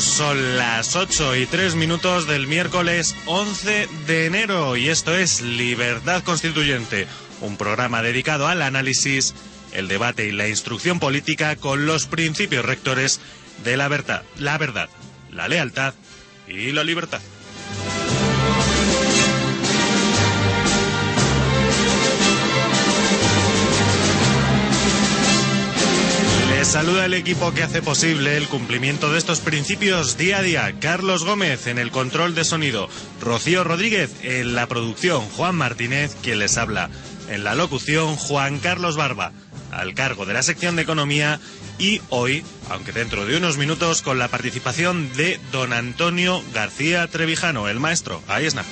Son 0.00 0.56
las 0.56 0.96
8 0.96 1.36
y 1.36 1.44
3 1.44 1.74
minutos 1.74 2.26
del 2.26 2.46
miércoles 2.46 3.14
11 3.26 3.88
de 4.06 4.24
enero 4.24 4.74
y 4.74 4.88
esto 4.88 5.14
es 5.14 5.42
Libertad 5.42 6.22
Constituyente, 6.22 7.06
un 7.42 7.58
programa 7.58 8.00
dedicado 8.00 8.48
al 8.48 8.62
análisis, 8.62 9.34
el 9.72 9.88
debate 9.88 10.26
y 10.26 10.32
la 10.32 10.48
instrucción 10.48 10.98
política 10.98 11.56
con 11.56 11.84
los 11.84 12.06
principios 12.06 12.64
rectores 12.64 13.20
de 13.64 13.76
la 13.76 13.88
verdad, 13.88 14.22
la 14.38 14.56
verdad, 14.56 14.88
la 15.30 15.46
lealtad 15.46 15.92
y 16.48 16.72
la 16.72 16.84
libertad. 16.84 17.20
Saluda 26.72 27.04
el 27.04 27.12
equipo 27.12 27.52
que 27.52 27.62
hace 27.62 27.82
posible 27.82 28.38
el 28.38 28.48
cumplimiento 28.48 29.12
de 29.12 29.18
estos 29.18 29.40
principios 29.40 30.16
día 30.16 30.38
a 30.38 30.42
día. 30.42 30.74
Carlos 30.80 31.22
Gómez 31.22 31.66
en 31.66 31.78
el 31.78 31.90
control 31.90 32.34
de 32.34 32.44
sonido, 32.44 32.88
Rocío 33.20 33.62
Rodríguez 33.62 34.10
en 34.22 34.54
la 34.54 34.66
producción, 34.68 35.20
Juan 35.36 35.54
Martínez 35.54 36.16
quien 36.22 36.38
les 36.38 36.56
habla. 36.56 36.88
En 37.28 37.44
la 37.44 37.54
locución, 37.54 38.16
Juan 38.16 38.58
Carlos 38.58 38.96
Barba, 38.96 39.32
al 39.70 39.92
cargo 39.92 40.24
de 40.24 40.32
la 40.32 40.42
sección 40.42 40.74
de 40.74 40.82
economía 40.82 41.40
y 41.78 42.00
hoy, 42.08 42.42
aunque 42.70 42.92
dentro 42.92 43.26
de 43.26 43.36
unos 43.36 43.58
minutos, 43.58 44.00
con 44.00 44.18
la 44.18 44.28
participación 44.28 45.12
de 45.12 45.38
don 45.52 45.74
Antonio 45.74 46.42
García 46.54 47.06
Trevijano, 47.06 47.68
el 47.68 47.80
maestro. 47.80 48.22
Ahí 48.28 48.46
está. 48.46 48.64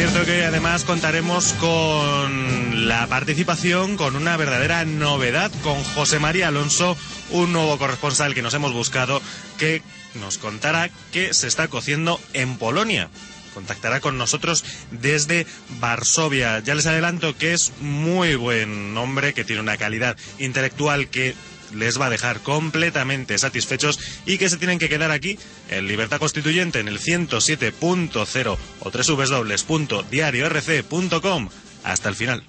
Cierto 0.00 0.24
que 0.24 0.46
además 0.46 0.84
contaremos 0.84 1.52
con 1.60 2.88
la 2.88 3.06
participación, 3.06 3.98
con 3.98 4.16
una 4.16 4.38
verdadera 4.38 4.86
novedad, 4.86 5.52
con 5.62 5.84
José 5.84 6.18
María 6.18 6.48
Alonso, 6.48 6.96
un 7.28 7.52
nuevo 7.52 7.76
corresponsal 7.76 8.32
que 8.32 8.40
nos 8.40 8.54
hemos 8.54 8.72
buscado, 8.72 9.20
que 9.58 9.82
nos 10.14 10.38
contará 10.38 10.88
qué 11.12 11.34
se 11.34 11.48
está 11.48 11.68
cociendo 11.68 12.18
en 12.32 12.56
Polonia. 12.56 13.10
Contactará 13.52 14.00
con 14.00 14.16
nosotros 14.16 14.64
desde 14.90 15.46
Varsovia. 15.80 16.60
Ya 16.60 16.74
les 16.74 16.86
adelanto 16.86 17.36
que 17.36 17.52
es 17.52 17.70
muy 17.82 18.36
buen 18.36 18.96
hombre, 18.96 19.34
que 19.34 19.44
tiene 19.44 19.60
una 19.60 19.76
calidad 19.76 20.16
intelectual 20.38 21.08
que 21.08 21.34
les 21.74 22.00
va 22.00 22.06
a 22.06 22.10
dejar 22.10 22.40
completamente 22.40 23.36
satisfechos 23.38 23.98
y 24.26 24.38
que 24.38 24.48
se 24.48 24.56
tienen 24.56 24.78
que 24.78 24.88
quedar 24.88 25.10
aquí 25.10 25.38
en 25.68 25.86
Libertad 25.86 26.18
Constituyente 26.18 26.80
en 26.80 26.88
el 26.88 26.98
107.0 27.00 28.56
o 28.80 28.90
www.diariorc.com 28.90 31.48
hasta 31.84 32.08
el 32.08 32.14
final. 32.14 32.42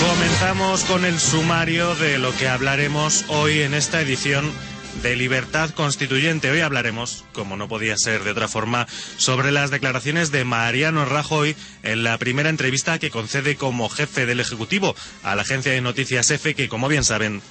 Comenzamos 0.00 0.84
con 0.84 1.04
el 1.04 1.18
sumario 1.18 1.96
de 1.96 2.18
lo 2.18 2.32
que 2.36 2.46
hablaremos 2.48 3.24
hoy 3.28 3.62
en 3.62 3.74
esta 3.74 4.00
edición 4.00 4.52
de 5.02 5.16
Libertad 5.16 5.70
Constituyente. 5.70 6.50
Hoy 6.50 6.60
hablaremos, 6.60 7.24
como 7.32 7.56
no 7.56 7.68
podía 7.68 7.96
ser 7.96 8.24
de 8.24 8.30
otra 8.30 8.48
forma, 8.48 8.86
sobre 9.16 9.52
las 9.52 9.70
declaraciones 9.70 10.30
de 10.30 10.44
Mariano 10.44 11.04
Rajoy 11.04 11.54
en 11.82 12.04
la 12.04 12.18
primera 12.18 12.48
entrevista 12.48 12.98
que 12.98 13.10
concede 13.10 13.56
como 13.56 13.88
jefe 13.88 14.26
del 14.26 14.40
Ejecutivo 14.40 14.96
a 15.22 15.36
la 15.36 15.42
agencia 15.42 15.72
de 15.72 15.80
noticias 15.80 16.30
EFE, 16.30 16.54
que 16.54 16.68
como 16.68 16.88
bien 16.88 17.04
saben 17.04 17.42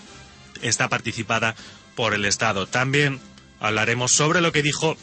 está 0.62 0.90
participada 0.90 1.56
por 1.96 2.13
el 2.13 2.25
Estado. 2.25 2.68
También 2.68 3.19
hablaremos 3.59 4.12
sobre 4.12 4.41
lo 4.41 4.52
que 4.52 4.63
dijo 4.63 4.97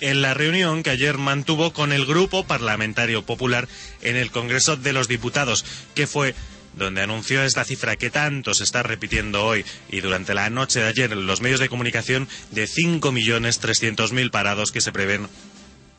en 0.00 0.22
la 0.22 0.34
reunión 0.34 0.82
que 0.82 0.90
ayer 0.90 1.18
mantuvo 1.18 1.72
con 1.72 1.92
el 1.92 2.06
Grupo 2.06 2.44
Parlamentario 2.44 3.24
Popular 3.24 3.68
en 4.00 4.16
el 4.16 4.30
Congreso 4.30 4.76
de 4.76 4.92
los 4.92 5.08
Diputados, 5.08 5.64
que 5.94 6.06
fue 6.06 6.34
donde 6.78 7.02
anunció 7.02 7.42
esta 7.42 7.64
cifra 7.64 7.96
que 7.96 8.10
tanto 8.10 8.54
se 8.54 8.64
está 8.64 8.82
repitiendo 8.82 9.44
hoy 9.44 9.64
y 9.90 10.00
durante 10.00 10.34
la 10.34 10.48
noche 10.50 10.80
de 10.80 10.86
ayer 10.86 11.12
en 11.12 11.26
los 11.26 11.40
medios 11.40 11.60
de 11.60 11.68
comunicación 11.68 12.28
de 12.50 12.66
5.300.000 12.66 14.30
parados 14.30 14.72
que 14.72 14.80
se 14.80 14.92
prevén 14.92 15.28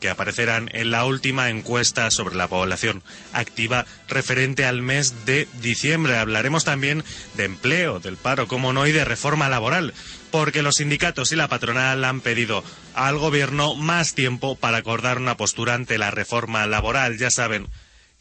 que 0.00 0.08
aparecerán 0.08 0.70
en 0.72 0.90
la 0.90 1.04
última 1.04 1.50
encuesta 1.50 2.10
sobre 2.10 2.34
la 2.34 2.48
población 2.48 3.02
activa 3.32 3.84
referente 4.08 4.64
al 4.64 4.82
mes 4.82 5.26
de 5.26 5.46
diciembre. 5.60 6.16
Hablaremos 6.16 6.64
también 6.64 7.04
de 7.36 7.44
empleo, 7.44 8.00
del 8.00 8.16
paro, 8.16 8.48
como 8.48 8.72
no, 8.72 8.86
y 8.86 8.92
de 8.92 9.04
reforma 9.04 9.48
laboral, 9.48 9.92
porque 10.30 10.62
los 10.62 10.76
sindicatos 10.76 11.32
y 11.32 11.36
la 11.36 11.48
patronal 11.48 12.04
han 12.04 12.22
pedido 12.22 12.64
al 12.94 13.18
gobierno 13.18 13.76
más 13.76 14.14
tiempo 14.14 14.56
para 14.56 14.78
acordar 14.78 15.18
una 15.18 15.36
postura 15.36 15.74
ante 15.74 15.98
la 15.98 16.10
reforma 16.10 16.66
laboral. 16.66 17.18
Ya 17.18 17.30
saben 17.30 17.68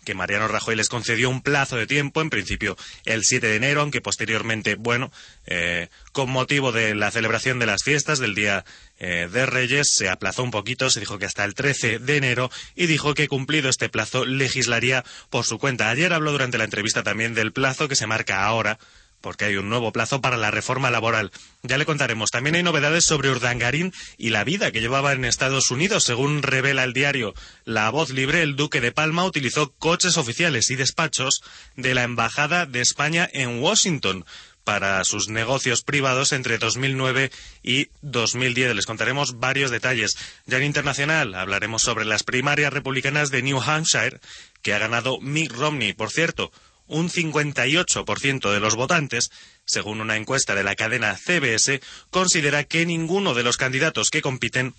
que 0.09 0.15
Mariano 0.15 0.47
Rajoy 0.47 0.75
les 0.75 0.89
concedió 0.89 1.29
un 1.29 1.43
plazo 1.43 1.77
de 1.77 1.85
tiempo, 1.85 2.19
en 2.21 2.31
principio 2.31 2.75
el 3.05 3.23
7 3.23 3.45
de 3.45 3.55
enero, 3.57 3.81
aunque 3.81 4.01
posteriormente, 4.01 4.73
bueno, 4.73 5.11
eh, 5.45 5.89
con 6.13 6.31
motivo 6.31 6.71
de 6.71 6.95
la 6.95 7.11
celebración 7.11 7.59
de 7.59 7.67
las 7.67 7.83
fiestas 7.83 8.17
del 8.17 8.33
Día 8.33 8.65
eh, 8.97 9.29
de 9.31 9.45
Reyes, 9.45 9.93
se 9.93 10.09
aplazó 10.09 10.41
un 10.41 10.49
poquito, 10.49 10.89
se 10.89 10.99
dijo 10.99 11.19
que 11.19 11.27
hasta 11.27 11.45
el 11.45 11.53
13 11.53 11.99
de 11.99 12.17
enero, 12.17 12.49
y 12.75 12.87
dijo 12.87 13.13
que 13.13 13.27
cumplido 13.27 13.69
este 13.69 13.87
plazo 13.87 14.25
legislaría 14.25 15.05
por 15.29 15.45
su 15.45 15.59
cuenta. 15.59 15.91
Ayer 15.91 16.11
habló 16.11 16.31
durante 16.31 16.57
la 16.57 16.63
entrevista 16.63 17.03
también 17.03 17.35
del 17.35 17.53
plazo 17.53 17.87
que 17.87 17.95
se 17.95 18.07
marca 18.07 18.45
ahora 18.45 18.79
porque 19.21 19.45
hay 19.45 19.57
un 19.57 19.69
nuevo 19.69 19.91
plazo 19.91 20.21
para 20.21 20.37
la 20.37 20.51
reforma 20.51 20.91
laboral. 20.91 21.31
Ya 21.63 21.77
le 21.77 21.85
contaremos. 21.85 22.31
También 22.31 22.55
hay 22.55 22.63
novedades 22.63 23.05
sobre 23.05 23.29
Urdangarín 23.29 23.93
y 24.17 24.29
la 24.29 24.43
vida 24.43 24.71
que 24.71 24.81
llevaba 24.81 25.11
en 25.13 25.25
Estados 25.25 25.71
Unidos. 25.71 26.03
Según 26.03 26.41
revela 26.41 26.83
el 26.83 26.93
diario 26.93 27.33
La 27.65 27.89
Voz 27.89 28.11
Libre, 28.11 28.41
el 28.41 28.55
duque 28.55 28.81
de 28.81 28.91
Palma 28.91 29.25
utilizó 29.25 29.71
coches 29.73 30.17
oficiales 30.17 30.69
y 30.69 30.75
despachos 30.75 31.41
de 31.75 31.93
la 31.93 32.03
Embajada 32.03 32.65
de 32.65 32.81
España 32.81 33.29
en 33.31 33.61
Washington 33.61 34.25
para 34.69 35.03
sus 35.03 35.29
negocios 35.29 35.81
privados 35.81 36.31
entre 36.31 36.59
2009 36.59 37.31
y 37.63 37.89
2010. 38.03 38.75
Les 38.75 38.85
contaremos 38.85 39.39
varios 39.39 39.71
detalles. 39.71 40.15
Ya 40.45 40.57
en 40.57 40.63
internacional 40.63 41.33
hablaremos 41.33 41.81
sobre 41.81 42.05
las 42.05 42.21
primarias 42.21 42.71
republicanas 42.71 43.31
de 43.31 43.41
New 43.41 43.59
Hampshire, 43.59 44.19
que 44.61 44.75
ha 44.75 44.77
ganado 44.77 45.19
Mitt 45.21 45.53
Romney. 45.53 45.93
Por 45.93 46.11
cierto, 46.11 46.51
un 46.89 47.09
58% 47.09 48.51
de 48.51 48.59
los 48.59 48.75
votantes, 48.75 49.31
según 49.65 50.01
una 50.01 50.17
encuesta 50.17 50.55
de 50.55 50.63
la 50.63 50.75
cadena 50.75 51.15
CBS, 51.15 51.79
considera 52.09 52.65
que 52.65 52.85
ninguno 52.85 53.33
de 53.33 53.43
los 53.43 53.57
candidatos 53.57 54.09
que 54.09 54.21
compiten 54.21 54.73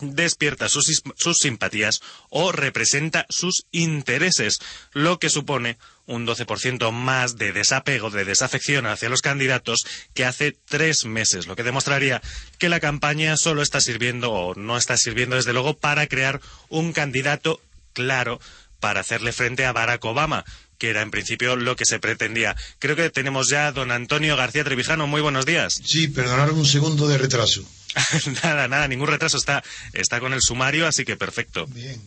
despierta 0.00 0.68
sus, 0.68 1.02
simpatías 1.38 2.00
o 2.28 2.52
representa 2.52 3.26
sus 3.28 3.64
intereses, 3.70 4.58
lo 4.92 5.18
que 5.18 5.30
supone 5.30 5.78
un 6.06 6.26
12% 6.26 6.90
más 6.90 7.36
de 7.36 7.52
desapego, 7.52 8.10
de 8.10 8.24
desafección 8.24 8.86
hacia 8.86 9.08
los 9.08 9.22
candidatos 9.22 9.86
que 10.12 10.24
hace 10.24 10.56
tres 10.66 11.04
meses, 11.04 11.46
lo 11.46 11.56
que 11.56 11.62
demostraría 11.62 12.20
que 12.58 12.68
la 12.68 12.80
campaña 12.80 13.36
solo 13.36 13.62
está 13.62 13.80
sirviendo 13.80 14.32
o 14.32 14.54
no 14.54 14.76
está 14.76 14.96
sirviendo 14.96 15.36
desde 15.36 15.52
luego 15.52 15.76
para 15.78 16.06
crear 16.06 16.40
un 16.68 16.92
candidato 16.92 17.60
claro 17.92 18.40
para 18.80 19.00
hacerle 19.00 19.32
frente 19.32 19.64
a 19.64 19.72
Barack 19.72 20.04
Obama, 20.04 20.44
que 20.78 20.90
era 20.90 21.02
en 21.02 21.10
principio 21.10 21.56
lo 21.56 21.76
que 21.76 21.84
se 21.84 21.98
pretendía. 21.98 22.56
Creo 22.78 22.96
que 22.96 23.10
tenemos 23.10 23.48
ya 23.48 23.68
a 23.68 23.72
don 23.72 23.90
Antonio 23.90 24.36
García 24.36 24.64
Trevijano. 24.64 25.06
Muy 25.06 25.20
buenos 25.20 25.46
días. 25.46 25.80
Sí, 25.84 26.08
perdonaron 26.08 26.58
un 26.58 26.66
segundo 26.66 27.08
de 27.08 27.18
retraso. 27.18 27.64
nada, 28.42 28.68
nada, 28.68 28.88
ningún 28.88 29.08
retraso. 29.08 29.36
Está, 29.36 29.62
está 29.92 30.20
con 30.20 30.32
el 30.32 30.40
sumario, 30.40 30.86
así 30.86 31.04
que 31.04 31.16
perfecto. 31.16 31.66
Bien. 31.66 32.00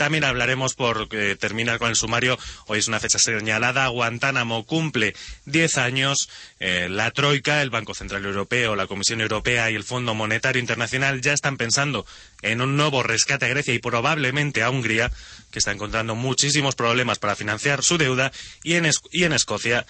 También 0.00 0.24
hablaremos, 0.24 0.72
por 0.72 1.08
eh, 1.10 1.36
terminar 1.38 1.78
con 1.78 1.90
el 1.90 1.94
sumario, 1.94 2.38
hoy 2.68 2.78
es 2.78 2.88
una 2.88 3.00
fecha 3.00 3.18
señalada, 3.18 3.86
Guantánamo 3.88 4.64
cumple 4.64 5.14
10 5.44 5.76
años, 5.76 6.30
eh, 6.58 6.88
la 6.90 7.10
Troika, 7.10 7.60
el 7.60 7.68
Banco 7.68 7.92
Central 7.92 8.24
Europeo, 8.24 8.76
la 8.76 8.86
Comisión 8.86 9.20
Europea 9.20 9.70
y 9.70 9.74
el 9.74 9.84
Fondo 9.84 10.14
Monetario 10.14 10.58
Internacional 10.58 11.20
ya 11.20 11.34
están 11.34 11.58
pensando 11.58 12.06
en 12.40 12.62
un 12.62 12.78
nuevo 12.78 13.02
rescate 13.02 13.44
a 13.44 13.48
Grecia 13.48 13.74
y 13.74 13.78
probablemente 13.78 14.62
a 14.62 14.70
Hungría, 14.70 15.12
que 15.50 15.58
está 15.58 15.72
encontrando 15.72 16.14
muchísimos 16.14 16.76
problemas 16.76 17.18
para 17.18 17.36
financiar 17.36 17.82
su 17.82 17.98
deuda, 17.98 18.32
y 18.62 18.76
en, 18.76 18.90
y 19.12 19.24
en 19.24 19.34
Escocia 19.34 19.84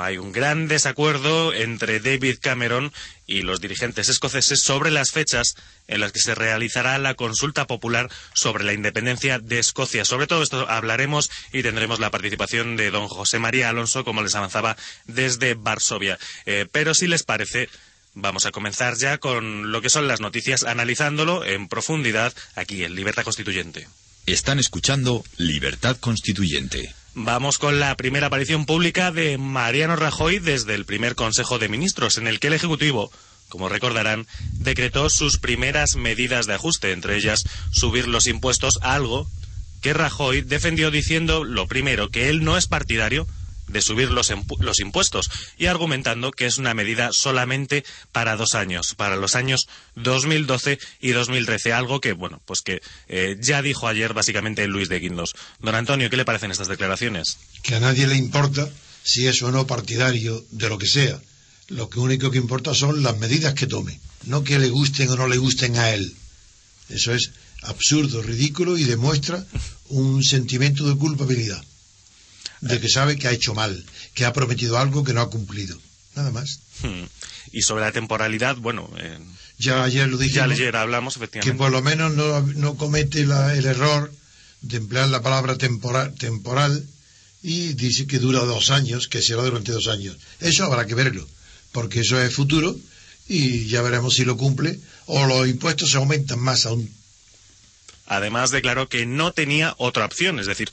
hay 0.00 0.18
un 0.18 0.32
gran 0.32 0.68
desacuerdo 0.68 1.52
entre 1.52 2.00
David 2.00 2.38
Cameron 2.40 2.92
y 3.26 3.42
los 3.42 3.60
dirigentes 3.60 4.08
escoceses 4.08 4.62
sobre 4.62 4.90
las 4.90 5.10
fechas 5.10 5.56
en 5.86 6.00
las 6.00 6.12
que 6.12 6.20
se 6.20 6.34
realizará 6.34 6.98
la 6.98 7.14
consulta 7.14 7.66
popular 7.66 8.10
sobre 8.34 8.64
la 8.64 8.72
independencia 8.72 9.38
de 9.38 9.58
Escocia. 9.58 10.04
Sobre 10.04 10.26
todo 10.26 10.42
esto 10.42 10.68
hablaremos 10.68 11.30
y 11.52 11.62
tendremos 11.62 12.00
la 12.00 12.10
participación 12.10 12.76
de 12.76 12.90
don 12.90 13.08
José 13.08 13.38
María 13.38 13.68
Alonso, 13.68 14.04
como 14.04 14.22
les 14.22 14.34
avanzaba 14.34 14.76
desde 15.06 15.54
Varsovia. 15.54 16.18
Eh, 16.46 16.66
pero 16.70 16.94
si 16.94 17.06
les 17.06 17.22
parece, 17.22 17.68
vamos 18.14 18.46
a 18.46 18.50
comenzar 18.50 18.96
ya 18.96 19.18
con 19.18 19.70
lo 19.70 19.82
que 19.82 19.90
son 19.90 20.08
las 20.08 20.20
noticias, 20.20 20.64
analizándolo 20.64 21.44
en 21.44 21.68
profundidad 21.68 22.32
aquí 22.54 22.84
en 22.84 22.94
Libertad 22.94 23.24
Constituyente. 23.24 23.88
Están 24.26 24.58
escuchando 24.58 25.24
Libertad 25.36 25.96
Constituyente. 25.98 26.94
Vamos 27.20 27.58
con 27.58 27.80
la 27.80 27.96
primera 27.96 28.28
aparición 28.28 28.64
pública 28.64 29.10
de 29.10 29.38
Mariano 29.38 29.96
Rajoy 29.96 30.38
desde 30.38 30.76
el 30.76 30.84
primer 30.84 31.16
Consejo 31.16 31.58
de 31.58 31.68
Ministros, 31.68 32.16
en 32.16 32.28
el 32.28 32.38
que 32.38 32.46
el 32.46 32.52
Ejecutivo, 32.52 33.10
como 33.48 33.68
recordarán, 33.68 34.28
decretó 34.52 35.10
sus 35.10 35.36
primeras 35.38 35.96
medidas 35.96 36.46
de 36.46 36.54
ajuste, 36.54 36.92
entre 36.92 37.16
ellas 37.16 37.42
subir 37.72 38.06
los 38.06 38.28
impuestos, 38.28 38.78
algo 38.82 39.28
que 39.82 39.94
Rajoy 39.94 40.42
defendió 40.42 40.92
diciendo, 40.92 41.42
lo 41.42 41.66
primero, 41.66 42.08
que 42.08 42.28
él 42.28 42.44
no 42.44 42.56
es 42.56 42.68
partidario 42.68 43.26
de 43.68 43.82
subir 43.82 44.10
los, 44.10 44.32
los, 44.60 44.78
impuestos 44.80 45.30
y 45.58 45.66
argumentando 45.66 46.32
que 46.32 46.46
es 46.46 46.58
una 46.58 46.74
medida 46.74 47.10
solamente 47.12 47.84
para 48.12 48.36
dos 48.36 48.54
años, 48.54 48.94
para 48.96 49.16
los 49.16 49.34
años 49.34 49.68
2012 49.96 50.78
y 51.00 51.10
2013, 51.12 51.72
algo 51.72 52.00
que, 52.00 52.12
bueno, 52.12 52.40
pues 52.44 52.62
que 52.62 52.80
eh, 53.08 53.36
ya 53.40 53.62
dijo 53.62 53.86
ayer 53.86 54.14
básicamente 54.14 54.66
Luis 54.66 54.88
de 54.88 55.00
Guindos. 55.00 55.34
Don 55.60 55.74
Antonio, 55.74 56.10
¿qué 56.10 56.16
le 56.16 56.24
parecen 56.24 56.50
estas 56.50 56.68
declaraciones? 56.68 57.38
Que 57.62 57.76
a 57.76 57.80
nadie 57.80 58.06
le 58.06 58.16
importa 58.16 58.68
si 59.02 59.26
es 59.26 59.42
o 59.42 59.50
no 59.50 59.66
partidario 59.66 60.44
de 60.50 60.68
lo 60.68 60.78
que 60.78 60.86
sea. 60.86 61.20
Lo 61.68 61.90
que 61.90 62.00
único 62.00 62.30
que 62.30 62.38
importa 62.38 62.74
son 62.74 63.02
las 63.02 63.18
medidas 63.18 63.54
que 63.54 63.66
tome, 63.66 64.00
no 64.24 64.42
que 64.42 64.58
le 64.58 64.70
gusten 64.70 65.10
o 65.10 65.16
no 65.16 65.28
le 65.28 65.36
gusten 65.36 65.76
a 65.76 65.90
él. 65.90 66.14
Eso 66.88 67.12
es 67.12 67.30
absurdo, 67.62 68.22
ridículo 68.22 68.78
y 68.78 68.84
demuestra 68.84 69.44
un 69.88 70.24
sentimiento 70.24 70.88
de 70.88 70.96
culpabilidad 70.96 71.62
de 72.60 72.80
que 72.80 72.88
sabe 72.88 73.16
que 73.16 73.28
ha 73.28 73.32
hecho 73.32 73.54
mal, 73.54 73.84
que 74.14 74.24
ha 74.24 74.32
prometido 74.32 74.78
algo 74.78 75.04
que 75.04 75.12
no 75.12 75.20
ha 75.20 75.30
cumplido. 75.30 75.78
Nada 76.14 76.30
más. 76.30 76.60
Hmm. 76.82 77.04
Y 77.52 77.62
sobre 77.62 77.84
la 77.84 77.92
temporalidad, 77.92 78.56
bueno. 78.56 78.90
Eh, 78.98 79.18
ya 79.58 79.84
ayer 79.84 80.08
lo 80.08 80.18
dije. 80.18 80.36
Ya 80.36 80.44
ayer 80.44 80.76
hablamos, 80.76 81.16
efectivamente. 81.16 81.52
Que 81.52 81.58
por 81.58 81.70
lo 81.70 81.82
menos 81.82 82.12
no, 82.14 82.40
no 82.40 82.76
comete 82.76 83.24
la, 83.24 83.54
el 83.54 83.66
error 83.66 84.12
de 84.60 84.76
emplear 84.76 85.08
la 85.08 85.22
palabra 85.22 85.56
temporal, 85.56 86.14
temporal 86.14 86.84
y 87.42 87.74
dice 87.74 88.06
que 88.06 88.18
dura 88.18 88.40
dos 88.40 88.70
años, 88.70 89.08
que 89.08 89.22
será 89.22 89.42
durante 89.42 89.72
dos 89.72 89.86
años. 89.88 90.16
Eso 90.40 90.64
habrá 90.64 90.86
que 90.86 90.94
verlo, 90.94 91.26
porque 91.72 92.00
eso 92.00 92.20
es 92.20 92.34
futuro 92.34 92.76
y 93.28 93.66
ya 93.66 93.82
veremos 93.82 94.14
si 94.14 94.24
lo 94.24 94.36
cumple 94.36 94.78
o 95.06 95.26
los 95.26 95.46
impuestos 95.48 95.90
se 95.90 95.98
aumentan 95.98 96.40
más 96.40 96.66
aún. 96.66 96.92
Además 98.06 98.50
declaró 98.50 98.88
que 98.88 99.06
no 99.06 99.32
tenía 99.32 99.74
otra 99.78 100.06
opción, 100.06 100.40
es 100.40 100.46
decir, 100.46 100.70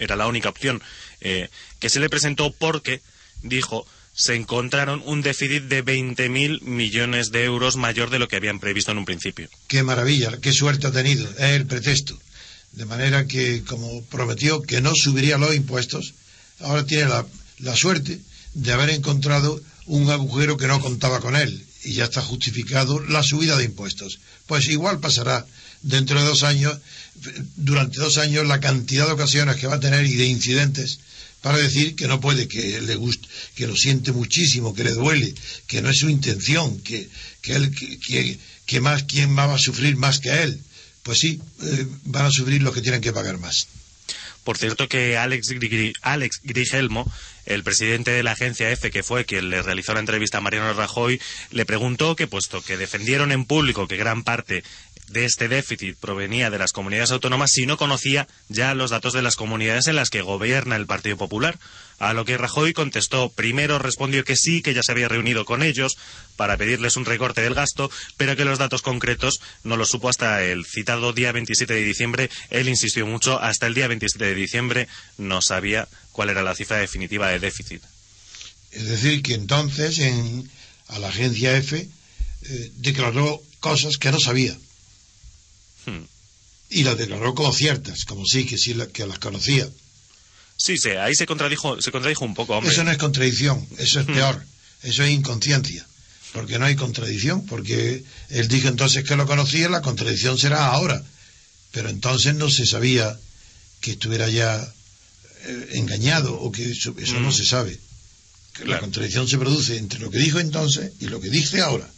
era 0.00 0.16
la 0.16 0.26
única 0.26 0.48
opción 0.48 0.82
eh, 1.20 1.48
que 1.78 1.88
se 1.88 2.00
le 2.00 2.08
presentó 2.08 2.50
porque, 2.52 3.00
dijo, 3.42 3.86
se 4.12 4.34
encontraron 4.34 5.02
un 5.06 5.22
déficit 5.22 5.64
de 5.64 5.84
20.000 5.84 6.62
millones 6.62 7.30
de 7.30 7.44
euros 7.44 7.76
mayor 7.76 8.10
de 8.10 8.18
lo 8.18 8.28
que 8.28 8.36
habían 8.36 8.58
previsto 8.58 8.90
en 8.90 8.98
un 8.98 9.04
principio. 9.04 9.48
Qué 9.68 9.82
maravilla, 9.82 10.38
qué 10.40 10.52
suerte 10.52 10.88
ha 10.88 10.92
tenido, 10.92 11.28
es 11.30 11.52
el 11.56 11.66
pretexto. 11.66 12.18
De 12.72 12.86
manera 12.86 13.26
que, 13.26 13.62
como 13.64 14.02
prometió 14.04 14.62
que 14.62 14.80
no 14.80 14.92
subiría 14.94 15.38
los 15.38 15.54
impuestos, 15.54 16.14
ahora 16.60 16.84
tiene 16.84 17.08
la, 17.08 17.26
la 17.58 17.76
suerte 17.76 18.20
de 18.54 18.72
haber 18.72 18.90
encontrado 18.90 19.60
un 19.86 20.10
agujero 20.10 20.56
que 20.56 20.66
no 20.66 20.80
contaba 20.80 21.20
con 21.20 21.36
él 21.36 21.64
y 21.82 21.94
ya 21.94 22.04
está 22.04 22.20
justificado 22.20 23.00
la 23.00 23.22
subida 23.22 23.56
de 23.56 23.64
impuestos. 23.64 24.20
Pues 24.46 24.68
igual 24.68 25.00
pasará 25.00 25.46
dentro 25.82 26.20
de 26.20 26.26
dos 26.26 26.42
años 26.42 26.78
durante 27.56 27.98
dos 27.98 28.18
años 28.18 28.46
la 28.46 28.60
cantidad 28.60 29.06
de 29.06 29.12
ocasiones 29.12 29.56
que 29.56 29.66
va 29.66 29.76
a 29.76 29.80
tener 29.80 30.06
y 30.06 30.14
de 30.14 30.26
incidentes 30.26 31.00
para 31.42 31.58
decir 31.58 31.96
que 31.96 32.06
no 32.06 32.20
puede, 32.20 32.48
que 32.48 32.80
le 32.80 32.94
guste, 32.96 33.26
que 33.54 33.66
lo 33.66 33.74
siente 33.74 34.12
muchísimo, 34.12 34.74
que 34.74 34.84
le 34.84 34.92
duele, 34.92 35.34
que 35.66 35.80
no 35.80 35.88
es 35.88 35.98
su 35.98 36.10
intención, 36.10 36.80
que, 36.80 37.08
que 37.40 37.54
él, 37.54 37.74
que, 37.74 38.38
que, 38.66 38.80
más, 38.80 39.04
quién 39.04 39.36
va 39.36 39.52
a 39.52 39.58
sufrir 39.58 39.96
más 39.96 40.20
que 40.20 40.42
él. 40.42 40.60
Pues 41.02 41.18
sí, 41.18 41.40
eh, 41.62 41.86
van 42.04 42.26
a 42.26 42.30
sufrir 42.30 42.62
los 42.62 42.74
que 42.74 42.82
tienen 42.82 43.00
que 43.00 43.12
pagar 43.12 43.38
más. 43.38 43.68
Por 44.44 44.58
cierto 44.58 44.88
que 44.88 45.16
Alex, 45.16 45.54
Alex 46.02 46.40
Grigelmo, 46.42 47.10
el 47.46 47.62
presidente 47.62 48.10
de 48.10 48.22
la 48.22 48.32
agencia 48.32 48.70
EFE, 48.70 48.90
que 48.90 49.02
fue 49.02 49.24
quien 49.24 49.50
le 49.50 49.62
realizó 49.62 49.94
la 49.94 50.00
entrevista 50.00 50.38
a 50.38 50.40
Mariano 50.40 50.72
Rajoy, 50.72 51.20
le 51.50 51.66
preguntó 51.66 52.16
que, 52.16 52.26
puesto 52.26 52.62
que 52.62 52.76
defendieron 52.76 53.32
en 53.32 53.44
público 53.44 53.88
que 53.88 53.96
gran 53.96 54.24
parte 54.24 54.62
de 55.10 55.24
este 55.24 55.48
déficit 55.48 55.96
provenía 55.96 56.50
de 56.50 56.58
las 56.58 56.72
comunidades 56.72 57.10
autónomas 57.10 57.50
si 57.50 57.66
no 57.66 57.76
conocía 57.76 58.28
ya 58.48 58.74
los 58.74 58.90
datos 58.90 59.12
de 59.12 59.22
las 59.22 59.36
comunidades 59.36 59.88
en 59.88 59.96
las 59.96 60.08
que 60.08 60.22
gobierna 60.22 60.76
el 60.76 60.86
Partido 60.86 61.16
Popular. 61.16 61.58
A 61.98 62.14
lo 62.14 62.24
que 62.24 62.38
Rajoy 62.38 62.72
contestó, 62.72 63.30
primero 63.30 63.78
respondió 63.78 64.24
que 64.24 64.36
sí, 64.36 64.62
que 64.62 64.72
ya 64.72 64.82
se 64.82 64.92
había 64.92 65.08
reunido 65.08 65.44
con 65.44 65.62
ellos 65.62 65.98
para 66.36 66.56
pedirles 66.56 66.96
un 66.96 67.04
recorte 67.04 67.42
del 67.42 67.54
gasto, 67.54 67.90
pero 68.16 68.36
que 68.36 68.44
los 68.44 68.58
datos 68.58 68.82
concretos 68.82 69.40
no 69.64 69.76
los 69.76 69.90
supo 69.90 70.08
hasta 70.08 70.42
el 70.44 70.64
citado 70.64 71.12
día 71.12 71.32
27 71.32 71.74
de 71.74 71.82
diciembre. 71.82 72.30
Él 72.48 72.68
insistió 72.68 73.06
mucho, 73.06 73.38
hasta 73.40 73.66
el 73.66 73.74
día 73.74 73.88
27 73.88 74.24
de 74.24 74.34
diciembre 74.34 74.88
no 75.18 75.42
sabía 75.42 75.88
cuál 76.12 76.30
era 76.30 76.42
la 76.42 76.54
cifra 76.54 76.78
definitiva 76.78 77.28
de 77.28 77.38
déficit. 77.40 77.82
Es 78.70 78.88
decir, 78.88 79.22
que 79.22 79.34
entonces 79.34 79.98
en, 79.98 80.48
a 80.88 80.98
la 81.00 81.08
agencia 81.08 81.56
F 81.56 81.76
eh, 81.76 82.72
declaró 82.76 83.42
cosas 83.58 83.98
que 83.98 84.10
no 84.10 84.20
sabía. 84.20 84.56
Hmm. 85.90 86.06
Y 86.70 86.84
las 86.84 86.96
declaró 86.96 87.34
como 87.34 87.52
ciertas, 87.52 88.04
como 88.04 88.24
sí, 88.24 88.44
que 88.46 88.56
sí 88.56 88.76
que 88.92 89.06
las 89.06 89.18
conocía. 89.18 89.68
Sí, 90.56 90.76
sí, 90.76 90.90
ahí 90.90 91.14
se 91.14 91.26
contradijo, 91.26 91.80
se 91.80 91.90
contradijo 91.90 92.24
un 92.24 92.34
poco, 92.34 92.56
hombre. 92.56 92.72
Eso 92.72 92.84
no 92.84 92.90
es 92.90 92.98
contradicción, 92.98 93.66
eso 93.78 94.00
es 94.00 94.06
hmm. 94.06 94.12
peor, 94.12 94.44
eso 94.82 95.02
es 95.02 95.10
inconsciencia, 95.10 95.86
porque 96.32 96.58
no 96.58 96.66
hay 96.66 96.76
contradicción, 96.76 97.46
porque 97.46 98.04
él 98.28 98.48
dijo 98.48 98.68
entonces 98.68 99.04
que 99.04 99.16
lo 99.16 99.26
conocía, 99.26 99.68
la 99.68 99.80
contradicción 99.80 100.38
será 100.38 100.66
ahora, 100.66 101.02
pero 101.72 101.88
entonces 101.88 102.34
no 102.34 102.50
se 102.50 102.66
sabía 102.66 103.18
que 103.80 103.92
estuviera 103.92 104.28
ya 104.28 104.62
eh, 105.46 105.68
engañado 105.72 106.38
o 106.38 106.52
que 106.52 106.70
eso, 106.70 106.92
no 107.20 107.30
hmm. 107.30 107.32
se 107.32 107.44
sabe. 107.44 107.80
Que 108.52 108.66
La 108.66 108.80
contradicción 108.80 109.28
se 109.28 109.38
produce 109.38 109.78
entre 109.78 110.00
lo 110.00 110.10
que 110.10 110.18
dijo 110.18 110.38
entonces 110.40 110.92
y 111.00 111.06
lo 111.06 111.20
que 111.20 111.30
dice 111.30 111.62
ahora. 111.62 111.88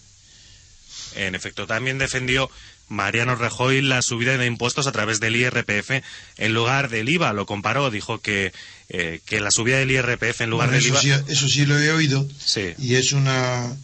En 1.15 1.35
efecto, 1.35 1.67
también 1.67 1.99
defendió 1.99 2.51
Mariano 2.89 3.35
Rajoy 3.37 3.81
la 3.83 4.03
subida 4.03 4.37
de 4.37 4.47
impuestos 4.47 4.87
a 4.87 4.93
través 4.93 5.19
del 5.21 5.37
IRPF 5.37 6.03
en 6.39 6.53
lugar 6.55 6.89
del 6.91 7.09
IVA. 7.09 7.33
Lo 7.33 7.47
comparó, 7.47 7.91
dijo 7.91 8.21
que, 8.21 8.53
eh, 8.91 9.21
que 9.25 9.41
la 9.41 9.51
subida 9.51 9.79
del 9.79 9.91
IRPF 9.91 10.43
en 10.43 10.51
lugar 10.51 10.69
Bueno, 10.69 10.83
del 10.85 10.95
eso, 10.97 11.07
IVA... 11.07 11.19
sí, 11.19 11.25
eso 11.33 11.49
sí 11.49 11.65
lo 11.67 11.79
he 11.79 11.91
oído 11.91 12.29
Sí. 12.45 12.75
y 12.79 12.95
es 12.97 13.13
una 13.13 13.75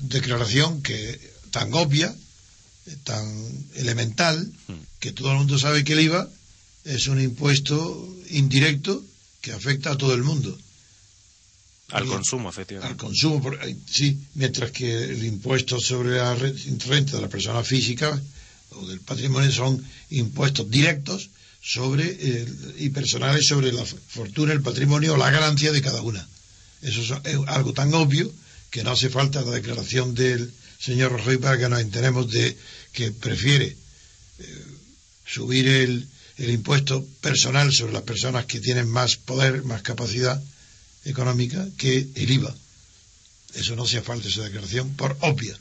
declaración 0.00 0.82
que 0.82 1.20
tan 1.50 1.72
obvia, 1.74 2.14
tan 3.04 3.26
elemental, 3.74 4.50
Hmm. 4.68 4.74
que 5.00 5.12
todo 5.12 5.32
el 5.32 5.38
mundo 5.38 5.58
sabe 5.58 5.84
que 5.84 5.92
el 5.94 6.00
IVA 6.00 6.28
es 6.84 7.06
un 7.08 7.20
impuesto 7.20 8.08
indirecto 8.30 9.04
que 9.42 9.52
afecta 9.52 9.90
a 9.92 9.98
todo 9.98 10.14
el 10.14 10.22
mundo. 10.22 10.56
Al 11.92 12.06
consumo, 12.06 12.48
al 12.48 12.52
efectivamente. 12.54 12.96
consumo, 12.96 13.42
por- 13.42 13.58
eh, 13.66 13.76
sí, 13.90 14.18
mientras 14.34 14.70
que 14.70 15.04
el 15.04 15.24
impuesto 15.24 15.78
sobre 15.80 16.16
la 16.16 16.34
re- 16.34 16.54
renta 16.86 17.16
de 17.16 17.22
la 17.22 17.28
persona 17.28 17.62
física 17.64 18.20
o 18.70 18.86
del 18.86 19.00
patrimonio 19.00 19.50
son 19.50 19.82
impuestos 20.10 20.70
directos 20.70 21.30
sobre 21.62 22.04
el- 22.08 22.74
y 22.78 22.88
personales 22.90 23.46
sobre 23.46 23.72
la 23.72 23.84
fortuna, 23.84 24.52
el 24.52 24.62
patrimonio 24.62 25.14
o 25.14 25.16
la 25.16 25.30
ganancia 25.30 25.72
de 25.72 25.82
cada 25.82 26.00
una. 26.02 26.26
Eso 26.82 27.00
es 27.02 27.10
es 27.24 27.36
algo 27.48 27.72
tan 27.72 27.92
obvio 27.94 28.32
que 28.70 28.82
no 28.84 28.92
hace 28.92 29.10
falta 29.10 29.42
la 29.42 29.50
declaración 29.50 30.14
del 30.14 30.50
señor 30.78 31.12
Rajoy 31.12 31.36
para 31.38 31.58
que 31.58 31.68
nos 31.68 31.80
enteremos 31.80 32.30
de 32.30 32.56
que 32.92 33.10
prefiere 33.12 33.76
eh, 34.38 34.64
subir 35.26 35.68
el, 35.68 36.06
el 36.38 36.50
impuesto 36.50 37.04
personal 37.20 37.72
sobre 37.72 37.92
las 37.92 38.02
personas 38.02 38.46
que 38.46 38.60
tienen 38.60 38.88
más 38.88 39.16
poder, 39.16 39.62
más 39.64 39.82
capacidad 39.82 40.42
económica 41.04 41.66
que 41.76 42.08
el 42.14 42.30
IVA. 42.30 42.54
Eso 43.54 43.74
no 43.76 43.84
hacía 43.84 44.02
falta 44.02 44.28
esa 44.28 44.42
declaración 44.42 44.90
por 44.90 45.16
obvia. 45.20 45.58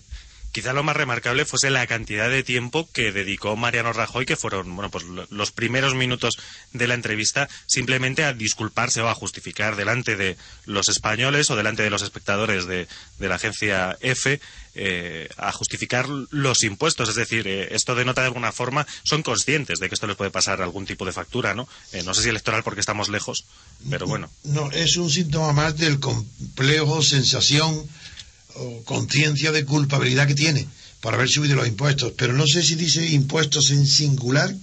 Quizá 0.51 0.74
lo 0.74 0.84
más 0.84 0.98
remarcable 0.98 1.46
fuese 1.46 1.70
la 1.70 1.86
cantidad 1.86 2.27
de 2.29 2.41
tiempo 2.44 2.89
que 2.91 3.12
dedicó 3.12 3.56
Mariano 3.56 3.94
Rajoy, 3.94 4.25
que 4.25 4.36
fueron 4.36 4.75
bueno, 4.75 4.89
pues 4.89 5.03
lo- 5.03 5.27
los 5.29 5.51
primeros 5.51 5.94
minutos 5.94 6.38
de 6.74 6.88
la 6.88 6.96
entrevista, 6.96 7.48
simplemente 7.68 8.24
a 8.24 8.34
disculparse 8.34 9.01
o 9.01 9.10
a 9.10 9.13
justificar 9.15 9.75
delante 9.75 10.15
de 10.15 10.38
los 10.65 10.89
españoles 10.89 11.50
o 11.51 11.56
delante 11.56 11.84
de 11.84 11.91
los 11.91 12.01
espectadores 12.01 12.65
de, 12.65 12.88
de 13.20 13.29
la 13.29 13.36
agencia 13.36 13.96
F, 14.01 14.39
eh, 14.75 15.29
a 15.38 15.51
justificar 15.51 16.08
los 16.08 16.63
impuestos. 16.63 17.10
Es 17.10 17.15
decir, 17.15 17.48
eh, 17.48 17.70
esto 17.75 17.94
denota 17.94 18.22
de 18.22 18.27
alguna 18.27 18.51
forma, 18.51 18.88
son 19.03 19.22
conscientes 19.22 19.79
de 19.79 19.88
que 19.88 19.96
esto 19.96 20.08
les 20.08 20.15
puede 20.18 20.32
pasar 20.32 20.62
algún 20.63 20.86
tipo 20.88 21.06
de 21.06 21.12
factura, 21.12 21.53
¿no? 21.53 21.68
Eh, 21.91 22.01
no 22.03 22.13
sé 22.15 22.24
si 22.24 22.29
electoral 22.29 22.63
porque 22.63 22.79
estamos 22.79 23.10
lejos, 23.10 23.46
pero 23.89 24.08
bueno. 24.08 24.29
No, 24.44 24.72
es 24.72 24.98
un 24.98 25.10
síntoma 25.12 25.53
más 25.53 25.77
del 25.77 26.00
complejo, 26.00 27.03
sensación 27.03 27.88
o 28.56 28.84
conciencia 28.84 29.51
de 29.51 29.65
culpabilidad 29.65 30.27
que 30.27 30.36
tiene 30.36 30.68
por 31.01 31.13
haber 31.13 31.29
subido 31.29 31.56
los 31.56 31.68
impuestos. 31.68 32.13
Pero 32.18 32.34
no 32.34 32.46
sé 32.46 32.62
si 32.63 32.75
dice 32.75 33.06
impuestos 33.08 33.72
en 33.72 33.86
singular, 33.88 34.53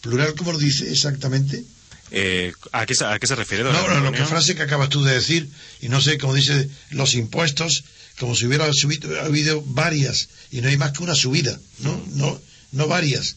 plural, 0.00 0.34
como 0.34 0.52
lo 0.52 0.58
dice 0.58 0.90
exactamente. 0.90 1.64
Eh, 2.10 2.52
¿a, 2.72 2.84
qué, 2.86 2.94
se- 2.94 3.04
¿A 3.04 3.18
qué 3.18 3.26
se 3.26 3.34
refiere, 3.34 3.64
No, 3.64 3.72
no, 3.88 4.00
lo 4.00 4.12
que 4.12 4.24
frase 4.26 4.54
que 4.54 4.62
acabas 4.62 4.88
tú 4.90 5.02
de 5.02 5.14
decir, 5.14 5.48
y 5.80 5.88
no 5.88 6.00
sé 6.00 6.18
cómo 6.18 6.34
dice 6.34 6.68
los 6.90 7.14
impuestos, 7.14 7.84
como 8.18 8.36
si 8.36 8.46
hubiera 8.46 8.70
subido, 8.72 9.18
ha 9.20 9.24
habido 9.24 9.62
varias, 9.62 10.28
y 10.50 10.60
no 10.60 10.68
hay 10.68 10.76
más 10.76 10.92
que 10.92 11.02
una 11.02 11.14
subida, 11.14 11.58
¿no? 11.78 11.92
Mm. 11.94 12.18
No, 12.18 12.40
no 12.72 12.86
varias. 12.86 13.36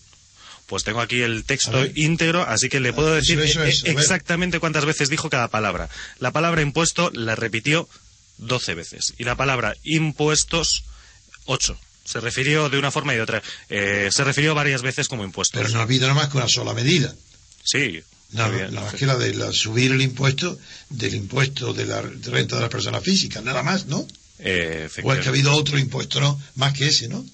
Pues 0.65 0.83
tengo 0.83 0.99
aquí 0.99 1.21
el 1.21 1.43
texto 1.45 1.85
íntegro, 1.95 2.41
así 2.43 2.67
que 2.69 2.79
le 2.79 2.91
puedo 2.91 3.15
Eso, 3.17 3.37
decir 3.37 3.39
eso 3.39 3.63
e- 3.63 3.93
ver. 3.93 4.01
exactamente 4.01 4.59
cuántas 4.59 4.83
veces 4.85 5.09
dijo 5.09 5.29
cada 5.29 5.47
palabra. 5.47 5.89
La 6.19 6.31
palabra 6.31 6.61
impuesto 6.61 7.11
la 7.13 7.35
repitió 7.35 7.87
12 8.37 8.73
veces 8.75 9.13
y 9.17 9.23
la 9.23 9.35
palabra 9.35 9.75
impuestos 9.83 10.83
8. 11.45 11.77
Se 12.03 12.19
refirió 12.19 12.69
de 12.69 12.77
una 12.77 12.91
forma 12.91 13.13
y 13.13 13.17
de 13.17 13.21
otra. 13.23 13.41
Eh, 13.69 14.09
se 14.11 14.23
refirió 14.23 14.53
varias 14.53 14.81
veces 14.83 15.07
como 15.07 15.23
impuestos. 15.23 15.59
Pero 15.59 15.73
no 15.73 15.79
ha 15.79 15.83
habido 15.83 16.07
nada 16.07 16.19
más 16.19 16.29
que 16.29 16.37
una 16.37 16.47
sola 16.47 16.73
medida. 16.73 17.15
Sí. 17.63 18.01
Nada, 18.31 18.47
había- 18.49 18.67
nada 18.67 18.87
más 18.87 18.95
que 18.95 19.05
la 19.05 19.15
de 19.17 19.33
la, 19.33 19.51
subir 19.51 19.91
el 19.91 20.01
impuesto 20.01 20.59
del 20.89 21.15
impuesto 21.15 21.73
de 21.73 21.85
la 21.85 22.01
renta 22.01 22.55
de 22.55 22.61
las 22.61 22.69
personas 22.69 23.03
físicas, 23.03 23.43
nada 23.43 23.63
más, 23.63 23.85
¿no? 23.87 24.05
eh, 24.39 24.89
O 25.03 25.13
es 25.13 25.19
que 25.21 25.25
ha 25.27 25.29
habido 25.29 25.53
otro 25.55 25.79
impuesto, 25.79 26.19
¿no? 26.19 26.39
Más 26.55 26.73
que 26.73 26.87
ese, 26.87 27.07
¿no? 27.07 27.25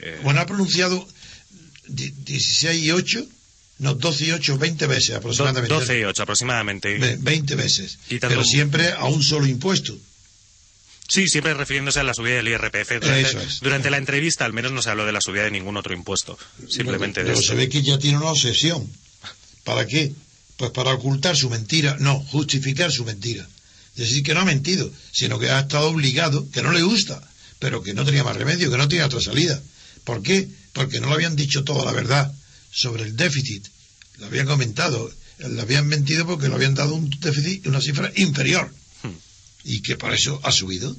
Eh, 0.00 0.20
Bueno, 0.22 0.40
ha 0.40 0.46
pronunciado 0.46 1.08
di- 1.86 2.10
16 2.10 2.82
y 2.84 2.90
8, 2.90 3.26
no, 3.78 3.94
12 3.94 4.24
y 4.26 4.32
8, 4.32 4.58
20 4.58 4.86
veces 4.86 5.16
aproximadamente. 5.16 5.68
12 5.68 6.00
y 6.00 6.04
8 6.04 6.22
aproximadamente. 6.22 6.98
Ve- 6.98 7.16
20 7.20 7.54
veces. 7.54 7.98
Quitando 8.08 8.36
Pero 8.36 8.44
siempre 8.44 8.92
a 8.92 9.04
un 9.04 9.22
solo 9.22 9.46
impuesto. 9.46 9.96
Sí, 11.08 11.26
siempre 11.28 11.54
refiriéndose 11.54 12.00
a 12.00 12.02
la 12.02 12.12
subida 12.12 12.34
del 12.34 12.48
IRPF. 12.48 13.00
Durante, 13.00 13.20
es. 13.44 13.60
durante 13.60 13.88
la 13.90 13.96
entrevista 13.96 14.44
al 14.44 14.52
menos 14.52 14.72
no 14.72 14.82
se 14.82 14.90
habló 14.90 15.06
de 15.06 15.12
la 15.12 15.20
subida 15.22 15.44
de 15.44 15.50
ningún 15.50 15.76
otro 15.76 15.94
impuesto. 15.94 16.38
Simplemente 16.68 17.20
de 17.20 17.26
Pero 17.28 17.38
esto. 17.38 17.52
se 17.52 17.56
ve 17.56 17.68
que 17.68 17.82
ya 17.82 17.98
tiene 17.98 18.18
una 18.18 18.30
obsesión. 18.30 18.86
¿Para 19.64 19.86
qué? 19.86 20.12
Pues 20.58 20.70
para 20.72 20.92
ocultar 20.92 21.36
su 21.36 21.48
mentira, 21.48 21.96
no, 22.00 22.20
justificar 22.20 22.90
su 22.92 23.04
mentira. 23.04 23.46
Decir, 23.94 24.22
que 24.22 24.34
no 24.34 24.40
ha 24.40 24.44
mentido, 24.44 24.90
sino 25.12 25.38
que 25.38 25.50
ha 25.50 25.60
estado 25.60 25.88
obligado, 25.88 26.46
que 26.50 26.62
no 26.62 26.72
le 26.72 26.82
gusta, 26.82 27.22
pero 27.58 27.82
que 27.82 27.94
no 27.94 28.04
tenía 28.04 28.22
más 28.22 28.36
remedio, 28.36 28.70
que 28.70 28.76
no 28.76 28.86
tenía 28.88 29.06
otra 29.06 29.20
salida. 29.20 29.60
¿Por 30.04 30.22
qué? 30.22 30.46
Porque 30.72 31.00
no 31.00 31.08
le 31.08 31.14
habían 31.14 31.36
dicho 31.36 31.64
toda 31.64 31.84
la 31.84 31.92
verdad 31.92 32.32
sobre 32.70 33.04
el 33.04 33.16
déficit. 33.16 33.66
Lo 34.18 34.26
habían 34.26 34.46
comentado, 34.46 35.10
le 35.38 35.60
habían 35.60 35.86
mentido 35.86 36.26
porque 36.26 36.48
le 36.48 36.54
habían 36.54 36.74
dado 36.74 36.94
un 36.94 37.08
déficit, 37.10 37.66
una 37.66 37.80
cifra 37.80 38.10
inferior. 38.16 38.72
Hmm. 39.02 39.12
Y 39.64 39.82
que 39.82 39.96
por 39.96 40.12
eso 40.12 40.40
ha 40.42 40.52
subido 40.52 40.96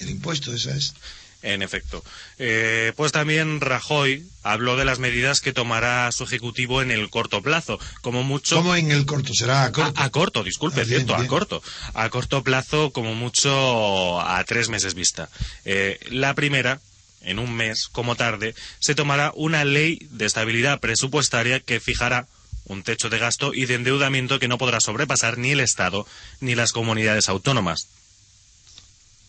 el 0.00 0.10
impuesto, 0.10 0.54
esa 0.54 0.76
es. 0.76 0.94
En 1.40 1.62
efecto. 1.62 2.02
Eh, 2.40 2.92
pues 2.96 3.12
también 3.12 3.60
Rajoy 3.60 4.26
habló 4.42 4.76
de 4.76 4.84
las 4.84 4.98
medidas 4.98 5.40
que 5.40 5.52
tomará 5.52 6.10
su 6.10 6.24
Ejecutivo 6.24 6.82
en 6.82 6.90
el 6.90 7.10
corto 7.10 7.42
plazo. 7.42 7.78
Como 8.02 8.24
mucho. 8.24 8.56
¿Cómo 8.56 8.74
en 8.74 8.90
el 8.90 9.06
corto? 9.06 9.32
¿Será 9.34 9.62
a 9.62 9.70
corto? 9.70 10.00
A, 10.00 10.04
a 10.04 10.10
corto, 10.10 10.42
disculpe, 10.42 10.80
Ah, 10.80 10.84
bien, 10.84 11.06
cierto, 11.06 11.14
a 11.14 11.24
corto. 11.28 11.62
A 11.94 12.10
corto 12.10 12.42
plazo, 12.42 12.90
como 12.90 13.14
mucho, 13.14 14.20
a 14.20 14.42
tres 14.44 14.68
meses 14.68 14.94
vista. 14.94 15.30
Eh, 15.64 16.00
la 16.10 16.34
primera, 16.34 16.80
en 17.22 17.38
un 17.38 17.52
mes, 17.54 17.88
como 17.90 18.16
tarde, 18.16 18.54
se 18.80 18.94
tomará 18.94 19.32
una 19.34 19.64
ley 19.64 20.06
de 20.10 20.26
estabilidad 20.26 20.80
presupuestaria 20.80 21.60
que 21.60 21.80
fijará 21.80 22.26
un 22.66 22.82
techo 22.82 23.08
de 23.08 23.18
gasto 23.18 23.54
y 23.54 23.64
de 23.66 23.74
endeudamiento 23.74 24.38
que 24.38 24.48
no 24.48 24.58
podrá 24.58 24.80
sobrepasar 24.80 25.38
ni 25.38 25.52
el 25.52 25.60
Estado 25.60 26.06
ni 26.40 26.54
las 26.54 26.72
comunidades 26.72 27.28
autónomas. 27.28 27.86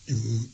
Mm, 0.08 0.44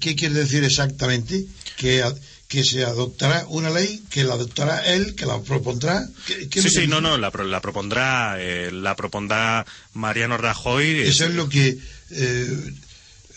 ¿Qué 0.00 0.16
quiere 0.16 0.34
decir 0.34 0.64
exactamente? 0.64 1.44
Que, 1.76 2.04
que 2.48 2.64
se 2.64 2.84
adoptará 2.84 3.46
una 3.48 3.70
ley, 3.70 4.02
que 4.10 4.24
la 4.24 4.34
adoptará 4.34 4.80
él, 4.94 5.14
que 5.14 5.24
la 5.26 5.40
propondrá. 5.40 6.06
¿Qué- 6.26 6.48
qué 6.48 6.62
Sí, 6.62 6.68
sí, 6.70 6.86
no, 6.86 7.00
no, 7.00 7.16
la 7.16 7.30
propondrá, 7.60 8.36
eh, 8.38 8.70
la 8.72 8.94
propondrá 8.96 9.64
Mariano 9.94 10.36
Rajoy. 10.36 11.00
Eso 11.00 11.24
es 11.26 11.34
lo 11.34 11.48
que, 11.48 11.78
eh, 12.10 12.72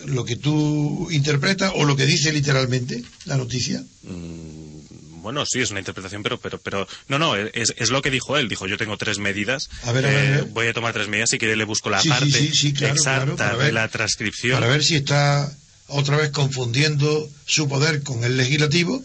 lo 0.06 0.26
que 0.26 0.36
tú 0.36 1.08
interpretas 1.12 1.72
o 1.76 1.86
lo 1.86 1.96
que 1.96 2.06
dice 2.06 2.32
literalmente 2.32 3.04
la 3.26 3.38
noticia. 3.38 3.84
Mm, 4.04 5.22
Bueno, 5.22 5.46
sí, 5.46 5.60
es 5.60 5.72
una 5.72 5.80
interpretación, 5.82 6.24
pero, 6.24 6.40
pero, 6.40 6.58
pero, 6.60 6.88
no, 7.10 7.20
no, 7.20 7.36
es, 7.36 7.74
es 7.78 7.90
lo 7.90 8.02
que 8.02 8.10
dijo 8.12 8.38
él. 8.38 8.48
Dijo, 8.48 8.66
yo 8.68 8.78
tengo 8.78 8.96
tres 8.98 9.18
medidas. 9.20 9.70
A 9.84 9.92
ver, 9.92 10.06
a 10.06 10.10
ver, 10.10 10.18
eh, 10.18 10.28
a 10.28 10.32
ver. 10.38 10.44
Voy 10.46 10.68
a 10.68 10.74
tomar 10.74 10.94
tres 10.94 11.10
medidas. 11.10 11.32
Si 11.32 11.38
quiere, 11.38 11.56
le 11.58 11.66
busco 11.66 11.90
la 11.90 12.02
Sí, 12.02 12.08
parte 12.10 12.32
sí, 12.32 12.52
sí, 12.54 12.72
claro, 12.74 12.94
exacta 12.94 13.36
claro, 13.36 13.58
de 13.60 13.72
la 13.74 13.88
transcripción. 13.90 14.54
Para 14.60 14.72
ver 14.72 14.84
si 14.86 14.96
está 14.96 15.52
otra 15.88 16.16
vez 16.18 16.30
confundiendo 16.30 17.30
su 17.46 17.68
poder 17.68 18.04
con 18.04 18.24
el 18.24 18.38
legislativo. 18.38 19.04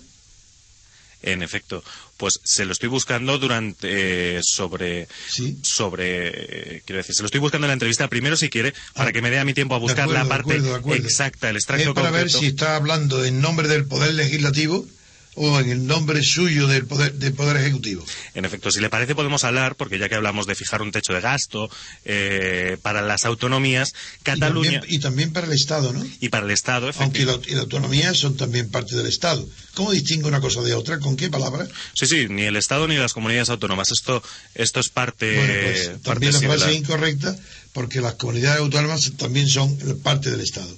En 1.23 1.43
efecto, 1.43 1.83
pues 2.17 2.41
se 2.45 2.65
lo 2.65 2.73
estoy 2.73 2.89
buscando 2.89 3.39
durante 3.39 4.37
eh, 4.37 4.41
sobre 4.43 5.09
Sí. 5.29 5.59
sobre 5.63 6.77
eh, 6.77 6.83
quiero 6.85 6.99
decir, 6.99 7.15
se 7.15 7.23
lo 7.23 7.27
estoy 7.27 7.41
buscando 7.41 7.67
en 7.67 7.71
la 7.71 7.73
entrevista 7.75 8.09
primero 8.09 8.37
si 8.37 8.49
quiere 8.49 8.73
para 8.95 9.09
Ah, 9.11 9.13
que 9.13 9.23
me 9.23 9.31
dé 9.31 9.39
a 9.39 9.45
mi 9.45 9.55
tiempo 9.55 9.75
a 9.75 9.79
buscar 9.79 10.05
acuerdo, 10.05 10.19
la 10.19 10.25
de 10.25 10.29
parte 10.29 10.53
acuerdo, 10.53 10.69
de 10.71 10.79
acuerdo. 10.79 11.05
exacta, 11.05 11.51
el 11.51 11.57
Es 11.57 11.63
extracto 11.65 11.95
para 11.95 12.11
ver 12.11 12.23
concreto. 12.23 12.39
si 12.39 12.47
está 12.47 12.77
hablando 12.77 13.25
en 13.25 13.41
nombre 13.41 13.67
del 13.69 13.87
poder 13.87 14.15
legislativo 14.15 14.87
o 15.35 15.59
en 15.61 15.71
el 15.71 15.87
nombre 15.87 16.23
suyo 16.23 16.67
del 16.67 16.87
poder, 16.87 17.15
del 17.15 17.33
poder 17.33 17.57
ejecutivo. 17.57 18.05
En 18.35 18.45
efecto, 18.45 18.71
si 18.71 18.81
le 18.81 18.91
parece 18.91 19.15
podemos 19.15 19.45
hablar, 19.45 19.77
porque 19.77 19.99
ya 19.99 20.09
que 20.09 20.15
hablamos 20.15 20.47
de 20.47 20.55
fijar 20.55 20.83
un 20.83 20.93
techo 20.93 21.15
de 21.15 21.21
gasto 21.21 21.71
eh, 22.05 22.77
para 22.83 23.01
las 23.03 23.25
autonomías, 23.25 23.95
Cataluña 24.23 24.71
Y 24.71 24.73
también, 24.75 24.95
y 24.95 24.99
también 25.01 25.33
para 25.33 25.47
el 25.47 25.53
Estado, 25.53 25.93
¿no? 25.93 26.05
y 26.21 26.29
para 26.29 26.45
el 26.45 26.53
Estado, 26.53 26.87
Aunque 26.99 27.23
efectivamente. 27.23 27.47
la, 27.49 27.53
y 27.53 27.55
la 27.57 27.63
autonomía 27.63 28.15
son 28.15 28.37
también 28.37 28.69
parte 28.71 28.95
del 28.97 29.07
Estado. 29.07 29.47
¿Cómo 29.75 29.93
distingue 29.93 30.29
una 30.29 30.41
cosa 30.41 30.61
de 30.61 30.75
otra? 30.75 30.99
¿Con 30.99 31.17
qué 31.17 31.31
palabra? 31.31 31.67
Sí, 31.95 32.07
sí, 32.07 32.27
ni 32.29 32.43
el 32.43 32.57
Estado 32.57 32.87
ni 32.87 32.97
las 32.97 33.15
comunidades 33.15 33.49
autónomas. 33.49 33.91
Esto, 33.91 34.23
esto 34.55 34.81
es 34.81 34.91
parte. 34.91 35.35
bueno, 35.35 35.53
pues 35.65 35.89
parte 35.89 36.03
también 36.03 36.33
la 36.33 36.41
frase 36.41 36.75
incorrecta 36.75 37.37
porque 37.73 38.01
las 38.01 38.15
comunidades 38.15 38.61
autónomas 38.61 39.13
también 39.17 39.49
son 39.49 39.77
parte 40.03 40.31
del 40.31 40.41
Estado. 40.41 40.77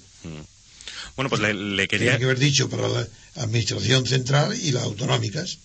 Bueno, 1.16 1.28
pues 1.28 1.40
le, 1.40 1.54
le 1.54 1.88
quería. 1.88 2.18
que 2.18 2.24
haber 2.24 2.38
dicho 2.38 2.68
para 2.68 2.88
la 2.88 3.06
administración 3.36 4.06
central 4.06 4.56
y 4.60 4.72
las 4.72 4.84
autonómicas, 4.84 5.58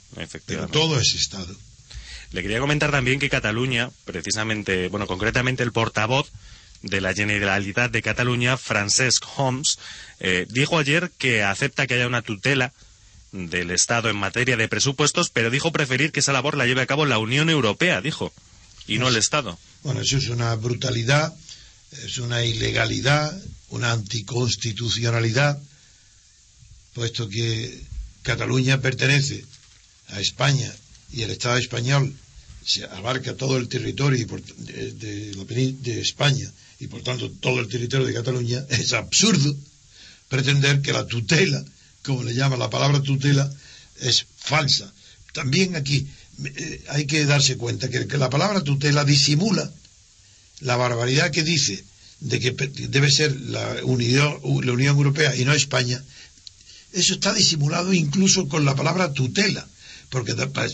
pero 0.45 0.67
todo 0.67 0.99
es 0.99 1.13
Estado. 1.15 1.55
Le 2.31 2.41
quería 2.41 2.59
comentar 2.59 2.91
también 2.91 3.19
que 3.19 3.29
Cataluña, 3.29 3.89
precisamente, 4.05 4.87
bueno, 4.87 5.07
concretamente 5.07 5.63
el 5.63 5.71
portavoz 5.71 6.29
de 6.81 7.01
la 7.01 7.13
Generalitat 7.13 7.91
de 7.91 8.01
Cataluña, 8.01 8.57
Francesc 8.57 9.25
Homs, 9.35 9.79
eh, 10.19 10.45
dijo 10.49 10.77
ayer 10.77 11.11
que 11.17 11.43
acepta 11.43 11.87
que 11.87 11.95
haya 11.95 12.07
una 12.07 12.21
tutela 12.21 12.73
del 13.31 13.71
Estado 13.71 14.09
en 14.09 14.15
materia 14.15 14.57
de 14.57 14.67
presupuestos, 14.67 15.29
pero 15.29 15.49
dijo 15.49 15.71
preferir 15.71 16.11
que 16.11 16.21
esa 16.21 16.33
labor 16.33 16.55
la 16.55 16.65
lleve 16.65 16.81
a 16.81 16.87
cabo 16.87 17.05
la 17.05 17.19
Unión 17.19 17.49
Europea, 17.49 18.01
dijo, 18.01 18.31
y 18.87 18.97
no 18.97 19.07
el 19.07 19.17
Estado. 19.17 19.57
Bueno, 19.83 20.01
eso 20.01 20.17
es 20.17 20.29
una 20.29 20.55
brutalidad, 20.55 21.33
es 22.03 22.17
una 22.17 22.43
ilegalidad, 22.43 23.39
una 23.69 23.91
anticonstitucionalidad, 23.91 25.59
puesto 26.99 27.29
que 27.29 27.79
Cataluña 28.23 28.81
pertenece 28.81 29.45
a 30.09 30.19
España 30.19 30.69
y 31.13 31.21
el 31.21 31.31
Estado 31.31 31.55
español 31.55 32.13
se 32.65 32.83
abarca 32.83 33.35
todo 33.35 33.55
el 33.55 33.69
territorio 33.69 34.27
de, 34.27 36.01
España 36.01 36.51
y 36.81 36.87
por 36.87 37.01
tanto 37.01 37.31
todo 37.31 37.61
el 37.61 37.69
territorio 37.69 38.05
de 38.05 38.13
Cataluña, 38.13 38.65
es 38.69 38.91
absurdo 38.91 39.55
pretender 40.27 40.81
que 40.81 40.91
la 40.91 41.07
tutela, 41.07 41.63
como 42.03 42.23
le 42.23 42.35
llama 42.35 42.57
la 42.57 42.69
palabra 42.69 43.01
tutela, 43.01 43.49
es 44.01 44.25
falsa. 44.37 44.91
También 45.31 45.77
aquí 45.77 46.05
eh, 46.43 46.83
hay 46.89 47.05
que 47.05 47.23
darse 47.23 47.55
cuenta 47.55 47.87
que, 47.89 48.17
la 48.17 48.29
palabra 48.29 48.61
tutela 48.61 49.05
disimula 49.05 49.71
la 50.59 50.75
barbaridad 50.75 51.31
que 51.31 51.43
dice 51.43 51.81
de 52.19 52.41
que 52.41 52.51
debe 52.89 53.09
ser 53.09 53.39
la 53.39 53.79
Unión 53.83 54.97
Europea 54.97 55.33
y 55.37 55.45
no 55.45 55.53
España, 55.53 56.03
eso 56.93 57.13
está 57.13 57.33
disimulado 57.33 57.93
incluso 57.93 58.47
con 58.47 58.65
la 58.65 58.75
palabra 58.75 59.13
tutela, 59.13 59.67
porque 60.09 60.33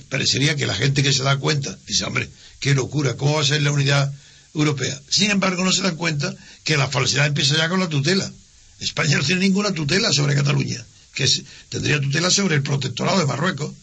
parecería 0.09 0.55
que 0.55 0.65
la 0.65 0.75
gente 0.75 1.03
que 1.03 1.13
se 1.13 1.23
da 1.23 1.37
cuenta 1.37 1.77
dice, 1.87 2.05
hombre, 2.05 2.29
qué 2.59 2.73
locura, 2.73 3.15
¿cómo 3.15 3.35
va 3.35 3.41
a 3.41 3.45
ser 3.45 3.61
la 3.61 3.71
unidad 3.71 4.13
europea? 4.53 4.99
Sin 5.09 5.31
embargo, 5.31 5.63
no 5.63 5.71
se 5.71 5.81
dan 5.81 5.95
cuenta 5.95 6.33
que 6.63 6.77
la 6.77 6.87
falsedad 6.87 7.27
empieza 7.27 7.57
ya 7.57 7.69
con 7.69 7.79
la 7.79 7.89
tutela. 7.89 8.31
España 8.79 9.17
no 9.17 9.23
tiene 9.23 9.41
ninguna 9.41 9.73
tutela 9.73 10.11
sobre 10.11 10.35
Cataluña, 10.35 10.85
que 11.13 11.27
tendría 11.69 11.99
tutela 11.99 12.29
sobre 12.29 12.55
el 12.55 12.63
protectorado 12.63 13.19
de 13.19 13.25
Marruecos, 13.25 13.73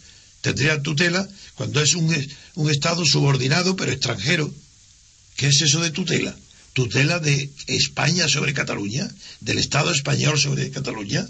tendría 0.40 0.82
tutela 0.82 1.28
cuando 1.54 1.80
es 1.80 1.94
un, 1.94 2.14
un 2.54 2.70
Estado 2.70 3.04
subordinado 3.04 3.76
pero 3.76 3.92
extranjero. 3.92 4.52
¿Qué 5.36 5.48
es 5.48 5.62
eso 5.62 5.80
de 5.80 5.90
tutela? 5.90 6.36
tutela 6.72 7.18
de 7.18 7.50
España 7.66 8.28
sobre 8.28 8.54
Cataluña, 8.54 9.08
del 9.40 9.58
Estado 9.58 9.90
español 9.90 10.38
sobre 10.38 10.70
Cataluña. 10.70 11.26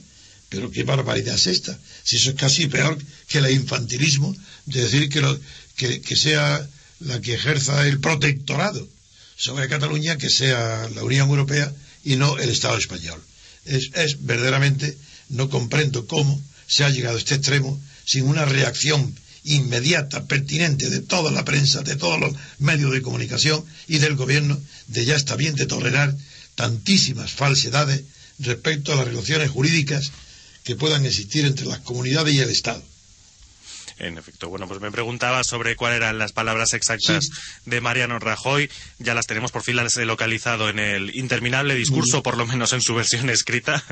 Pero 0.53 0.71
qué 0.71 0.85
barbaridad 0.85 1.35
es 1.37 1.47
esta. 1.47 1.79
Si 2.05 2.17
eso 2.17 2.31
es 2.31 2.37
casi 2.37 2.67
peor 2.67 2.99
que 3.27 3.39
el 3.39 3.51
infantilismo 3.51 4.37
de 4.67 4.83
decir 4.83 5.09
que, 5.09 5.23
lo, 5.23 5.41
que, 5.77 6.15
sea 6.15 6.69
la 7.01 7.23
que 7.23 7.33
ejerza 7.35 7.89
el 7.89 8.01
protectorado 8.01 8.87
sobre 9.35 9.67
Cataluña, 9.67 10.19
que 10.19 10.29
sea 10.29 10.91
la 10.95 11.05
Unión 11.05 11.31
Europea 11.31 11.73
y 12.05 12.17
no 12.17 12.37
el 12.37 12.51
Estado 12.51 12.77
español. 12.77 13.19
Es, 13.65 13.93
es 13.95 14.27
verdaderamente, 14.27 14.99
no 15.31 15.49
comprendo 15.49 16.07
cómo 16.07 16.39
se 16.67 16.85
ha 16.85 16.91
llegado 16.91 17.17
a 17.17 17.19
este 17.19 17.37
extremo 17.37 17.81
sin 18.05 18.25
una 18.27 18.45
reacción 18.45 19.15
inmediata, 19.45 20.27
pertinente 20.27 20.91
de 20.91 21.01
toda 21.01 21.31
la 21.31 21.47
prensa, 21.47 21.81
de 21.81 21.97
todos 21.97 22.21
los 22.21 22.35
medios 22.59 22.93
de 22.93 23.01
comunicación 23.01 23.65
y 23.89 23.99
del 23.99 24.17
gobierno, 24.17 24.61
de 24.89 25.07
ya 25.07 25.17
está 25.17 25.35
bien 25.35 25.55
de 25.55 25.65
tolerar 25.65 26.15
tantísimas 26.57 27.33
falsedades 27.33 28.03
respecto 28.39 28.93
a 28.93 28.97
las 28.97 29.07
relaciones 29.07 29.51
jurídicas 29.51 30.13
que 30.65 30.77
puedan 30.77 31.05
existir 31.07 31.45
entre 31.45 31.67
las 31.67 31.81
comunidades 31.81 32.35
y 32.35 32.41
el 32.41 32.51
Estado. 32.51 32.83
En 33.99 34.19
efecto, 34.19 34.49
bueno, 34.49 34.67
pues 34.67 34.81
me 34.81 34.91
preguntaba 34.91 35.45
sobre 35.45 35.77
cuáles 35.77 35.99
eran 35.99 36.19
las 36.19 36.33
palabras 36.33 36.73
exactas 36.73 37.31
de 37.67 37.81
Mariano 37.81 38.19
Rajoy. 38.19 38.69
Ya 38.99 39.15
las 39.15 39.29
tenemos, 39.29 39.53
por 39.53 39.63
fin 39.63 39.77
las 39.77 39.97
he 39.97 40.05
localizado 40.05 40.69
en 40.69 40.81
el 40.81 41.15
interminable 41.17 41.77
discurso, 41.77 42.23
por 42.23 42.37
lo 42.37 42.45
menos 42.45 42.73
en 42.73 42.81
su 42.81 42.95
versión 42.97 43.31
escrita. 43.31 43.85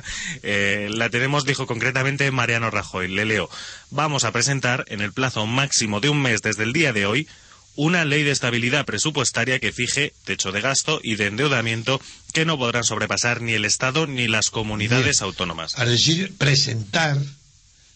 Eh, 0.43 0.89
la 0.91 1.11
tenemos, 1.11 1.45
dijo 1.45 1.67
concretamente 1.67 2.31
Mariano 2.33 2.71
Rajoy. 2.71 3.07
Le 3.07 3.25
leo. 3.25 3.49
Vamos 3.91 4.25
a 4.25 4.33
presentar, 4.33 4.85
en 4.89 5.01
el 5.01 5.13
plazo 5.13 5.47
máximo 5.47 6.01
de 6.01 6.09
un 6.09 6.21
mes 6.21 6.43
desde 6.43 6.65
el 6.65 6.73
día 6.73 6.93
de 6.93 7.07
hoy, 7.07 7.29
una 7.77 8.05
ley 8.05 8.23
de 8.23 8.31
estabilidad 8.31 8.85
presupuestaria 8.85 9.59
que 9.61 9.73
fije 9.73 10.13
techo 10.25 10.53
de 10.53 10.61
gasto 10.61 11.01
y 11.03 11.17
de 11.17 11.27
endeudamiento 11.27 12.01
que 12.33 12.45
no 12.45 12.59
podrán 12.59 12.85
sobrepasar 12.85 13.41
ni 13.41 13.53
el 13.53 13.65
Estado 13.65 14.07
ni 14.07 14.29
las 14.29 14.51
comunidades 14.51 15.23
autónomas. 15.23 15.79
Al 15.79 15.89
decir 15.89 16.35
presentar, 16.37 17.19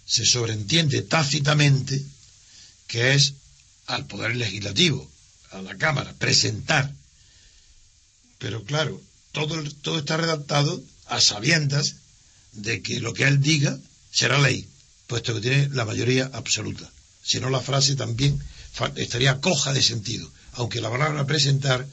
se 0.07 0.25
sobreentiende 0.25 1.02
tácitamente 1.02 2.02
que 2.87 3.14
es 3.14 3.35
al 3.87 4.07
Poder 4.07 4.37
Legislativo, 4.37 5.11
a 5.50 5.62
la 5.62 5.76
Cámara, 5.76 6.14
presentar. 6.19 6.93
Pero 8.38 8.64
claro, 8.64 9.01
todo, 9.33 9.62
todo 9.83 9.99
está 9.99 10.16
redactado 10.16 10.83
a 11.07 11.20
sabiendas 11.20 11.96
de 12.53 12.83
que 12.83 13.01
lo 13.01 13.14
que 13.14 13.25
él 13.25 13.40
diga 13.40 13.79
será 14.11 14.38
ley, 14.38 14.68
puesto 15.07 15.35
que 15.35 15.40
tiene 15.40 15.68
la 15.70 15.85
mayoría 15.85 16.31
absoluta. 16.33 16.90
Si 17.22 17.40
no, 17.40 17.51
la 17.51 17.61
frase 17.61 17.96
también 17.96 18.40
estaría 18.97 19.41
coja 19.41 19.73
de 19.73 19.83
sentido, 19.83 20.31
aunque 20.53 20.81
la 20.81 20.91
palabra 20.91 21.27
presentar 21.27 21.87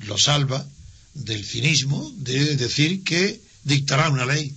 lo 0.00 0.18
salva 0.18 0.66
del 1.14 1.44
cinismo 1.44 2.12
de 2.16 2.56
decir 2.56 3.02
que 3.04 3.40
dictará 3.64 4.08
una 4.10 4.26
ley. 4.26 4.54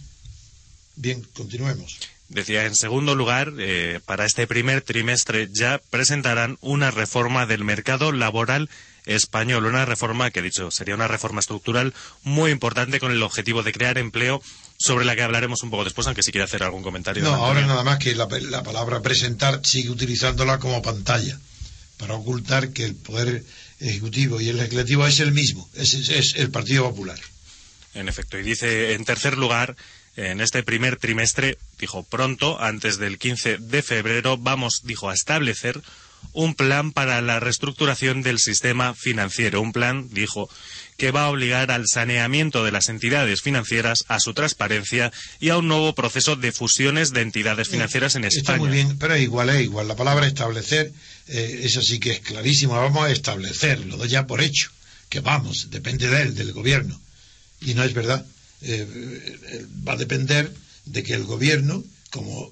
Bien, 0.96 1.26
continuemos. 1.34 1.98
Decía, 2.28 2.66
en 2.66 2.76
segundo 2.76 3.16
lugar, 3.16 3.54
eh, 3.58 4.00
para 4.06 4.26
este 4.26 4.46
primer 4.46 4.82
trimestre 4.82 5.50
ya 5.52 5.82
presentarán 5.90 6.58
una 6.62 6.92
reforma 6.92 7.48
del 7.48 7.64
mercado 7.64 8.12
laboral 8.12 8.70
español, 9.06 9.66
una 9.66 9.86
reforma 9.86 10.30
que, 10.30 10.40
he 10.40 10.44
dicho, 10.44 10.70
sería 10.70 10.94
una 10.94 11.08
reforma 11.08 11.40
estructural 11.40 11.94
muy 12.24 12.52
importante 12.52 13.00
con 13.00 13.12
el 13.12 13.24
objetivo 13.24 13.64
de 13.64 13.72
crear 13.72 13.98
empleo, 13.98 14.42
sobre 14.78 15.06
la 15.06 15.16
que 15.16 15.24
hablaremos 15.24 15.64
un 15.64 15.72
poco 15.72 15.84
después, 15.84 16.08
aunque 16.08 16.24
si 16.24 16.32
quiere 16.32 16.46
hacer 16.46 16.64
algún 16.64 16.84
comentario. 16.84 17.24
No, 17.24 17.34
ahora 17.34 17.66
nada 17.66 17.84
más 17.84 18.00
que 18.00 18.16
la, 18.16 18.28
palabra 18.28 19.02
presentar 19.02 19.62
sigue 19.64 19.90
utilizándola 19.90 20.60
como 20.60 20.82
pantalla, 20.82 21.38
para 22.00 22.16
ocultar 22.16 22.72
que 22.72 22.86
el 22.86 22.96
Poder 22.96 23.44
Ejecutivo 23.80 24.42
y 24.42 24.50
el 24.50 24.58
Legislativo 24.58 25.06
es 25.06 25.20
el 25.20 25.32
mismo, 25.32 25.70
es 25.76 26.34
el 26.36 26.50
Partido 26.50 26.90
Popular. 26.90 27.20
En 27.94 28.08
efecto, 28.08 28.40
y 28.40 28.44
dice, 28.44 28.94
en 28.94 29.06
tercer 29.06 29.38
lugar, 29.38 29.76
en 30.16 30.42
este 30.42 30.64
primer 30.64 30.98
trimestre, 30.98 31.58
dijo 31.80 32.04
pronto, 32.04 32.60
antes 32.62 32.98
del 32.98 33.18
15 33.18 33.58
de 33.58 33.82
febrero, 33.82 34.38
vamos, 34.38 34.82
dijo, 34.84 35.10
a 35.10 35.14
establecer 35.14 35.82
un 36.34 36.56
plan 36.56 36.92
para 36.92 37.22
la 37.22 37.40
reestructuración 37.40 38.22
del 38.22 38.40
sistema 38.40 38.94
financiero. 38.94 39.62
Un 39.62 39.72
plan, 39.72 40.10
dijo, 40.12 40.50
que 41.00 41.12
va 41.12 41.24
a 41.24 41.30
obligar 41.30 41.72
al 41.72 41.86
saneamiento 41.88 42.64
de 42.66 42.74
las 42.74 42.90
entidades 42.90 43.42
financieras, 43.42 44.04
a 44.10 44.20
su 44.20 44.34
transparencia 44.34 45.12
y 45.40 45.48
a 45.48 45.58
un 45.58 45.70
nuevo 45.70 45.96
proceso 45.96 46.36
de 46.36 46.52
fusiones 46.52 47.14
de 47.14 47.22
entidades 47.22 47.70
financieras 47.70 48.16
en 48.16 48.26
España. 48.26 48.58
Está 48.58 48.58
muy 48.58 48.70
bien, 48.70 48.98
pero 49.00 49.16
igual 49.16 49.50
es 49.50 49.62
igual. 49.62 49.88
La 49.88 49.96
palabra 49.96 50.28
establecer, 50.28 50.92
eh, 51.30 51.62
eso 51.64 51.82
sí 51.82 52.00
que 52.00 52.12
es 52.12 52.20
clarísimo. 52.20 52.74
Vamos 52.74 53.06
a 53.06 53.12
establecerlo, 53.12 53.96
doy 53.96 54.10
ya 54.10 54.28
por 54.28 54.42
hecho. 54.42 54.70
Que 55.08 55.22
vamos, 55.22 55.70
depende 55.72 56.10
de 56.10 56.22
él, 56.22 56.36
del 56.36 56.52
gobierno. 56.52 57.00
Y 57.62 57.74
no 57.76 57.84
es 57.84 57.94
verdad. 57.94 58.26
Eh, 58.62 58.86
eh, 58.86 59.66
va 59.88 59.94
a 59.94 59.98
depender 59.98 60.54
de 60.86 61.02
que 61.04 61.14
el 61.14 61.24
gobierno, 61.24 61.82
como, 62.12 62.52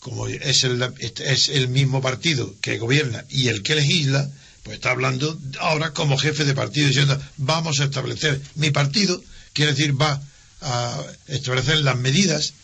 como 0.00 0.28
es, 0.28 0.64
el, 0.64 0.82
es 0.98 1.48
el 1.50 1.68
mismo 1.68 2.00
partido 2.00 2.54
que 2.62 2.78
gobierna 2.78 3.26
y 3.28 3.48
el 3.48 3.62
que 3.62 3.74
legisla, 3.74 4.30
pues 4.62 4.76
está 4.76 4.90
hablando 4.90 5.38
ahora 5.60 5.92
como 5.92 6.18
jefe 6.18 6.44
de 6.44 6.54
partido 6.54 6.88
diciendo 6.88 7.20
vamos 7.36 7.80
a 7.80 7.84
establecer 7.84 8.40
mi 8.54 8.70
partido, 8.70 9.22
quiere 9.52 9.72
decir 9.72 10.00
va 10.00 10.22
a 10.60 11.02
establecer 11.26 11.80
las 11.80 11.96
medidas 11.96 12.54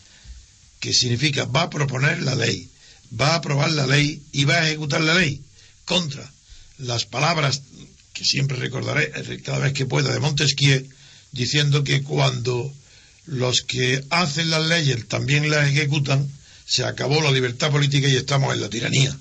que 0.81 0.95
significa 0.95 1.45
va 1.45 1.63
a 1.63 1.71
proponer 1.71 2.23
la 2.23 2.35
ley, 2.35 2.69
va 3.19 3.33
a 3.33 3.37
aprobar 3.37 3.71
la 3.73 3.87
ley 3.87 4.23
y 4.33 4.45
va 4.45 4.55
a 4.55 4.67
ejecutar 4.67 5.01
la 5.01 5.15
ley 5.15 5.43
contra 5.85 6.31
las 6.79 7.05
palabras 7.05 7.63
que 8.13 8.25
siempre 8.25 8.57
recordaré 8.57 9.13
cada 9.43 9.59
vez 9.59 9.73
que 9.73 9.87
pueda 9.87 10.13
de 10.13 10.21
Montesquieu 10.21 10.89
diciendo 11.33 11.85
que 11.85 12.03
cuando 12.03 12.73
los 13.27 13.63
que 13.63 14.05
hacen 14.11 14.51
las 14.51 14.67
leyes 14.67 15.07
también 15.09 15.51
las 15.51 15.69
ejecutan, 15.69 16.29
se 16.67 16.85
acabó 16.85 17.21
la 17.23 17.31
libertad 17.31 17.71
política 17.71 18.09
y 18.09 18.17
estamos 18.17 18.55
en 18.55 18.61
la 18.61 18.71
tiranía. 18.71 19.17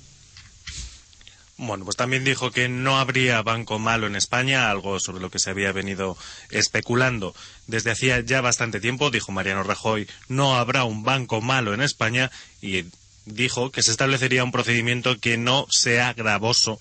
Bueno, 1.60 1.84
pues 1.84 1.96
también 1.96 2.22
dijo 2.22 2.52
que 2.52 2.68
no 2.68 2.98
habría 2.98 3.42
banco 3.42 3.80
malo 3.80 4.06
en 4.06 4.14
España, 4.14 4.70
algo 4.70 5.00
sobre 5.00 5.20
lo 5.20 5.28
que 5.28 5.40
se 5.40 5.50
había 5.50 5.72
venido 5.72 6.16
especulando 6.50 7.34
desde 7.66 7.90
hacía 7.90 8.20
ya 8.20 8.40
bastante 8.40 8.78
tiempo. 8.78 9.10
Dijo 9.10 9.32
Mariano 9.32 9.64
Rajoy, 9.64 10.08
no 10.28 10.54
habrá 10.56 10.84
un 10.84 11.02
banco 11.02 11.40
malo 11.40 11.74
en 11.74 11.80
España 11.80 12.30
y 12.62 12.84
dijo 13.24 13.72
que 13.72 13.82
se 13.82 13.90
establecería 13.90 14.44
un 14.44 14.52
procedimiento 14.52 15.18
que 15.18 15.36
no 15.36 15.66
sea 15.68 16.14
gravoso 16.14 16.78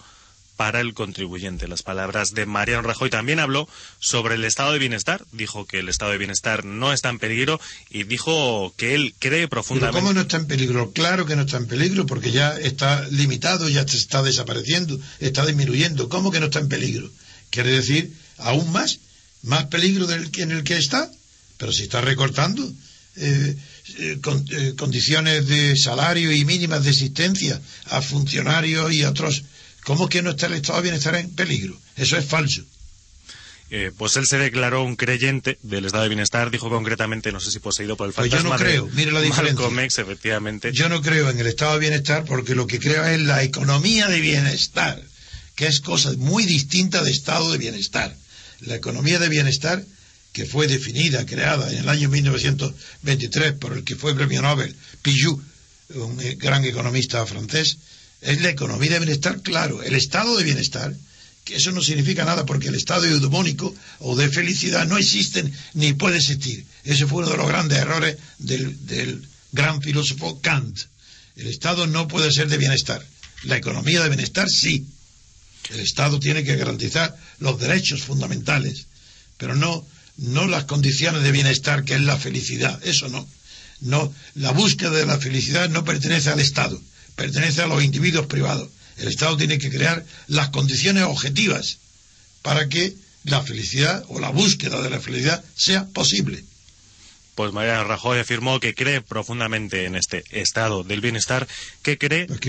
para 0.57 0.81
el 0.81 0.93
contribuyente. 0.93 1.67
Las 1.67 1.83
palabras 1.83 2.33
de 2.33 2.45
Mariano 2.45 2.81
Rajoy 2.81 3.09
también 3.09 3.39
habló 3.39 3.69
sobre 3.99 4.35
el 4.35 4.43
estado 4.43 4.73
de 4.73 4.79
bienestar. 4.79 5.23
Dijo 5.31 5.65
que 5.65 5.79
el 5.79 5.87
estado 5.87 6.11
de 6.11 6.17
bienestar 6.17 6.65
no 6.65 6.91
está 6.91 7.09
en 7.09 7.19
peligro 7.19 7.61
y 7.89 8.03
dijo 8.03 8.73
que 8.75 8.95
él 8.95 9.13
cree 9.19 9.47
profundamente. 9.47 9.99
¿Cómo 10.01 10.13
no 10.13 10.21
está 10.21 10.37
en 10.37 10.47
peligro? 10.47 10.91
Claro 10.91 11.25
que 11.25 11.35
no 11.35 11.43
está 11.43 11.57
en 11.57 11.67
peligro 11.67 12.05
porque 12.05 12.31
ya 12.31 12.57
está 12.57 13.07
limitado, 13.09 13.69
ya 13.69 13.81
está 13.81 14.23
desapareciendo, 14.23 14.99
está 15.19 15.45
disminuyendo. 15.45 16.09
¿Cómo 16.09 16.31
que 16.31 16.39
no 16.39 16.47
está 16.47 16.59
en 16.59 16.67
peligro? 16.67 17.09
Quiere 17.51 17.71
decir 17.71 18.11
aún 18.37 18.71
más, 18.71 18.99
más 19.43 19.65
peligro 19.65 20.07
del 20.07 20.29
en 20.37 20.51
el 20.51 20.63
que 20.63 20.77
está. 20.77 21.09
Pero 21.57 21.71
si 21.71 21.83
está 21.83 22.01
recortando 22.01 22.67
eh, 23.19 23.55
eh, 23.99 24.19
eh, 24.51 24.73
condiciones 24.77 25.47
de 25.47 25.75
salario 25.77 26.31
y 26.31 26.45
mínimas 26.45 26.83
de 26.83 26.91
existencia 26.91 27.59
a 27.85 28.01
funcionarios 28.01 28.91
y 28.91 29.03
a 29.03 29.09
otros. 29.09 29.43
¿Cómo 29.87 30.09
que 30.09 30.21
no 30.21 30.31
está 30.31 30.47
el 30.47 30.55
estado 30.55 30.79
de 30.79 30.83
bienestar 30.83 31.15
en 31.15 31.29
peligro? 31.29 31.79
Eso 31.95 32.17
es 32.17 32.25
falso. 32.25 32.61
pues 33.97 34.17
él 34.17 34.25
se 34.27 34.37
declaró 34.37 34.83
un 34.83 34.97
creyente 34.97 35.57
del 35.63 35.85
estado 35.85 36.03
de 36.03 36.09
bienestar, 36.09 36.51
dijo 36.51 36.69
concretamente, 36.69 37.31
no 37.31 37.39
sé 37.39 37.51
si 37.51 37.59
poseído 37.59 37.95
por 37.95 38.05
el 38.05 38.11
fantasma 38.11 38.57
pues 38.57 38.59
yo 38.59 38.65
no 38.65 38.85
creo, 38.85 38.89
mire 38.93 39.13
la 39.13 39.21
diferencia. 39.21 40.03
efectivamente. 40.03 40.73
Yo 40.73 40.89
no 40.89 41.01
creo 41.01 41.29
en 41.29 41.39
el 41.39 41.47
estado 41.47 41.75
de 41.75 41.79
bienestar 41.79 42.25
porque 42.25 42.53
lo 42.53 42.67
que 42.67 42.81
creo 42.81 43.05
es 43.05 43.21
la 43.21 43.43
economía 43.43 44.09
de 44.09 44.19
bienestar, 44.19 45.01
que 45.55 45.67
es 45.67 45.79
cosa 45.79 46.11
muy 46.17 46.43
distinta 46.43 47.01
de 47.01 47.11
estado 47.11 47.49
de 47.49 47.57
bienestar. 47.57 48.13
La 48.59 48.75
economía 48.75 49.19
de 49.19 49.29
bienestar 49.29 49.85
que 50.33 50.45
fue 50.45 50.67
definida, 50.67 51.25
creada 51.25 51.71
en 51.71 51.77
el 51.77 51.87
año 51.87 52.09
1923 52.09 53.53
por 53.53 53.71
el 53.71 53.85
que 53.85 53.95
fue 53.95 54.13
premio 54.15 54.41
Nobel, 54.41 54.75
Pijou, 55.01 55.41
un 55.95 56.19
eh, 56.19 56.35
gran 56.35 56.65
economista 56.65 57.25
francés, 57.25 57.77
es 58.21 58.41
la 58.41 58.49
economía 58.49 58.91
de 58.91 58.99
bienestar, 58.99 59.41
claro, 59.41 59.83
el 59.83 59.95
estado 59.95 60.35
de 60.37 60.43
bienestar, 60.43 60.95
que 61.45 61.55
eso 61.55 61.71
no 61.71 61.81
significa 61.81 62.25
nada 62.25 62.45
porque 62.45 62.67
el 62.67 62.75
estado 62.75 63.05
eudemónico 63.05 63.73
o 63.99 64.15
de 64.15 64.29
felicidad 64.29 64.85
no 64.85 64.97
existen 64.97 65.53
ni 65.73 65.93
puede 65.93 66.17
existir. 66.17 66.65
Ese 66.83 67.07
fue 67.07 67.19
uno 67.19 67.31
de 67.31 67.37
los 67.37 67.47
grandes 67.47 67.77
errores 67.77 68.17
del, 68.37 68.85
del 68.85 69.27
gran 69.51 69.81
filósofo 69.81 70.41
Kant. 70.41 70.77
El 71.35 71.47
estado 71.47 71.87
no 71.87 72.07
puede 72.07 72.31
ser 72.31 72.49
de 72.49 72.57
bienestar. 72.57 73.05
La 73.43 73.57
economía 73.57 74.01
de 74.01 74.09
bienestar 74.09 74.49
sí. 74.49 74.87
El 75.69 75.79
Estado 75.81 76.19
tiene 76.19 76.43
que 76.43 76.55
garantizar 76.55 77.15
los 77.39 77.59
derechos 77.59 78.01
fundamentales, 78.01 78.87
pero 79.37 79.53
no 79.53 79.85
no 80.17 80.47
las 80.47 80.65
condiciones 80.65 81.23
de 81.23 81.31
bienestar 81.31 81.83
que 81.83 81.93
es 81.93 82.01
la 82.01 82.17
felicidad, 82.17 82.79
eso 82.85 83.07
no. 83.09 83.27
No, 83.79 84.11
la 84.33 84.51
búsqueda 84.51 84.89
de 84.91 85.05
la 85.05 85.19
felicidad 85.19 85.69
no 85.69 85.85
pertenece 85.85 86.31
al 86.31 86.39
Estado, 86.39 86.81
pertenece 87.17 87.63
a 87.63 87.67
los 87.67 87.83
individuos 87.83 88.27
privados. 88.27 88.69
El 88.97 89.09
Estado 89.09 89.35
tiene 89.35 89.57
que 89.57 89.69
crear 89.69 90.05
las 90.27 90.49
condiciones 90.49 91.03
objetivas 91.03 91.79
para 92.41 92.69
que 92.69 92.95
la 93.25 93.43
felicidad 93.43 94.05
o 94.07 94.21
la 94.21 94.29
búsqueda 94.29 94.81
de 94.81 94.89
la 94.89 95.01
felicidad 95.01 95.43
sea 95.55 95.85
posible 95.87 96.45
pues 97.37 97.53
Mariano 97.53 97.83
Rajoy 97.83 98.17
afirmó 98.17 98.59
que 98.59 98.73
cree 98.73 98.99
profundamente 98.99 99.85
en 99.85 99.95
este 99.95 100.23
estado 100.31 100.83
del 100.83 101.01
bienestar, 101.01 101.47
que 101.83 101.99
cree 101.99 102.25
pues 102.25 102.41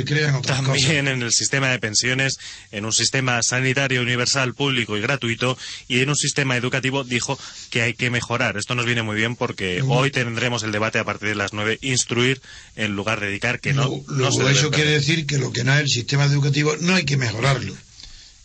también 0.46 1.08
en 1.08 1.20
el 1.20 1.30
sistema 1.30 1.68
de 1.68 1.78
pensiones, 1.78 2.38
en 2.72 2.86
un 2.86 2.94
sistema 2.94 3.42
sanitario 3.42 4.00
universal, 4.00 4.54
público 4.54 4.96
y 4.96 5.02
gratuito, 5.02 5.58
y 5.88 6.00
en 6.00 6.08
un 6.08 6.16
sistema 6.16 6.56
educativo 6.56 7.04
dijo 7.04 7.38
que 7.68 7.82
hay 7.82 7.92
que 7.92 8.08
mejorar. 8.08 8.56
Esto 8.56 8.74
nos 8.74 8.86
viene 8.86 9.02
muy 9.02 9.14
bien 9.14 9.36
porque 9.36 9.82
hoy 9.86 10.10
tendremos 10.10 10.62
el 10.62 10.72
debate 10.72 10.98
a 10.98 11.04
partir 11.04 11.28
de 11.28 11.34
las 11.34 11.52
nueve, 11.52 11.78
instruir 11.82 12.40
en 12.74 12.96
lugar 12.96 13.20
de 13.20 13.26
dedicar, 13.26 13.60
que 13.60 13.74
no. 13.74 14.02
eso 14.48 14.70
quiere 14.70 14.92
decir 14.92 15.26
que 15.26 15.36
lo 15.36 15.52
que 15.52 15.64
no 15.64 15.74
es 15.74 15.80
el 15.80 15.88
sistema 15.88 16.24
educativo 16.24 16.74
no 16.80 16.94
hay 16.94 17.04
que 17.04 17.18
mejorarlo, 17.18 17.76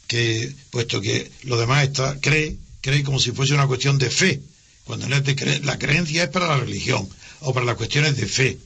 que 0.08 0.54
puesto 0.72 1.00
que 1.00 1.32
lo 1.44 1.58
demás 1.58 1.86
está 1.86 2.20
cree 2.20 2.58
cree 2.82 3.02
como 3.04 3.18
si 3.18 3.32
fuese 3.32 3.54
una 3.54 3.66
cuestión 3.66 3.98
de 3.98 4.10
fe 4.10 4.42
cuando 4.86 5.08
la 5.08 5.78
creencia 5.80 6.24
es 6.24 6.30
para 6.30 6.48
la 6.48 6.58
religión 6.58 7.08
o 7.42 7.54
para 7.54 7.66
las 7.66 7.78
cuestiones 7.78 8.18
de 8.18 8.28
fe, 8.28 8.58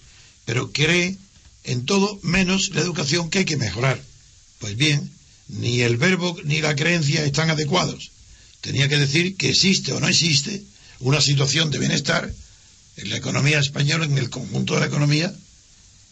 pero 0.45 0.71
cree 0.71 1.17
en 1.63 1.85
todo 1.85 2.19
menos 2.23 2.69
la 2.73 2.81
educación 2.81 3.29
que 3.29 3.39
hay 3.39 3.45
que 3.45 3.57
mejorar. 3.57 4.01
Pues 4.59 4.75
bien, 4.75 5.11
ni 5.49 5.81
el 5.81 5.97
verbo 5.97 6.35
ni 6.43 6.61
la 6.61 6.75
creencia 6.75 7.23
están 7.23 7.49
adecuados. 7.49 8.11
Tenía 8.61 8.87
que 8.87 8.97
decir 8.97 9.35
que 9.35 9.49
existe 9.49 9.91
o 9.93 9.99
no 9.99 10.07
existe 10.07 10.63
una 10.99 11.21
situación 11.21 11.69
de 11.69 11.79
bienestar 11.79 12.33
en 12.97 13.09
la 13.09 13.17
economía 13.17 13.59
española, 13.59 14.05
en 14.05 14.17
el 14.17 14.29
conjunto 14.29 14.73
de 14.73 14.79
la 14.79 14.87
economía, 14.87 15.33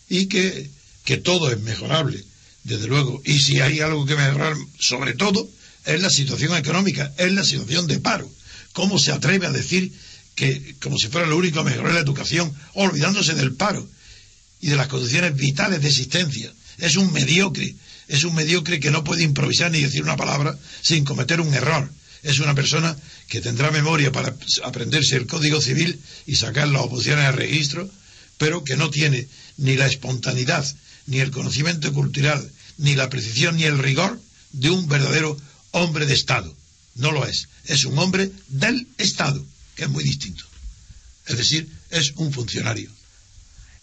y 0.07 0.27
que, 0.27 0.69
que 1.03 1.17
todo 1.17 1.51
es 1.51 1.59
mejorable, 1.61 2.23
desde 2.63 2.87
luego. 2.87 3.21
Y 3.25 3.39
si 3.39 3.59
hay 3.59 3.79
algo 3.79 4.05
que 4.05 4.15
mejorar, 4.15 4.55
sobre 4.79 5.13
todo, 5.13 5.49
es 5.85 5.99
la 6.01 6.09
situación 6.09 6.55
económica, 6.55 7.11
es 7.17 7.31
la 7.31 7.43
situación 7.43 7.87
de 7.87 7.99
paro. 7.99 8.29
¿Cómo 8.75 8.99
se 8.99 9.13
atreve 9.13 9.47
a 9.47 9.53
decir 9.53 9.89
que, 10.35 10.75
como 10.81 10.97
si 10.97 11.07
fuera 11.07 11.25
lo 11.25 11.37
único 11.37 11.61
a 11.61 11.63
mejorar 11.63 11.93
la 11.93 12.01
educación, 12.01 12.53
olvidándose 12.73 13.33
del 13.33 13.53
paro 13.55 13.87
y 14.59 14.67
de 14.67 14.75
las 14.75 14.89
condiciones 14.89 15.33
vitales 15.33 15.81
de 15.81 15.87
existencia? 15.87 16.51
Es 16.77 16.97
un 16.97 17.13
mediocre, 17.13 17.73
es 18.09 18.25
un 18.25 18.35
mediocre 18.35 18.81
que 18.81 18.91
no 18.91 19.05
puede 19.05 19.23
improvisar 19.23 19.71
ni 19.71 19.79
decir 19.79 20.03
una 20.03 20.17
palabra 20.17 20.59
sin 20.81 21.05
cometer 21.05 21.39
un 21.39 21.53
error. 21.53 21.89
Es 22.21 22.39
una 22.39 22.53
persona 22.53 22.97
que 23.29 23.39
tendrá 23.39 23.71
memoria 23.71 24.11
para 24.11 24.35
aprenderse 24.65 25.15
el 25.15 25.25
Código 25.25 25.61
Civil 25.61 25.97
y 26.27 26.35
sacar 26.35 26.67
las 26.67 26.81
oposiciones 26.81 27.23
al 27.23 27.37
registro, 27.37 27.89
pero 28.37 28.65
que 28.65 28.75
no 28.75 28.89
tiene 28.89 29.29
ni 29.55 29.77
la 29.77 29.87
espontaneidad, 29.87 30.65
ni 31.05 31.21
el 31.21 31.31
conocimiento 31.31 31.93
cultural, 31.93 32.51
ni 32.77 32.93
la 32.95 33.09
precisión, 33.09 33.55
ni 33.55 33.63
el 33.63 33.77
rigor 33.77 34.19
de 34.51 34.69
un 34.69 34.89
verdadero 34.89 35.37
hombre 35.71 36.05
de 36.05 36.13
Estado. 36.13 36.53
No 36.95 37.11
lo 37.11 37.25
es. 37.25 37.49
Es 37.65 37.85
un 37.85 37.97
hombre 37.99 38.31
del 38.47 38.87
Estado, 38.97 39.43
que 39.75 39.83
es 39.83 39.89
muy 39.89 40.03
distinto. 40.03 40.45
Es 41.25 41.37
decir, 41.37 41.67
es 41.89 42.13
un 42.15 42.31
funcionario. 42.31 42.89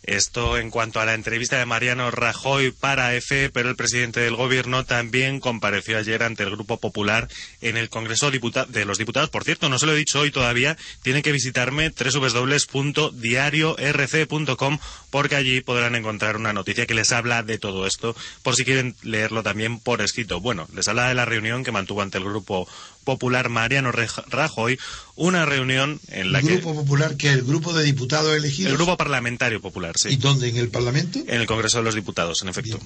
Esto 0.02 0.58
en 0.58 0.70
cuanto 0.70 0.98
a 0.98 1.04
la 1.04 1.14
entrevista 1.14 1.58
de 1.58 1.66
Mariano 1.66 2.10
Rajoy 2.10 2.72
para 2.72 3.14
EFE, 3.14 3.50
pero 3.50 3.70
el 3.70 3.76
presidente 3.76 4.18
del 4.18 4.34
gobierno 4.34 4.84
también 4.84 5.38
compareció 5.38 5.96
ayer 5.96 6.24
ante 6.24 6.42
el 6.42 6.50
Grupo 6.50 6.78
Popular 6.78 7.28
en 7.60 7.76
el 7.76 7.88
Congreso 7.88 8.32
de 8.32 8.84
los 8.84 8.98
Diputados. 8.98 9.30
Por 9.30 9.44
cierto, 9.44 9.68
no 9.68 9.78
se 9.78 9.86
lo 9.86 9.92
he 9.92 9.96
dicho 9.96 10.18
hoy 10.18 10.32
todavía, 10.32 10.76
tienen 11.02 11.22
que 11.22 11.30
visitarme 11.30 11.90
www.diariorc.com 11.90 14.78
porque 15.10 15.36
allí 15.36 15.60
podrán 15.60 15.94
encontrar 15.94 16.36
una 16.36 16.52
noticia 16.52 16.86
que 16.86 16.94
les 16.94 17.12
habla 17.12 17.44
de 17.44 17.58
todo 17.58 17.86
esto, 17.86 18.16
por 18.42 18.56
si 18.56 18.64
quieren 18.64 18.96
leerlo 19.02 19.44
también 19.44 19.78
por 19.78 20.02
escrito. 20.02 20.40
Bueno, 20.40 20.66
les 20.74 20.88
habla 20.88 21.06
de 21.06 21.14
la 21.14 21.26
reunión 21.26 21.62
que 21.62 21.70
mantuvo 21.70 22.02
ante 22.02 22.18
el 22.18 22.24
Grupo 22.24 22.66
Popular 23.04 23.48
Mariano 23.48 23.92
Rajoy, 23.92 24.78
una 25.16 25.44
reunión 25.44 26.00
en 26.08 26.32
la 26.32 26.40
¿El 26.40 26.46
Grupo 26.46 26.74
Popular 26.74 27.16
que 27.16 27.30
el 27.30 27.42
grupo 27.42 27.72
de 27.72 27.84
diputados 27.84 28.36
elegidos? 28.36 28.70
El 28.70 28.76
Grupo 28.76 28.96
Parlamentario 28.96 29.60
Popular, 29.60 29.94
sí. 29.96 30.10
¿Y 30.10 30.16
dónde? 30.16 30.48
¿En 30.48 30.56
el 30.56 30.68
Parlamento? 30.68 31.18
En 31.18 31.40
el 31.40 31.46
Congreso 31.46 31.78
de 31.78 31.84
los 31.84 31.94
Diputados, 31.94 32.42
en 32.42 32.48
efecto. 32.48 32.80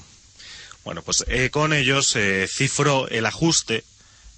Bueno, 0.84 1.02
pues 1.02 1.24
eh, 1.28 1.50
con 1.50 1.72
ellos 1.72 2.08
se 2.08 2.46
cifró 2.48 3.08
el 3.08 3.26
ajuste 3.26 3.84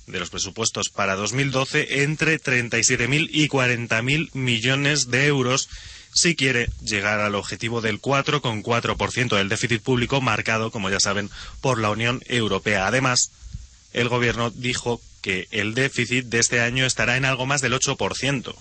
de 0.06 0.18
los 0.18 0.30
presupuestos 0.30 0.88
para 0.88 1.14
2012 1.14 2.02
entre 2.02 2.40
37.000 2.40 3.28
y 3.30 3.48
40.000 3.48 4.30
millones 4.32 5.10
de 5.10 5.26
euros 5.26 5.68
si 6.14 6.34
quiere 6.34 6.70
llegar 6.82 7.20
al 7.20 7.34
objetivo 7.34 7.80
del 7.80 8.00
4,4% 8.00 9.36
del 9.36 9.48
déficit 9.48 9.82
público 9.82 10.20
marcado, 10.20 10.70
como 10.70 10.90
ya 10.90 11.00
saben, 11.00 11.30
por 11.60 11.78
la 11.78 11.90
Unión 11.90 12.22
Europea. 12.26 12.86
Además, 12.86 13.30
el 13.92 14.08
Gobierno 14.08 14.50
dijo 14.50 15.00
que 15.28 15.46
el 15.50 15.74
déficit 15.74 16.24
de 16.24 16.38
este 16.38 16.62
año 16.62 16.86
estará 16.86 17.18
en 17.18 17.26
algo 17.26 17.44
más 17.44 17.60
del 17.60 17.74
8%. 17.74 18.54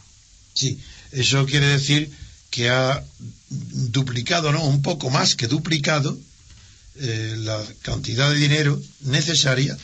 Sí, 0.53 0.77
eso 1.13 1.45
quiere 1.45 1.65
decir 1.65 2.11
que 2.49 2.67
ha 2.67 3.05
duplicado, 3.47 4.51
¿no? 4.51 4.61
Un 4.65 4.81
poco 4.81 5.09
más 5.09 5.37
que 5.37 5.47
duplicado 5.47 6.19
eh, 6.99 7.35
la 7.37 7.63
cantidad 7.83 8.29
de 8.29 8.35
dinero 8.35 8.81
necesaria 8.99 9.77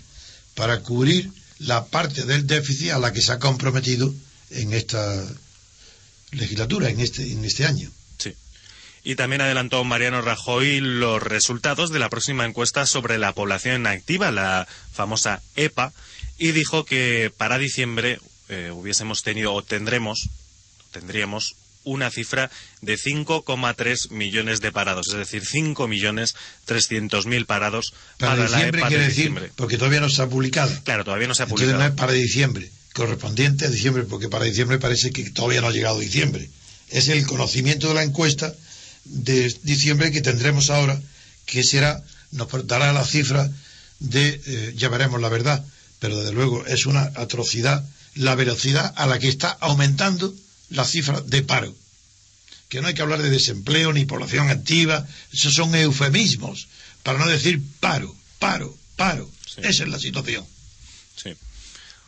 para 0.56 0.82
cubrir 0.82 1.32
la 1.60 1.86
parte 1.86 2.24
del 2.24 2.48
déficit 2.48 2.92
a 2.92 3.00
la 3.00 3.14
que 3.14 3.22
se 3.22 3.32
ha 3.32 3.40
comprometido 3.40 4.14
en 4.50 4.74
esta 4.74 5.26
legislatura, 6.32 6.90
en 6.90 7.00
este, 7.00 7.32
en 7.32 7.46
este 7.46 7.66
año. 7.66 7.90
Sí. 8.18 8.36
Y 9.06 9.16
también 9.16 9.40
adelantó 9.40 9.86
Mariano 9.86 10.22
Rajoy 10.22 10.82
los 10.82 11.24
resultados 11.24 11.92
de 11.92 12.00
la 12.00 12.10
próxima 12.10 12.44
encuesta 12.44 12.86
sobre 12.86 13.18
la 13.20 13.32
población 13.32 13.88
activa, 13.88 14.32
la 14.32 14.68
famosa 14.92 15.42
EPA, 15.56 15.94
y 16.38 16.52
dijo 16.52 16.86
que 16.86 17.32
para 17.36 17.58
diciembre 17.58 18.20
eh, 18.50 18.72
hubiésemos 18.72 19.24
tenido 19.24 19.54
o 19.54 19.64
tendremos, 19.64 20.30
tendríamos 20.92 21.56
una 21.84 22.10
cifra 22.10 22.50
de 22.82 22.98
5,3 22.98 24.10
millones 24.12 24.62
de 24.62 24.72
parados, 24.72 25.08
es 25.10 25.16
decir, 25.16 25.46
5 25.46 25.88
millones 25.88 26.36
300 26.66 27.26
mil 27.26 27.46
parados 27.46 27.94
para, 28.18 28.48
la 28.48 28.68
EPA 28.68 28.90
de 28.90 29.08
diciembre. 29.08 29.52
porque 29.56 29.78
todavía 29.78 30.00
no 30.00 30.10
se 30.10 30.22
ha 30.22 30.28
publicado. 30.28 30.72
Claro, 30.84 31.04
todavía 31.04 31.28
no 31.28 31.36
se 31.36 31.44
ha 31.44 31.48
publicado. 31.48 31.72
Entonces 31.72 31.90
no 31.90 31.96
es 31.96 32.00
para 32.00 32.14
diciembre, 32.14 32.72
correspondiente 32.94 33.66
a 33.66 33.70
diciembre, 33.70 34.04
porque 34.04 34.30
para 34.30 34.46
diciembre 34.46 34.80
parece 34.80 35.12
que 35.12 35.30
todavía 35.32 35.62
no 35.62 35.68
ha 35.68 35.72
llegado 35.72 36.00
diciembre. 36.00 36.50
Es 36.90 37.10
el 37.10 37.26
conocimiento 37.26 37.90
de 37.90 37.96
la 37.96 38.04
encuesta 38.04 38.54
de 39.06 39.54
diciembre 39.64 40.12
que 40.12 40.22
tendremos 40.22 40.70
ahora, 40.70 41.00
que 41.46 41.64
será, 41.64 42.02
nos 42.32 42.48
dará 42.68 42.94
la 42.94 43.06
cifra 43.06 43.50
de, 44.00 44.42
eh, 44.46 44.74
ya 44.78 44.90
veremos 44.90 45.20
la 45.20 45.30
verdad, 45.30 45.66
pero 46.04 46.18
desde 46.18 46.34
luego 46.34 46.66
es 46.66 46.86
una 46.86 47.14
atrocidad 47.16 47.82
la 48.16 48.36
velocidad 48.36 48.94
a 48.98 49.08
la 49.08 49.20
que 49.20 49.30
está 49.30 49.52
aumentando 49.52 50.36
la 50.70 50.84
cifra 50.84 51.22
de 51.22 51.44
paro. 51.44 51.74
Que 52.68 52.82
no 52.82 52.90
hay 52.90 52.94
que 52.94 53.04
hablar 53.04 53.22
de 53.22 53.30
desempleo 53.30 53.94
ni 53.94 54.04
población 54.04 54.50
activa, 54.50 55.08
esos 55.32 55.54
son 55.54 55.74
eufemismos, 55.74 56.68
para 57.04 57.20
no 57.20 57.28
decir 57.30 57.62
paro, 57.80 58.14
paro, 58.38 58.78
paro. 58.98 59.32
Esa 59.56 59.84
es 59.84 59.88
la 59.88 59.98
situación. 59.98 60.46
Sí. 61.16 61.38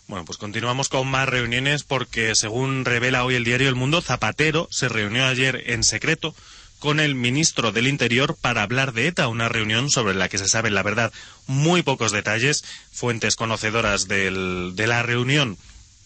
Bueno, 0.08 0.26
pues 0.26 0.38
continuamos 0.38 0.90
con 0.90 1.08
más 1.08 1.30
reuniones 1.30 1.84
porque, 1.84 2.36
según 2.36 2.84
revela 2.84 3.24
hoy 3.24 3.36
el 3.36 3.46
diario 3.46 3.70
El 3.70 3.76
Mundo, 3.76 4.02
Zapatero 4.02 4.68
se 4.72 4.90
reunió 4.90 5.26
ayer 5.26 5.64
en 5.68 5.86
secreto 5.86 6.36
con 6.86 7.00
el 7.00 7.16
ministro 7.16 7.72
del 7.72 7.88
Interior 7.88 8.38
para 8.40 8.62
hablar 8.62 8.94
de 8.94 9.08
ETA, 9.08 9.28
una 9.28 9.50
reunión 9.50 9.90
sobre 9.90 10.14
la 10.14 10.30
que 10.30 10.38
se 10.38 10.48
saben, 10.48 10.76
la 10.76 10.84
verdad, 10.84 11.12
muy 11.48 11.82
pocos 11.82 12.12
detalles. 12.12 12.64
Fuentes 12.92 13.36
conocedoras 13.36 14.08
del, 14.08 14.74
de 14.76 14.86
la 14.86 15.02
reunión 15.02 15.58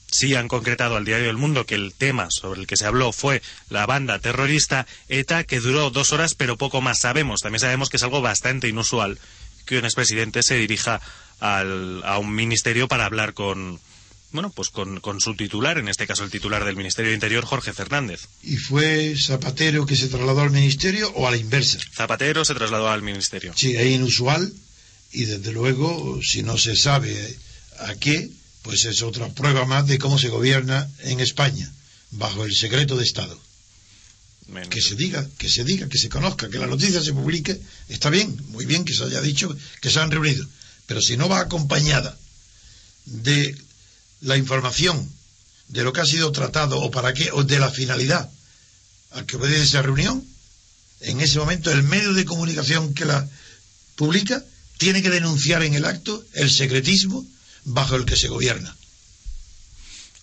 sí 0.10 0.36
han 0.36 0.48
concretado 0.48 0.96
al 0.96 1.04
diario 1.04 1.30
El 1.30 1.36
Mundo 1.36 1.66
que 1.66 1.76
el 1.76 1.94
tema 1.94 2.32
sobre 2.32 2.62
el 2.62 2.66
que 2.66 2.78
se 2.78 2.86
habló 2.86 3.12
fue 3.12 3.42
la 3.68 3.86
banda 3.88 4.20
terrorista 4.20 4.88
ETA, 5.10 5.44
que 5.44 5.60
duró 5.60 5.90
dos 5.90 6.14
horas, 6.14 6.34
pero 6.34 6.56
poco 6.56 6.80
más 6.80 7.00
sabemos. 7.00 7.42
También 7.42 7.60
sabemos 7.60 7.90
que 7.90 7.98
es 7.98 8.04
algo 8.04 8.22
bastante 8.22 8.70
inusual 8.70 9.20
que 9.66 9.80
un 9.80 9.84
expresidente 9.84 10.44
se 10.44 10.56
dirija 10.56 11.02
al, 11.42 12.02
a 12.06 12.20
un 12.20 12.34
ministerio 12.34 12.88
para 12.88 13.04
hablar 13.04 13.34
con, 13.34 13.82
bueno, 14.32 14.52
pues 14.52 14.70
con, 14.70 15.00
con, 15.00 15.20
su 15.22 15.36
titular, 15.36 15.78
en 15.78 15.88
este 15.88 16.06
caso 16.06 16.24
el 16.24 16.30
titular 16.30 16.64
del 16.64 16.76
Ministerio 16.76 17.10
de 17.10 17.16
Interior, 17.16 17.46
Jorge 17.46 17.74
Fernández. 17.74 18.28
¿Y 18.44 18.58
fue 18.58 19.16
Zapatero 19.18 19.86
que 19.86 19.96
se 19.96 20.08
trasladó 20.08 20.42
al 20.42 20.52
Ministerio 20.52 21.12
o 21.16 21.28
a 21.28 21.32
la 21.32 21.38
inversa? 21.38 21.80
Zapatero 21.94 22.46
se 22.46 22.54
trasladó 22.54 22.90
al 22.90 23.02
Ministerio. 23.02 23.54
Sí, 23.56 23.76
es 23.76 23.88
inusual 23.88 24.54
y 25.12 25.26
desde 25.26 25.52
luego, 25.52 26.20
si 26.24 26.44
no 26.44 26.58
se 26.58 26.76
sabe 26.76 27.38
a 27.80 27.96
qué, 27.96 28.30
pues 28.62 28.86
es 28.86 29.02
otra 29.02 29.30
prueba 29.30 29.66
más 29.66 29.88
de 29.88 29.98
cómo 29.98 30.20
se 30.20 30.30
gobierna 30.30 30.88
en 31.00 31.20
España, 31.20 31.72
bajo 32.12 32.46
el 32.46 32.54
secreto 32.54 32.96
de 32.96 33.06
Estado. 33.06 33.40
Menos. 34.48 34.70
Que 34.70 34.82
se 34.82 34.96
diga, 34.96 35.28
que 35.38 35.50
se 35.50 35.64
diga, 35.64 35.88
que 35.88 35.98
se 35.98 36.10
conozca, 36.10 36.50
que 36.50 36.58
la 36.58 36.68
noticia 36.68 37.02
se 37.02 37.14
publique, 37.14 37.60
está 37.88 38.10
bien, 38.10 38.36
muy 38.50 38.66
bien 38.66 38.84
que 38.84 38.94
se 38.94 39.04
haya 39.04 39.22
dicho 39.22 39.56
que 39.82 39.90
se 39.90 40.00
han 40.00 40.12
reunido, 40.12 40.46
pero 40.88 41.02
si 41.02 41.18
no 41.18 41.30
va 41.30 41.40
acompañada 41.40 42.18
de 43.06 43.56
la 44.22 44.38
información 44.38 45.10
de 45.70 45.84
lo 45.84 45.94
que 45.94 46.02
ha 46.02 46.06
sido 46.06 46.32
tratado 46.32 46.80
o 46.82 46.92
para 46.92 47.14
qué, 47.14 47.32
o 47.32 47.44
de 47.44 47.60
la 47.60 47.70
finalidad 47.70 48.30
a 49.12 49.26
que 49.26 49.38
obedece 49.38 49.64
esa 49.64 49.82
reunión, 49.82 50.24
en 51.02 51.22
ese 51.22 51.40
momento 51.40 51.72
el 51.72 51.84
medio 51.84 52.14
de 52.14 52.26
comunicación 52.26 52.94
que 52.94 53.06
la 53.06 53.28
publica 53.96 54.44
tiene 54.78 55.02
que 55.02 55.10
denunciar 55.10 55.64
en 55.64 55.74
el 55.74 55.86
acto 55.86 56.24
el 56.34 56.50
secretismo 56.52 57.26
bajo 57.66 57.96
el 57.96 58.06
que 58.06 58.16
se 58.16 58.28
gobierna. 58.28 58.76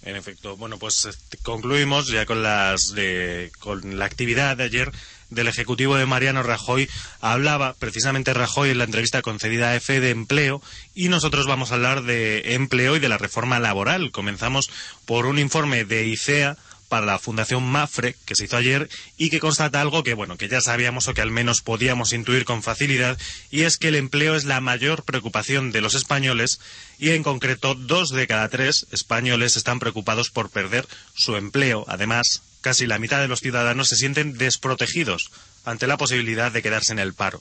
En 0.02 0.14
efecto, 0.14 0.56
bueno, 0.56 0.78
pues 0.78 1.08
concluimos 1.42 2.08
ya 2.08 2.26
con 2.26 2.42
las 2.42 2.94
de, 2.94 3.50
con 3.58 3.98
la 3.98 4.04
actividad 4.04 4.56
de 4.56 4.64
ayer 4.64 4.92
del 5.30 5.48
Ejecutivo 5.48 5.96
de 5.96 6.06
Mariano 6.06 6.42
Rajoy. 6.42 6.88
Hablaba 7.20 7.74
precisamente 7.74 8.34
Rajoy 8.34 8.70
en 8.70 8.78
la 8.78 8.84
entrevista 8.84 9.22
concedida 9.22 9.70
a 9.70 9.76
EFE 9.76 10.00
de 10.00 10.10
empleo 10.10 10.62
y 10.94 11.08
nosotros 11.08 11.46
vamos 11.46 11.70
a 11.70 11.74
hablar 11.74 12.02
de 12.02 12.54
empleo 12.54 12.96
y 12.96 13.00
de 13.00 13.08
la 13.08 13.18
reforma 13.18 13.58
laboral. 13.58 14.10
Comenzamos 14.12 14.70
por 15.04 15.26
un 15.26 15.38
informe 15.38 15.84
de 15.84 16.06
ICEA 16.06 16.56
para 16.88 17.06
la 17.06 17.18
Fundación 17.18 17.64
Mafre, 17.64 18.16
que 18.24 18.34
se 18.34 18.44
hizo 18.44 18.56
ayer, 18.56 18.88
y 19.16 19.30
que 19.30 19.40
constata 19.40 19.80
algo 19.80 20.02
que, 20.02 20.14
bueno, 20.14 20.36
que 20.36 20.48
ya 20.48 20.60
sabíamos 20.60 21.08
o 21.08 21.14
que 21.14 21.20
al 21.20 21.30
menos 21.30 21.62
podíamos 21.62 22.12
intuir 22.12 22.44
con 22.44 22.62
facilidad, 22.62 23.18
y 23.50 23.62
es 23.62 23.76
que 23.76 23.88
el 23.88 23.96
empleo 23.96 24.36
es 24.36 24.44
la 24.44 24.60
mayor 24.60 25.02
preocupación 25.02 25.72
de 25.72 25.80
los 25.80 25.94
españoles, 25.94 26.60
y 26.98 27.10
en 27.10 27.22
concreto 27.22 27.74
dos 27.74 28.10
de 28.10 28.26
cada 28.26 28.48
tres 28.48 28.86
españoles 28.92 29.56
están 29.56 29.78
preocupados 29.78 30.30
por 30.30 30.50
perder 30.50 30.86
su 31.14 31.36
empleo. 31.36 31.84
Además, 31.88 32.42
casi 32.66 32.84
la 32.88 32.98
mitad 32.98 33.20
de 33.20 33.28
los 33.28 33.38
ciudadanos 33.38 33.88
se 33.88 33.94
sienten 33.94 34.36
desprotegidos 34.38 35.30
ante 35.64 35.86
la 35.86 35.96
posibilidad 35.96 36.50
de 36.50 36.62
quedarse 36.62 36.90
en 36.90 36.98
el 36.98 37.14
paro. 37.14 37.40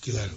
Claro. 0.00 0.32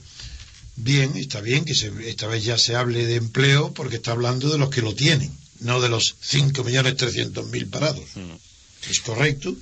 Bien, 0.76 1.16
está 1.16 1.40
bien 1.40 1.64
que 1.64 1.74
se, 1.74 1.90
esta 2.10 2.28
vez 2.28 2.44
ya 2.44 2.58
se 2.58 2.76
hable 2.76 3.06
de 3.06 3.16
empleo 3.16 3.74
porque 3.74 3.96
está 3.96 4.12
hablando 4.12 4.50
de 4.50 4.58
los 4.58 4.70
que 4.70 4.82
lo 4.82 4.94
tienen 4.94 5.32
no 5.62 5.80
de 5.80 5.88
los 5.88 6.18
5.300.000 6.20 7.70
parados. 7.70 8.04
Mm. 8.16 8.90
Es 8.90 9.00
correcto 9.00 9.56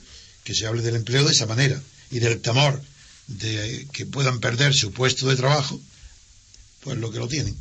que 0.43 0.55
se 0.55 0.65
hable 0.65 0.81
del 0.81 0.95
empleo 0.95 1.23
de 1.23 1.33
esa 1.33 1.45
manera 1.45 1.79
y 2.09 2.17
del 2.17 2.41
temor 2.41 2.81
de 3.27 3.87
que 3.93 4.07
puedan 4.07 4.39
perder 4.39 4.73
su 4.73 4.91
puesto 4.91 5.29
de 5.29 5.35
trabajo, 5.35 5.79
pues 6.79 6.97
lo 6.97 7.11
que 7.11 7.19
lo 7.19 7.27
tienen. 7.27 7.55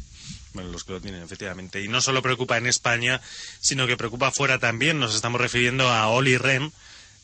Bueno, 0.53 0.71
los 0.71 0.85
que 0.85 0.93
lo 0.93 1.01
tienen, 1.01 1.23
efectivamente. 1.23 1.83
Y 1.83 1.89
no 1.89 2.01
solo 2.01 2.23
preocupa 2.23 2.59
en 2.59 2.67
España, 2.67 3.21
sino 3.61 3.87
que 3.87 3.97
preocupa 3.97 4.33
fuera 4.33 4.59
también. 4.59 4.99
Nos 4.99 5.15
estamos 5.15 5.41
refiriendo 5.41 5.89
a 5.89 6.09
Oli 6.09 6.37
Rehn, 6.37 6.73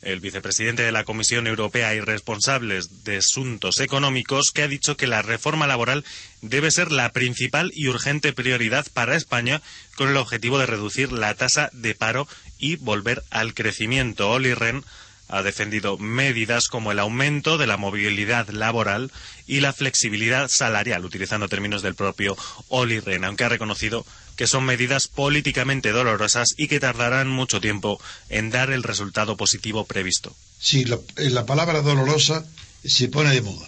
el 0.01 0.19
vicepresidente 0.19 0.83
de 0.83 0.91
la 0.91 1.03
Comisión 1.03 1.47
Europea 1.47 1.93
y 1.95 1.99
responsable 1.99 2.79
de 3.03 3.17
Asuntos 3.17 3.79
Económicos, 3.79 4.51
que 4.51 4.61
ha 4.61 4.67
dicho 4.67 4.95
que 4.95 5.07
la 5.07 5.21
reforma 5.21 5.67
laboral 5.67 6.05
debe 6.41 6.71
ser 6.71 6.91
la 6.91 7.11
principal 7.11 7.71
y 7.75 7.87
urgente 7.87 8.31
prioridad 8.31 8.85
para 8.93 9.15
España 9.15 9.61
con 9.95 10.09
el 10.09 10.17
objetivo 10.17 10.59
de 10.59 10.67
reducir 10.67 11.11
la 11.11 11.33
tasa 11.33 11.69
de 11.73 11.95
paro 11.95 12.27
y 12.59 12.75
volver 12.77 13.23
al 13.31 13.53
crecimiento. 13.53 14.29
Oli 14.29 14.53
Ren 14.53 14.83
ha 15.29 15.43
defendido 15.43 15.97
medidas 15.97 16.67
como 16.67 16.91
el 16.91 16.99
aumento 16.99 17.57
de 17.57 17.67
la 17.67 17.77
movilidad 17.77 18.49
laboral 18.49 19.11
y 19.45 19.59
la 19.59 19.73
flexibilidad 19.73 20.49
salarial, 20.49 21.05
utilizando 21.05 21.49
términos 21.49 21.81
del 21.81 21.95
propio 21.95 22.37
Oli 22.69 23.01
aunque 23.23 23.43
ha 23.43 23.49
reconocido 23.49 24.05
que 24.35 24.47
son 24.47 24.65
medidas 24.65 25.07
políticamente 25.07 25.91
dolorosas 25.91 26.49
y 26.57 26.67
que 26.67 26.79
tardarán 26.79 27.27
mucho 27.27 27.59
tiempo 27.59 27.99
en 28.29 28.51
dar 28.51 28.71
el 28.71 28.83
resultado 28.83 29.35
positivo 29.35 29.85
previsto. 29.85 30.35
Sí, 30.59 30.85
la, 30.85 30.99
la 31.17 31.45
palabra 31.45 31.81
dolorosa 31.81 32.45
se 32.85 33.07
pone 33.09 33.33
de 33.33 33.41
moda. 33.41 33.67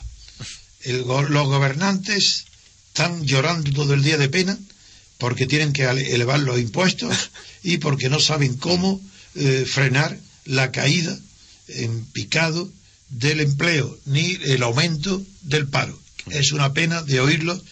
Los 0.85 1.47
gobernantes 1.47 2.45
están 2.87 3.25
llorando 3.25 3.71
todo 3.71 3.93
el 3.93 4.03
día 4.03 4.17
de 4.17 4.29
pena 4.29 4.57
porque 5.17 5.47
tienen 5.47 5.73
que 5.73 5.83
elevar 5.83 6.39
los 6.39 6.59
impuestos 6.59 7.31
y 7.63 7.77
porque 7.77 8.09
no 8.09 8.19
saben 8.19 8.55
cómo 8.55 9.01
eh, 9.35 9.65
frenar 9.67 10.17
la 10.45 10.71
caída 10.71 11.17
en 11.75 12.05
picado 12.05 12.69
del 13.09 13.39
empleo 13.39 13.97
ni 14.05 14.37
el 14.45 14.63
aumento 14.63 15.21
del 15.41 15.67
paro. 15.67 15.99
Es 16.29 16.51
una 16.51 16.73
pena 16.73 17.01
de 17.01 17.19
oírlos 17.19 17.63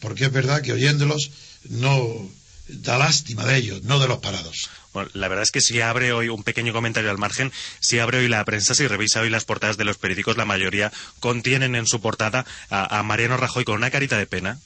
porque 0.00 0.26
es 0.26 0.32
verdad 0.32 0.62
que 0.62 0.72
oyéndolos 0.72 1.30
no 1.68 2.30
da 2.68 2.98
lástima 2.98 3.44
de 3.44 3.56
ellos, 3.56 3.82
no 3.82 3.98
de 3.98 4.08
los 4.08 4.18
parados. 4.18 4.70
Bueno, 4.92 5.10
la 5.12 5.28
verdad 5.28 5.42
es 5.42 5.50
que 5.50 5.60
si 5.60 5.80
abre 5.80 6.12
hoy 6.12 6.28
un 6.28 6.42
pequeño 6.42 6.72
comentario 6.72 7.10
al 7.10 7.18
margen, 7.18 7.52
si 7.80 7.98
abre 7.98 8.18
hoy 8.18 8.28
la 8.28 8.44
prensa, 8.44 8.74
si 8.74 8.86
revisa 8.86 9.20
hoy 9.20 9.30
las 9.30 9.44
portadas 9.44 9.76
de 9.76 9.84
los 9.84 9.98
periódicos, 9.98 10.36
la 10.36 10.44
mayoría 10.44 10.92
contienen 11.20 11.74
en 11.74 11.86
su 11.86 12.00
portada 12.00 12.46
a, 12.70 12.98
a 12.98 13.02
Mariano 13.02 13.36
Rajoy 13.36 13.64
con 13.64 13.76
una 13.76 13.90
carita 13.90 14.16
de 14.16 14.26
pena. 14.26 14.58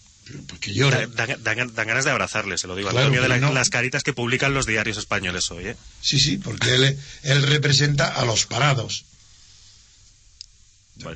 Porque 0.47 0.73
llora. 0.73 1.07
Dan, 1.07 1.14
dan, 1.14 1.43
dan, 1.43 1.75
dan, 1.75 1.87
ganas 1.87 2.05
de 2.05 2.11
abrazarle, 2.11 2.59
se 2.59 2.66
lo 2.66 2.77
digo, 2.77 2.90
claro, 2.90 3.07
Antonio, 3.07 3.23
de 3.23 3.29
la, 3.29 3.38
no. 3.38 3.53
las 3.53 3.71
caritas 3.71 4.03
que 4.03 4.12
publican 4.12 4.55
los 4.55 4.66
diarios 4.66 4.97
españoles 4.97 5.51
hoy. 5.51 5.69
¿eh? 5.69 5.77
Sí, 6.01 6.19
sí, 6.19 6.38
porque 6.38 6.75
él, 6.75 6.99
él 7.23 7.43
representa 7.43 8.09
a 8.09 8.25
los 8.25 8.47
parados. 8.47 9.05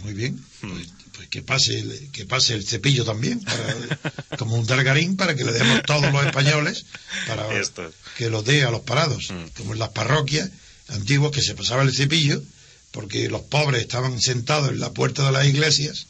Muy 0.02 0.14
bien. 0.14 0.42
Pues, 0.60 0.88
pues, 1.14 1.28
que 1.28 1.42
pase 1.42 1.78
el, 1.78 2.10
que 2.10 2.24
pase 2.24 2.54
el 2.54 2.66
cepillo 2.66 3.04
también, 3.04 3.40
para, 3.40 3.76
como 4.38 4.56
un 4.56 4.66
dargarín, 4.66 5.16
para 5.16 5.34
que 5.34 5.44
le 5.44 5.52
demos 5.52 5.82
todos 5.82 6.12
los 6.12 6.26
españoles, 6.26 6.86
para 7.26 7.52
Esto. 7.60 7.92
que 8.16 8.30
lo 8.30 8.42
dé 8.42 8.64
a 8.64 8.70
los 8.70 8.80
parados, 8.80 9.30
mm. 9.30 9.56
como 9.56 9.74
en 9.74 9.78
las 9.78 9.90
parroquias 9.90 10.50
antiguas 10.88 11.32
que 11.32 11.42
se 11.42 11.54
pasaba 11.54 11.82
el 11.82 11.94
cepillo, 11.94 12.42
porque 12.90 13.28
los 13.28 13.42
pobres 13.42 13.82
estaban 13.82 14.20
sentados 14.20 14.70
en 14.70 14.80
la 14.80 14.92
puerta 14.92 15.26
de 15.26 15.32
las 15.32 15.46
iglesias 15.46 16.06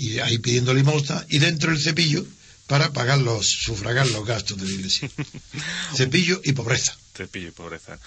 y 0.00 0.18
ahí 0.18 0.38
pidiendo 0.38 0.72
limosna 0.72 1.26
y 1.28 1.38
dentro 1.38 1.70
el 1.70 1.78
cepillo 1.78 2.24
para 2.66 2.92
pagar 2.92 3.18
los, 3.18 3.46
sufragar 3.46 4.06
los 4.06 4.24
gastos 4.24 4.56
de 4.56 4.66
la 4.66 4.72
iglesia. 4.72 5.10
cepillo 5.94 6.40
y 6.42 6.52
pobreza. 6.52 6.96
Cepillo 7.14 7.48
y 7.48 7.50
pobreza. 7.50 7.98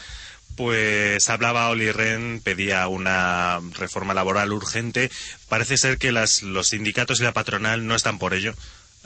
Pues 0.55 1.29
hablaba 1.29 1.69
Oli 1.69 1.91
Ren, 1.91 2.41
pedía 2.43 2.87
una 2.87 3.59
reforma 3.77 4.15
laboral 4.15 4.51
urgente. 4.53 5.11
Parece 5.49 5.77
ser 5.77 5.99
que 5.99 6.11
las, 6.11 6.41
los 6.41 6.69
sindicatos 6.69 7.19
y 7.19 7.23
la 7.23 7.33
patronal 7.33 7.85
no 7.85 7.95
están 7.95 8.17
por 8.17 8.33
ello. 8.33 8.55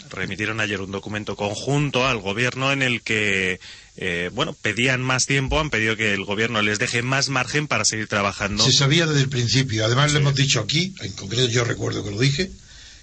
Remitieron 0.10 0.62
ayer 0.62 0.80
un 0.80 0.92
documento 0.92 1.36
conjunto 1.36 2.08
al 2.08 2.20
gobierno 2.20 2.72
en 2.72 2.84
el 2.84 3.02
que, 3.02 3.60
eh, 3.98 4.30
bueno, 4.34 4.54
pedían 4.54 5.02
más 5.02 5.26
tiempo, 5.26 5.60
han 5.60 5.72
pedido 5.72 5.98
que 5.98 6.14
el 6.14 6.24
gobierno 6.24 6.62
les 6.62 6.80
deje 6.80 7.02
más 7.02 7.28
margen 7.28 7.68
para 7.68 7.84
seguir 7.84 8.08
trabajando. 8.08 8.64
Se 8.64 8.72
sabía 8.72 9.08
desde 9.08 9.22
el 9.22 9.30
principio. 9.30 9.84
Además, 9.84 10.12
sí. 10.12 10.14
le 10.14 10.22
hemos 10.22 10.36
dicho 10.36 10.62
aquí, 10.62 10.94
en 11.02 11.12
concreto 11.14 11.48
yo 11.48 11.64
recuerdo 11.64 12.04
que 12.04 12.12
lo 12.12 12.20
dije, 12.20 12.52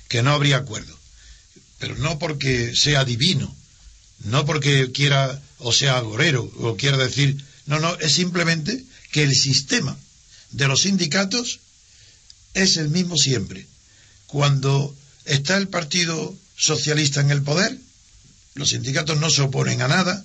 que 0.08 0.22
no 0.22 0.32
habría 0.32 0.58
acuerdo. 0.58 0.98
Pero 1.78 1.96
no 1.96 2.18
porque 2.18 2.74
sea 2.74 3.04
divino, 3.04 3.54
no 4.24 4.44
porque 4.44 4.90
quiera 4.92 5.40
o 5.58 5.72
sea 5.72 5.96
agorero 5.96 6.50
o 6.58 6.76
quiera 6.76 6.96
decir 6.96 7.42
no, 7.66 7.80
no, 7.80 7.94
es 7.98 8.14
simplemente 8.14 8.84
que 9.10 9.22
el 9.22 9.34
sistema 9.34 9.96
de 10.50 10.68
los 10.68 10.82
sindicatos 10.82 11.60
es 12.52 12.76
el 12.76 12.90
mismo 12.90 13.16
siempre. 13.16 13.66
Cuando 14.26 14.94
está 15.24 15.56
el 15.56 15.68
Partido 15.68 16.36
Socialista 16.56 17.20
en 17.20 17.30
el 17.30 17.42
poder, 17.42 17.76
los 18.54 18.70
sindicatos 18.70 19.18
no 19.18 19.30
se 19.30 19.42
oponen 19.42 19.82
a 19.82 19.88
nada 19.88 20.24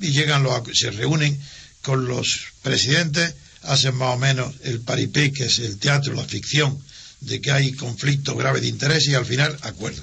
y 0.00 0.10
llegan 0.10 0.42
los, 0.42 0.62
se 0.74 0.90
reúnen 0.90 1.40
con 1.82 2.06
los 2.06 2.40
presidentes, 2.62 3.34
hacen 3.62 3.94
más 3.94 4.14
o 4.14 4.18
menos 4.18 4.54
el 4.62 4.80
paripé, 4.80 5.32
que 5.32 5.44
es 5.44 5.58
el 5.60 5.78
teatro, 5.78 6.14
la 6.14 6.24
ficción, 6.24 6.82
de 7.20 7.40
que 7.40 7.50
hay 7.50 7.72
conflicto 7.72 8.34
grave 8.34 8.60
de 8.60 8.68
interés 8.68 9.06
y 9.08 9.14
al 9.14 9.26
final 9.26 9.56
acuerdo. 9.62 10.02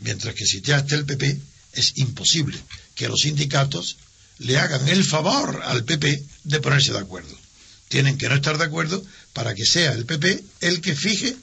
Mientras 0.00 0.34
que 0.34 0.46
si 0.46 0.60
ya 0.60 0.78
está 0.78 0.94
el 0.94 1.04
PP, 1.04 1.38
es 1.72 1.92
imposible 1.96 2.58
que 2.94 3.08
los 3.08 3.20
sindicatos 3.20 3.96
le 4.38 4.58
hagan 4.58 4.88
el 4.88 5.04
favor 5.04 5.62
al 5.64 5.84
PP 5.84 6.24
de 6.44 6.60
ponerse 6.60 6.92
de 6.92 6.98
acuerdo. 6.98 7.36
Tienen 7.88 8.18
que 8.18 8.28
no 8.28 8.36
estar 8.36 8.58
de 8.58 8.64
acuerdo 8.64 9.04
para 9.32 9.54
que 9.54 9.64
sea 9.64 9.92
el 9.92 10.04
PP 10.04 10.44
el 10.60 10.80
que 10.80 10.94
fije 10.94 11.36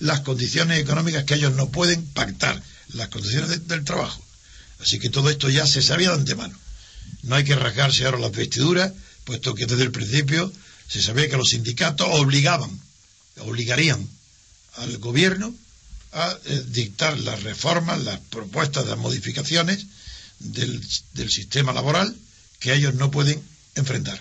las 0.00 0.20
condiciones 0.20 0.78
económicas 0.78 1.24
que 1.24 1.34
ellos 1.34 1.54
no 1.54 1.70
pueden 1.70 2.04
pactar, 2.06 2.60
las 2.88 3.08
condiciones 3.08 3.66
del 3.68 3.84
trabajo. 3.84 4.22
Así 4.80 4.98
que 4.98 5.08
todo 5.08 5.30
esto 5.30 5.48
ya 5.48 5.66
se 5.66 5.82
sabía 5.82 6.10
de 6.10 6.16
antemano. 6.16 6.58
No 7.22 7.36
hay 7.36 7.44
que 7.44 7.54
rasgarse 7.54 8.04
ahora 8.04 8.18
las 8.18 8.32
vestiduras, 8.32 8.92
puesto 9.24 9.54
que 9.54 9.66
desde 9.66 9.82
el 9.82 9.92
principio 9.92 10.52
se 10.88 11.00
sabía 11.00 11.28
que 11.28 11.36
los 11.36 11.48
sindicatos 11.50 12.08
obligaban, 12.10 12.70
obligarían 13.40 14.06
al 14.76 14.98
gobierno 14.98 15.54
a 16.12 16.36
eh, 16.44 16.62
dictar 16.68 17.18
las 17.18 17.42
reformas, 17.42 18.02
las 18.04 18.20
propuestas 18.20 18.86
de 18.86 18.96
modificaciones 18.96 19.86
del 20.38 21.30
sistema 21.30 21.72
laboral 21.72 22.14
que 22.58 22.74
ellos 22.74 22.94
no 22.94 23.10
pueden 23.10 23.42
enfrentar. 23.74 24.20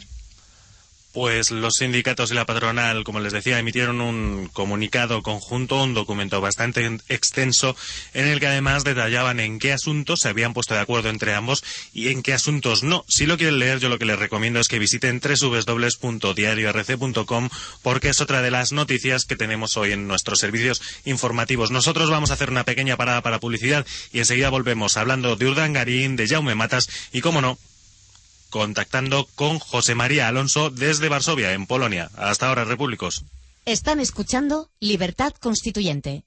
Pues 1.14 1.50
los 1.52 1.76
sindicatos 1.76 2.32
y 2.32 2.34
la 2.34 2.48
patronal, 2.48 3.04
como 3.04 3.20
les 3.20 3.34
decía, 3.34 3.60
emitieron 3.60 4.02
un 4.02 4.50
comunicado 4.52 5.22
conjunto, 5.22 5.84
un 5.84 5.94
documento 5.94 6.42
bastante 6.42 6.88
extenso, 7.08 7.76
en 8.16 8.28
el 8.28 8.40
que 8.40 8.48
además 8.48 8.84
detallaban 8.84 9.40
en 9.40 9.60
qué 9.60 9.74
asuntos 9.74 10.22
se 10.22 10.30
habían 10.30 10.56
puesto 10.56 10.74
de 10.74 10.80
acuerdo 10.80 11.10
entre 11.10 11.36
ambos 11.36 11.64
y 11.94 12.08
en 12.08 12.24
qué 12.24 12.34
asuntos 12.34 12.82
no. 12.82 13.06
Si 13.08 13.28
lo 13.28 13.38
quieren 13.38 13.60
leer, 13.60 13.80
yo 13.80 13.90
lo 13.90 14.00
que 14.00 14.06
les 14.06 14.18
recomiendo 14.18 14.60
es 14.60 14.68
que 14.68 14.80
visiten 14.80 15.22
www.diariorc.com 15.22 17.50
porque 17.84 18.10
es 18.10 18.20
otra 18.20 18.42
de 18.42 18.50
las 18.50 18.72
noticias 18.72 19.26
que 19.26 19.36
tenemos 19.36 19.78
hoy 19.78 19.92
en 19.92 20.08
nuestros 20.08 20.40
servicios 20.40 20.82
informativos. 21.06 21.70
Nosotros 21.70 22.10
vamos 22.10 22.32
a 22.32 22.34
hacer 22.34 22.50
una 22.50 22.64
pequeña 22.64 22.98
parada 22.98 23.22
para 23.22 23.40
publicidad 23.40 23.86
y 24.12 24.18
enseguida 24.18 24.50
volvemos 24.50 24.98
hablando 24.98 25.36
de 25.36 25.48
Urdangarín, 25.48 26.16
de 26.16 26.28
Jaume 26.28 26.56
Matas 26.56 26.90
y, 27.12 27.22
cómo 27.22 27.40
no, 27.40 27.60
contactando 28.54 29.28
con 29.34 29.58
José 29.58 29.96
María 29.96 30.28
Alonso 30.28 30.70
desde 30.70 31.10
Varsovia, 31.10 31.54
en 31.54 31.66
Polonia. 31.66 32.12
Hasta 32.16 32.48
ahora, 32.48 32.66
repúblicos. 32.66 33.26
Están 33.66 34.00
escuchando 34.00 34.70
Libertad 34.80 35.34
Constituyente. 35.40 36.24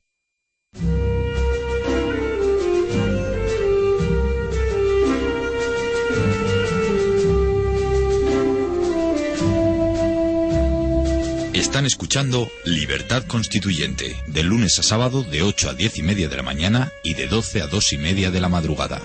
Están 11.54 11.86
escuchando 11.86 12.50
Libertad 12.64 13.24
Constituyente, 13.24 14.16
de 14.26 14.42
lunes 14.42 14.78
a 14.80 14.82
sábado 14.82 15.22
de 15.22 15.42
8 15.42 15.70
a 15.70 15.74
10 15.74 15.98
y 15.98 16.02
media 16.02 16.28
de 16.28 16.36
la 16.36 16.42
mañana 16.42 16.90
y 17.04 17.14
de 17.14 17.28
12 17.28 17.62
a 17.62 17.66
2 17.68 17.92
y 17.92 17.98
media 17.98 18.30
de 18.30 18.40
la 18.40 18.48
madrugada. 18.48 19.00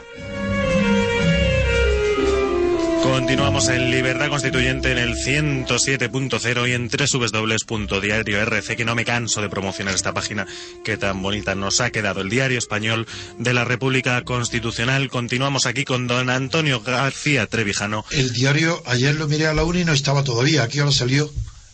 Continuamos 3.02 3.68
en 3.70 3.90
Libertad 3.92 4.30
Constituyente 4.30 4.92
en 4.92 4.98
el 5.00 5.16
107.0 5.16 6.70
y 6.70 6.74
en 6.74 6.88
www.diario.rc, 6.88 8.76
que 8.76 8.86
no 8.86 8.96
me 8.96 9.06
canso 9.06 9.42
de 9.42 9.50
promocionar 9.50 9.94
esta 9.96 10.14
página 10.14 10.46
que 10.84 10.98
tan 10.98 11.22
bonita 11.22 11.56
nos 11.56 11.82
ha 11.82 11.90
quedado, 11.90 12.22
el 12.22 12.30
Diario 12.30 12.58
Español 12.60 13.08
de 13.38 13.54
la 13.54 13.66
República 13.66 14.22
Constitucional. 14.24 15.10
Continuamos 15.10 15.66
aquí 15.66 15.84
con 15.84 16.08
don 16.08 16.30
Antonio 16.30 16.82
García 16.82 17.48
Trevijano. 17.48 18.06
El 18.12 18.32
diario, 18.34 18.82
ayer 18.86 19.16
lo 19.16 19.28
miré 19.28 19.48
a 19.48 19.54
la 19.54 19.64
uni 19.64 19.82
y 19.82 19.86
no 19.86 19.94
estaba 19.94 20.24
todavía. 20.24 20.64
¿A 20.64 20.68
qué 20.68 20.82
hora 20.82 20.92
salió? 20.92 21.32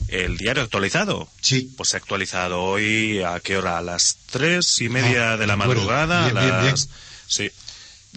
¿El 0.07 0.37
diario 0.37 0.63
actualizado? 0.63 1.27
Sí. 1.41 1.71
Pues 1.75 1.89
se 1.89 1.97
ha 1.97 1.99
actualizado 1.99 2.61
hoy, 2.63 3.21
¿a 3.21 3.39
qué 3.41 3.57
hora? 3.57 3.77
A 3.77 3.81
las 3.81 4.17
tres 4.31 4.79
y 4.81 4.87
media 4.89 5.33
Ah, 5.33 5.37
de 5.37 5.45
la 5.47 5.57
madrugada. 5.57 6.25
Bien, 6.25 6.37
a 6.37 6.41
bien, 6.41 6.55
bien. 6.61 6.71
las- 6.71 6.89
Sí. 7.27 7.51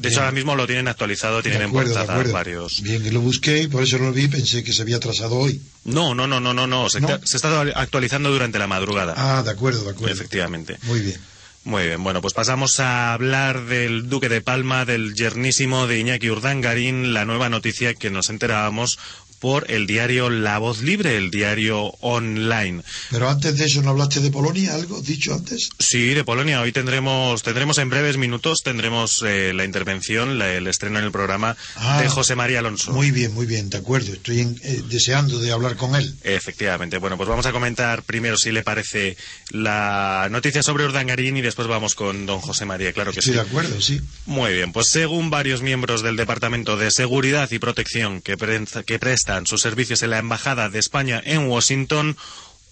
De 0.00 0.08
hecho, 0.08 0.20
ahora 0.20 0.32
mismo 0.32 0.56
lo 0.56 0.66
tienen 0.66 0.88
actualizado, 0.88 1.42
tienen 1.42 1.62
en 1.62 1.72
portada 1.72 2.22
varios. 2.32 2.80
Bien, 2.82 3.02
que 3.02 3.10
lo 3.12 3.20
busqué 3.20 3.62
y 3.62 3.66
por 3.68 3.82
eso 3.82 3.98
lo 3.98 4.12
vi. 4.12 4.28
Pensé 4.28 4.64
que 4.64 4.72
se 4.72 4.82
había 4.82 4.96
atrasado 4.96 5.36
hoy. 5.36 5.60
No, 5.84 6.14
no, 6.14 6.26
no, 6.26 6.40
no, 6.40 6.54
no, 6.54 6.66
no. 6.66 6.88
Se, 6.88 7.00
¿No? 7.00 7.08
está- 7.10 7.26
se 7.26 7.36
está 7.36 7.60
actualizando 7.74 8.30
durante 8.30 8.58
la 8.58 8.66
madrugada. 8.66 9.14
Ah, 9.16 9.42
de 9.42 9.50
acuerdo, 9.50 9.84
de 9.84 9.90
acuerdo. 9.90 10.14
Efectivamente. 10.14 10.78
Muy 10.84 11.00
bien. 11.00 11.20
Muy 11.62 11.84
bien, 11.88 12.02
bueno, 12.02 12.22
pues 12.22 12.32
pasamos 12.32 12.80
a 12.80 13.12
hablar 13.12 13.66
del 13.66 14.08
Duque 14.08 14.30
de 14.30 14.40
Palma, 14.40 14.86
del 14.86 15.14
yernísimo 15.14 15.86
de 15.86 15.98
Iñaki 15.98 16.30
Urdangarín, 16.30 17.12
la 17.12 17.26
nueva 17.26 17.50
noticia 17.50 17.92
que 17.92 18.08
nos 18.08 18.30
enterábamos 18.30 18.98
por 19.40 19.70
el 19.70 19.86
diario 19.86 20.30
La 20.30 20.58
Voz 20.58 20.82
Libre, 20.82 21.16
el 21.16 21.30
diario 21.30 21.94
online. 22.00 22.82
Pero 23.10 23.28
antes 23.28 23.56
de 23.58 23.64
eso, 23.64 23.82
¿no 23.82 23.90
hablaste 23.90 24.20
de 24.20 24.30
Polonia? 24.30 24.74
¿Algo 24.74 25.00
dicho 25.00 25.34
antes? 25.34 25.70
Sí, 25.78 26.14
de 26.14 26.22
Polonia. 26.24 26.60
Hoy 26.60 26.72
tendremos, 26.72 27.42
tendremos 27.42 27.78
en 27.78 27.90
breves 27.90 28.16
minutos, 28.18 28.58
tendremos 28.62 29.22
eh, 29.26 29.52
la 29.54 29.64
intervención, 29.64 30.38
la- 30.38 30.52
el 30.54 30.66
estreno 30.66 30.98
en 30.98 31.06
el 31.06 31.10
programa 31.12 31.56
Ah, 31.76 32.00
de 32.02 32.08
José 32.08 32.36
María 32.36 32.58
Alonso. 32.60 32.92
Muy 32.92 33.10
bien, 33.10 33.32
muy 33.34 33.46
bien, 33.46 33.70
de 33.70 33.78
acuerdo. 33.78 34.12
Estoy 34.12 34.40
en- 34.40 34.60
eh, 34.62 34.82
deseando 34.88 35.38
de 35.38 35.50
hablar 35.52 35.76
con 35.76 35.94
él. 35.96 36.14
Efectivamente. 36.22 36.98
Bueno, 36.98 37.16
pues 37.16 37.28
vamos 37.28 37.46
a 37.46 37.52
comentar 37.52 38.02
primero, 38.02 38.36
si 38.36 38.52
le 38.52 38.62
parece, 38.62 39.16
la 39.50 40.28
noticia 40.30 40.62
sobre 40.62 40.84
Urdangarín 40.84 41.36
y 41.36 41.42
después 41.42 41.66
vamos 41.68 41.94
con 41.94 42.26
don 42.26 42.40
José 42.40 42.64
María, 42.66 42.92
claro 42.92 43.12
que 43.12 43.20
Estoy 43.20 43.32
sí. 43.34 43.38
de 43.38 43.44
acuerdo, 43.46 43.80
sí. 43.80 44.00
Muy 44.26 44.52
bien, 44.52 44.72
pues 44.72 44.88
según 44.88 45.30
varios 45.30 45.62
miembros 45.62 46.02
del 46.02 46.16
Departamento 46.16 46.76
de 46.76 46.90
Seguridad 46.90 47.50
y 47.50 47.58
Protección 47.58 48.20
que, 48.20 48.36
pre- 48.36 48.64
que 48.86 48.98
sus 49.44 49.62
servicios 49.62 50.02
en 50.02 50.10
la 50.10 50.18
Embajada 50.18 50.68
de 50.68 50.78
España 50.78 51.22
en 51.24 51.48
Washington, 51.48 52.16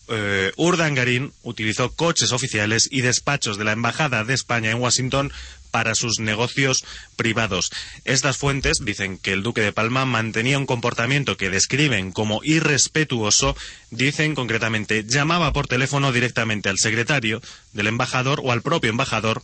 eh, 0.09 0.53
Urdangarín 0.57 1.33
utilizó 1.43 1.91
coches 1.93 2.33
oficiales 2.33 2.89
y 2.91 3.03
despachos 3.03 3.59
de 3.59 3.65
la 3.65 3.73
Embajada 3.73 4.25
de 4.25 4.35
España 4.35 4.71
en 4.71 4.81
Washington 4.81 5.33
para 5.71 5.95
sus 5.95 6.19
negocios 6.19 6.85
privados. 7.17 7.71
Estas 8.05 8.39
fuentes 8.39 8.79
dicen 8.85 9.19
que 9.19 9.33
el 9.33 9.43
duque 9.43 9.61
de 9.61 9.73
Palma 9.73 10.05
mantenía 10.05 10.59
un 10.59 10.67
comportamiento 10.67 11.37
que 11.37 11.51
describen 11.51 12.11
como 12.11 12.41
irrespetuoso, 12.43 13.57
dicen 13.91 14.35
concretamente 14.35 15.05
llamaba 15.05 15.53
por 15.53 15.69
teléfono 15.69 16.11
directamente 16.11 16.71
al 16.71 16.79
secretario 16.79 17.43
del 17.73 17.87
embajador 17.87 18.41
o 18.43 18.51
al 18.51 18.63
propio 18.63 18.91
embajador 18.91 19.43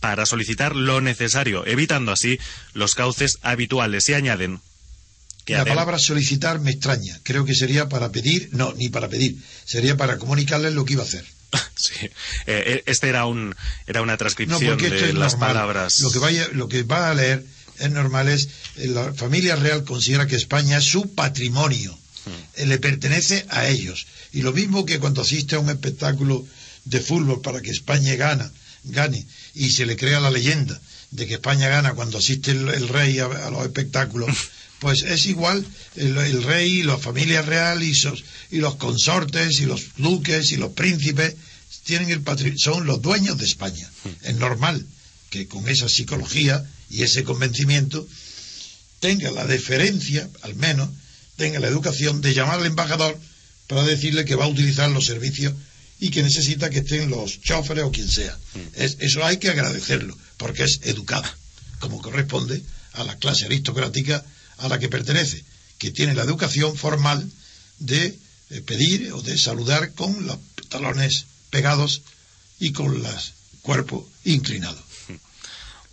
para 0.00 0.26
solicitar 0.26 0.76
lo 0.76 1.00
necesario, 1.00 1.66
evitando 1.66 2.12
así 2.12 2.38
los 2.74 2.94
cauces 2.94 3.38
habituales 3.42 4.08
y 4.10 4.14
añaden 4.14 4.60
que 5.46 5.54
La 5.54 5.64
palabra 5.64 5.98
solicitar 5.98 6.60
me 6.60 6.72
extraña. 6.72 7.18
Creo 7.22 7.44
que 7.46 7.54
sería 7.54 7.88
para 7.88 8.12
pedir, 8.12 8.50
no, 8.52 8.74
ni 8.74 8.90
para 8.90 9.08
pedir. 9.08 9.38
Sería 9.64 9.96
para 9.96 10.18
comunicarles 10.18 10.74
lo 10.74 10.84
que 10.84 10.92
iba 10.94 11.02
a 11.04 11.06
hacer. 11.06 11.24
Sí. 11.76 11.92
Eh, 12.04 12.10
eh, 12.46 12.82
este 12.86 13.08
era 13.08 13.26
un 13.26 13.54
era 13.86 14.00
una 14.02 14.12
No, 14.14 14.18
transcripción 14.18 14.60
porque 14.66 14.86
esto 14.86 15.04
de 15.04 15.08
es 15.10 15.14
las 15.14 15.32
normal. 15.32 15.52
palabras. 15.52 16.00
Lo 16.00 16.10
que, 16.10 16.18
vaya, 16.18 16.48
lo 16.52 16.68
que 16.68 16.82
va 16.82 17.10
a 17.10 17.14
leer 17.14 17.44
es 17.78 17.90
normal, 17.90 18.28
es 18.28 18.48
eh, 18.76 18.88
la 18.88 19.12
familia 19.14 19.56
real 19.56 19.84
considera 19.84 20.26
que 20.26 20.36
España 20.36 20.78
es 20.78 20.84
su 20.84 21.14
patrimonio, 21.14 21.96
Hmm. 22.26 22.30
Eh, 22.62 22.66
le 22.66 22.78
pertenece 22.78 23.46
a 23.50 23.68
ellos. 23.68 24.06
Y 24.32 24.42
lo 24.42 24.52
mismo 24.52 24.84
que 24.84 24.98
cuando 24.98 25.22
asiste 25.22 25.54
a 25.54 25.60
un 25.60 25.70
espectáculo 25.70 26.44
de 26.84 26.98
fútbol 27.00 27.40
para 27.40 27.60
que 27.60 27.70
España 27.70 28.16
gana, 28.16 28.50
gane 28.82 29.24
y 29.54 29.70
se 29.70 29.86
le 29.86 29.96
crea 29.96 30.18
la 30.18 30.30
leyenda 30.32 30.80
de 31.12 31.26
que 31.28 31.34
España 31.34 31.68
gana 31.68 31.92
cuando 31.94 32.18
asiste 32.18 32.50
el, 32.50 32.68
el 32.70 32.88
rey 32.88 33.20
a, 33.20 33.26
a 33.26 33.50
los 33.50 33.62
espectáculos, 33.62 34.28
pues 34.78 35.02
es 35.02 35.26
igual 35.26 35.64
el, 35.96 36.16
el 36.18 36.42
rey 36.42 36.80
y 36.80 36.82
la 36.82 36.98
familia 36.98 37.42
real 37.42 37.82
y, 37.82 37.94
sos- 37.94 38.24
y 38.50 38.58
los 38.58 38.76
consortes 38.76 39.60
y 39.60 39.66
los 39.66 39.82
duques 39.96 40.52
y 40.52 40.56
los 40.56 40.72
príncipes 40.72 41.34
tienen 41.84 42.10
el 42.10 42.22
patri- 42.24 42.56
son 42.58 42.86
los 42.86 43.00
dueños 43.00 43.38
de 43.38 43.44
España. 43.46 43.90
Es 44.22 44.36
normal 44.36 44.84
que 45.30 45.46
con 45.48 45.68
esa 45.68 45.88
psicología 45.88 46.64
y 46.90 47.02
ese 47.02 47.24
convencimiento 47.24 48.06
tenga 49.00 49.30
la 49.30 49.46
deferencia, 49.46 50.28
al 50.42 50.54
menos, 50.54 50.88
tenga 51.36 51.60
la 51.60 51.68
educación 51.68 52.20
de 52.20 52.34
llamar 52.34 52.60
al 52.60 52.66
embajador 52.66 53.18
para 53.66 53.82
decirle 53.84 54.24
que 54.24 54.34
va 54.36 54.44
a 54.44 54.48
utilizar 54.48 54.90
los 54.90 55.06
servicios 55.06 55.54
y 55.98 56.10
que 56.10 56.22
necesita 56.22 56.70
que 56.70 56.78
estén 56.78 57.10
los 57.10 57.40
choferes 57.40 57.84
o 57.84 57.90
quien 57.92 58.08
sea. 58.08 58.36
Es- 58.74 58.96
eso 59.00 59.24
hay 59.24 59.38
que 59.38 59.48
agradecerlo, 59.50 60.16
porque 60.36 60.64
es 60.64 60.80
educada, 60.84 61.36
como 61.80 62.00
corresponde 62.00 62.62
a 62.92 63.04
la 63.04 63.16
clase 63.16 63.46
aristocrática 63.46 64.24
a 64.58 64.68
la 64.68 64.78
que 64.78 64.88
pertenece, 64.88 65.44
que 65.78 65.90
tiene 65.90 66.14
la 66.14 66.22
educación 66.22 66.76
formal 66.76 67.30
de 67.78 68.18
eh, 68.50 68.60
pedir 68.62 69.12
o 69.12 69.22
de 69.22 69.36
saludar 69.36 69.92
con 69.92 70.26
los 70.26 70.38
talones 70.68 71.26
pegados 71.50 72.02
y 72.58 72.72
con 72.72 72.94
el 72.94 73.06
cuerpo 73.62 74.08
inclinado. 74.24 74.85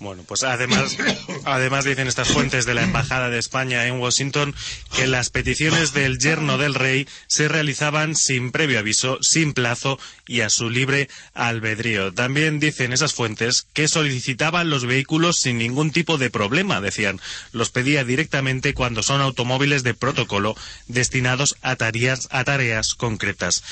Bueno, 0.03 0.23
pues 0.27 0.43
además, 0.43 0.97
además 1.45 1.85
dicen 1.85 2.09
estas 2.09 2.27
fuentes 2.27 2.65
de 2.65 2.73
la 2.73 2.83
Embajada 2.83 3.29
de 3.29 3.39
España 3.39 3.87
en 3.87 4.01
Washington 4.01 4.53
que 4.93 5.07
las 5.07 5.29
peticiones 5.29 5.93
del 5.93 6.19
yerno 6.19 6.57
del 6.57 6.73
rey 6.75 7.07
se 7.27 7.47
realizaban 7.47 8.13
sin 8.13 8.51
previo 8.51 8.79
aviso, 8.79 9.17
sin 9.21 9.53
plazo 9.53 9.97
y 10.27 10.41
a 10.41 10.49
su 10.49 10.69
libre 10.69 11.07
albedrío. 11.33 12.13
También 12.13 12.59
dicen 12.59 12.91
esas 12.91 13.13
fuentes 13.13 13.65
que 13.71 13.87
solicitaban 13.87 14.69
los 14.69 14.85
vehículos 14.85 15.37
sin 15.39 15.57
ningún 15.57 15.91
tipo 15.91 16.17
de 16.17 16.29
problema, 16.29 16.81
decían. 16.81 17.21
Los 17.53 17.69
pedía 17.69 18.03
directamente 18.03 18.73
cuando 18.73 19.03
son 19.03 19.21
automóviles 19.21 19.83
de 19.83 19.93
protocolo 19.93 20.57
destinados 20.87 21.55
a 21.61 21.77
tareas, 21.77 22.27
a 22.29 22.43
tareas 22.43 22.93
concretas. 22.93 23.63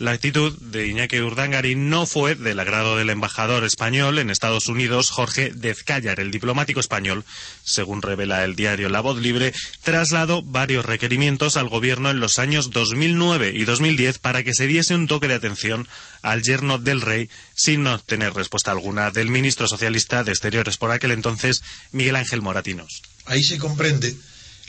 La 0.00 0.12
actitud 0.12 0.56
de 0.56 0.86
Iñaki 0.86 1.20
Urdangari 1.20 1.74
no 1.74 2.06
fue 2.06 2.34
del 2.34 2.58
agrado 2.58 2.96
del 2.96 3.10
embajador 3.10 3.64
español 3.64 4.18
en 4.18 4.30
Estados 4.30 4.66
Unidos, 4.68 5.10
Jorge 5.10 5.52
Dezcayar. 5.54 6.20
El 6.20 6.30
diplomático 6.30 6.80
español, 6.80 7.22
según 7.64 8.00
revela 8.00 8.42
el 8.44 8.56
diario 8.56 8.88
La 8.88 9.02
Voz 9.02 9.20
Libre, 9.20 9.52
trasladó 9.82 10.40
varios 10.40 10.86
requerimientos 10.86 11.58
al 11.58 11.68
gobierno 11.68 12.08
en 12.10 12.18
los 12.18 12.38
años 12.38 12.70
2009 12.70 13.52
y 13.54 13.66
2010 13.66 14.20
para 14.20 14.42
que 14.42 14.54
se 14.54 14.66
diese 14.66 14.94
un 14.94 15.06
toque 15.06 15.28
de 15.28 15.34
atención 15.34 15.86
al 16.22 16.42
yerno 16.42 16.78
del 16.78 17.02
rey 17.02 17.28
sin 17.54 17.86
obtener 17.86 18.32
respuesta 18.32 18.70
alguna 18.70 19.10
del 19.10 19.28
ministro 19.28 19.68
socialista 19.68 20.24
de 20.24 20.32
Exteriores 20.32 20.78
por 20.78 20.92
aquel 20.92 21.10
entonces, 21.10 21.60
Miguel 21.92 22.16
Ángel 22.16 22.40
Moratinos. 22.40 23.02
Ahí 23.26 23.42
se 23.42 23.58
comprende 23.58 24.16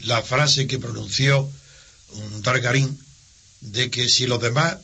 la 0.02 0.22
frase 0.24 0.68
que 0.68 0.78
pronunció 0.78 1.50
un 2.10 2.42
Targarín 2.42 3.00
de 3.62 3.90
que 3.90 4.10
si 4.10 4.28
los 4.28 4.42
demás 4.42 4.80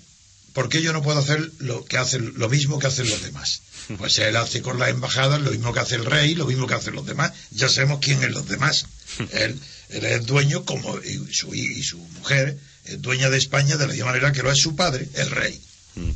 ¿por 0.58 0.70
qué 0.70 0.82
yo 0.82 0.91
no 0.91 1.03
puedo 1.03 1.20
hacer 1.20 1.51
lo 1.60 1.86
que 1.86 1.99
hacen 1.99 2.34
lo 2.36 2.49
mismo 2.49 2.80
que 2.80 2.88
hacen 2.88 3.08
los 3.08 3.22
demás? 3.22 3.62
Pues 3.99 4.18
él 4.18 4.36
hace 4.36 4.64
con 4.64 4.80
las 4.80 4.89
embajadas 4.89 5.39
lo 5.39 5.51
mismo 5.51 5.72
que 5.72 5.82
hace 5.82 5.93
el 5.93 6.03
rey, 6.03 6.34
lo 6.34 6.47
mismo 6.47 6.66
que 6.66 6.74
hacen 6.74 6.95
los 6.95 7.05
demás. 7.05 7.32
Ya 7.51 7.70
sabemos 7.70 7.99
quién 8.01 8.24
es 8.24 8.32
los 8.32 8.47
demás. 8.47 8.88
él, 9.34 9.60
es 9.89 10.26
dueño, 10.26 10.66
como 10.66 10.97
y 10.97 11.32
su, 11.32 11.53
y 11.53 11.84
su 11.84 11.99
mujer, 11.99 12.58
es 12.86 12.99
dueña 12.99 13.30
de 13.30 13.38
España 13.38 13.78
de 13.78 13.86
la 13.86 13.93
misma 13.93 14.08
manera 14.08 14.32
que 14.32 14.41
lo 14.41 14.51
es 14.51 14.58
su 14.58 14.76
padre, 14.76 15.08
el 15.14 15.30
rey. 15.30 15.62
Mm. 15.93 16.10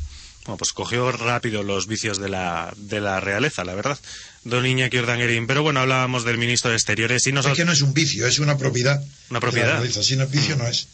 Bueno, 0.46 0.56
pues 0.58 0.72
cogió 0.72 1.12
rápido 1.12 1.62
los 1.62 1.86
vicios 1.86 2.18
de 2.18 2.28
la, 2.28 2.74
de 2.76 3.00
la 3.00 3.20
realeza, 3.20 3.62
la 3.62 3.76
verdad, 3.76 3.96
don 4.42 4.66
Iñaki 4.66 4.98
Urdanguerín. 4.98 5.46
Pero 5.46 5.62
bueno, 5.62 5.78
hablábamos 5.78 6.24
del 6.24 6.38
ministro 6.38 6.72
de 6.72 6.78
Exteriores 6.78 7.24
y 7.28 7.32
nosotros... 7.32 7.56
Es 7.56 7.62
que 7.62 7.66
no 7.66 7.72
es 7.72 7.82
un 7.82 7.94
vicio, 7.94 8.26
es 8.26 8.40
una 8.40 8.58
propiedad. 8.58 9.00
Una 9.30 9.38
propiedad. 9.38 9.80
Si 9.88 10.16
no 10.16 10.24
es 10.24 10.30
vicio, 10.32 10.56
no 10.56 10.66
es. 10.66 10.88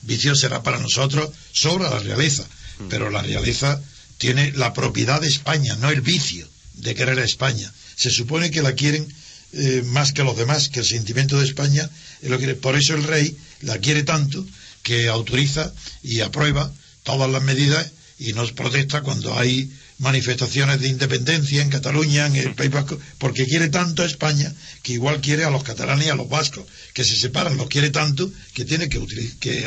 Vicio 0.00 0.34
será 0.34 0.62
para 0.62 0.78
nosotros 0.78 1.28
sobre 1.52 1.84
la 1.84 1.98
realeza 1.98 2.46
pero 2.88 3.10
la 3.10 3.22
realeza 3.22 3.80
tiene 4.18 4.52
la 4.52 4.72
propiedad 4.72 5.20
de 5.20 5.28
España, 5.28 5.76
no 5.76 5.90
el 5.90 6.00
vicio 6.00 6.48
de 6.74 6.94
querer 6.94 7.18
a 7.18 7.24
España. 7.24 7.72
Se 7.96 8.10
supone 8.10 8.50
que 8.50 8.62
la 8.62 8.72
quieren 8.72 9.06
eh, 9.52 9.82
más 9.86 10.12
que 10.12 10.24
los 10.24 10.36
demás, 10.36 10.68
que 10.68 10.80
el 10.80 10.86
sentimiento 10.86 11.38
de 11.38 11.46
España 11.46 11.88
es 12.22 12.30
lo 12.30 12.38
que 12.38 12.54
por 12.54 12.76
eso 12.76 12.94
el 12.94 13.04
rey 13.04 13.36
la 13.60 13.78
quiere 13.78 14.02
tanto 14.02 14.44
que 14.82 15.08
autoriza 15.08 15.72
y 16.02 16.20
aprueba 16.20 16.72
todas 17.02 17.30
las 17.30 17.42
medidas 17.42 17.90
y 18.18 18.32
nos 18.32 18.52
protesta 18.52 19.02
cuando 19.02 19.38
hay 19.38 19.70
manifestaciones 19.98 20.80
de 20.80 20.88
independencia 20.88 21.62
en 21.62 21.70
Cataluña, 21.70 22.26
en 22.26 22.36
el 22.36 22.54
País 22.54 22.70
Vasco, 22.70 22.98
porque 23.18 23.46
quiere 23.46 23.68
tanto 23.68 24.02
a 24.02 24.06
España 24.06 24.52
que 24.82 24.92
igual 24.92 25.20
quiere 25.20 25.44
a 25.44 25.50
los 25.50 25.62
catalanes 25.62 26.06
y 26.06 26.10
a 26.10 26.14
los 26.14 26.28
vascos, 26.28 26.66
que 26.92 27.04
se 27.04 27.16
separan, 27.16 27.56
los 27.56 27.68
quiere 27.68 27.90
tanto 27.90 28.30
que 28.52 28.64
tiene 28.64 28.88
que, 28.88 29.00
que 29.40 29.66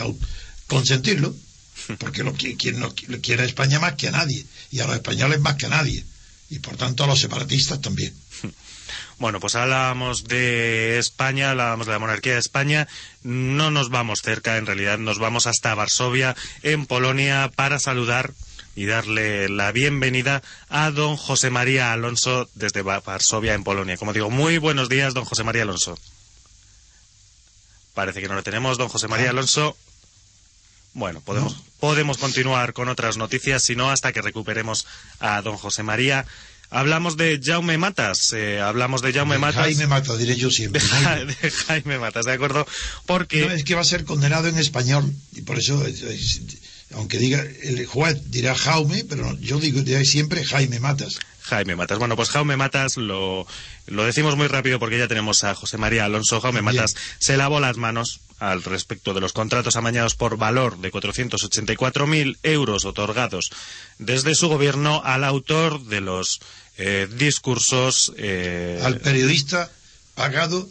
consentirlo 0.67 1.35
porque 1.97 2.23
lo, 2.23 2.33
quien 2.33 2.79
no 2.79 2.93
quiere 2.93 3.43
a 3.43 3.45
España 3.45 3.79
más 3.79 3.93
que 3.93 4.07
a 4.07 4.11
nadie, 4.11 4.45
y 4.71 4.79
a 4.79 4.87
los 4.87 4.95
españoles 4.95 5.39
más 5.39 5.55
que 5.55 5.65
a 5.65 5.69
nadie, 5.69 6.03
y 6.49 6.59
por 6.59 6.77
tanto 6.77 7.03
a 7.03 7.07
los 7.07 7.19
separatistas 7.19 7.81
también. 7.81 8.13
Bueno, 9.19 9.41
pues 9.41 9.55
hablábamos 9.55 10.23
de 10.23 10.97
España, 10.97 11.51
hablábamos 11.51 11.85
de 11.87 11.91
la 11.91 11.99
monarquía 11.99 12.33
de 12.33 12.39
España. 12.39 12.87
No 13.21 13.69
nos 13.69 13.89
vamos 13.89 14.21
cerca, 14.21 14.55
en 14.55 14.65
realidad 14.65 14.97
nos 14.97 15.19
vamos 15.19 15.45
hasta 15.45 15.75
Varsovia, 15.75 16.37
en 16.63 16.85
Polonia, 16.85 17.51
para 17.53 17.79
saludar 17.79 18.33
y 18.75 18.85
darle 18.85 19.49
la 19.49 19.73
bienvenida 19.73 20.41
a 20.69 20.89
don 20.91 21.17
José 21.17 21.49
María 21.49 21.91
Alonso 21.91 22.49
desde 22.55 22.81
Varsovia, 22.81 23.53
en 23.53 23.65
Polonia. 23.65 23.97
Como 23.97 24.13
digo, 24.13 24.29
muy 24.29 24.57
buenos 24.57 24.87
días, 24.87 25.13
don 25.13 25.25
José 25.25 25.43
María 25.43 25.63
Alonso. 25.63 25.99
Parece 27.93 28.21
que 28.21 28.29
no 28.29 28.35
lo 28.35 28.43
tenemos, 28.43 28.77
don 28.77 28.87
José 28.87 29.09
María 29.09 29.27
ah. 29.27 29.31
Alonso. 29.31 29.75
Bueno, 30.99 31.21
podemos, 31.21 31.55
podemos 31.79 32.17
continuar 32.17 32.73
con 32.73 32.89
otras 32.89 33.15
noticias, 33.15 33.63
si 33.63 33.73
no, 33.73 33.89
hasta 33.89 34.11
que 34.11 34.21
recuperemos 34.21 34.85
a 35.21 35.41
don 35.41 35.55
José 35.55 35.81
María. 35.81 36.25
Hablamos 36.69 37.15
de 37.15 37.39
Jaume 37.41 37.77
Matas, 37.77 38.33
eh, 38.33 38.59
hablamos 38.59 39.01
de 39.01 39.13
Jaume 39.13 39.37
Matas. 39.37 39.63
Jaime 39.63 39.87
Matas, 39.87 40.17
diré 40.17 40.35
yo 40.35 40.51
siempre. 40.51 40.81
De, 41.25 41.51
Jaime 41.51 41.99
Matas, 41.99 42.25
¿de 42.25 42.33
acuerdo? 42.33 42.67
Porque... 43.05 43.45
es 43.45 43.63
que 43.63 43.75
va 43.75 43.81
a 43.81 43.85
ser 43.85 44.03
condenado 44.03 44.49
en 44.49 44.57
español, 44.57 45.09
y 45.31 45.41
por 45.41 45.57
eso, 45.57 45.81
aunque 46.93 47.17
diga, 47.17 47.45
el 47.63 47.85
juez 47.85 48.29
dirá 48.29 48.53
Jaume, 48.53 49.05
pero 49.05 49.39
yo 49.39 49.57
digo 49.61 49.81
diré 49.81 50.03
siempre 50.03 50.43
Jaime 50.43 50.81
Matas. 50.81 51.17
Jaime 51.49 51.75
Matas. 51.75 51.97
Bueno, 51.99 52.15
pues 52.15 52.29
Jaume 52.29 52.57
Matas 52.57 52.97
lo, 52.97 53.45
lo 53.87 54.03
decimos 54.05 54.35
muy 54.35 54.47
rápido 54.47 54.79
porque 54.79 54.97
ya 54.97 55.07
tenemos 55.07 55.43
a 55.43 55.55
José 55.55 55.77
María 55.77 56.05
Alonso. 56.05 56.39
Jaume 56.39 56.61
Matas 56.61 56.95
se 57.17 57.37
lavó 57.37 57.59
las 57.59 57.77
manos 57.77 58.21
al 58.39 58.63
respecto 58.63 59.13
de 59.13 59.19
los 59.19 59.33
contratos 59.33 59.75
amañados 59.75 60.15
por 60.15 60.37
valor 60.37 60.77
de 60.77 60.91
484.000 60.91 62.37
euros 62.43 62.85
otorgados 62.85 63.51
desde 63.97 64.33
su 64.35 64.47
gobierno 64.47 65.01
al 65.03 65.23
autor 65.23 65.83
de 65.83 66.01
los 66.01 66.39
eh, 66.77 67.07
discursos. 67.11 68.13
Eh, 68.17 68.79
al 68.83 68.99
periodista 68.99 69.69
pagado 70.15 70.69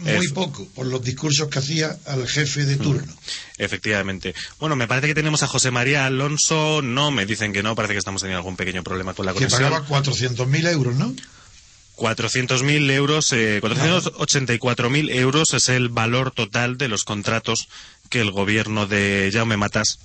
muy 0.00 0.28
poco 0.28 0.66
por 0.74 0.86
los 0.86 1.02
discursos 1.02 1.48
que 1.48 1.58
hacía 1.58 1.98
al 2.06 2.26
jefe 2.26 2.64
de 2.64 2.76
turno. 2.76 3.12
Efectivamente. 3.58 4.34
Bueno, 4.58 4.76
me 4.76 4.88
parece 4.88 5.08
que 5.08 5.14
tenemos 5.14 5.42
a 5.42 5.46
José 5.46 5.70
María 5.70 6.06
Alonso. 6.06 6.82
No, 6.82 7.10
me 7.10 7.26
dicen 7.26 7.52
que 7.52 7.62
no. 7.62 7.74
Parece 7.74 7.94
que 7.94 7.98
estamos 7.98 8.22
teniendo 8.22 8.38
algún 8.38 8.56
pequeño 8.56 8.82
problema 8.82 9.14
con 9.14 9.26
la 9.26 9.32
conexión. 9.32 9.60
Que 9.60 9.68
pagaba 9.68 9.86
400.000 9.86 10.68
euros, 10.68 10.96
¿no? 10.96 11.14
400.000 11.96 12.90
euros, 12.92 13.32
eh, 13.32 13.60
484.000 13.62 15.14
euros 15.14 15.52
es 15.52 15.68
el 15.68 15.90
valor 15.90 16.30
total 16.30 16.78
de 16.78 16.88
los 16.88 17.04
contratos 17.04 17.68
que 18.08 18.22
el 18.22 18.30
gobierno 18.30 18.86
de 18.86 19.30
Jaume 19.32 19.58
Matas 19.58 19.98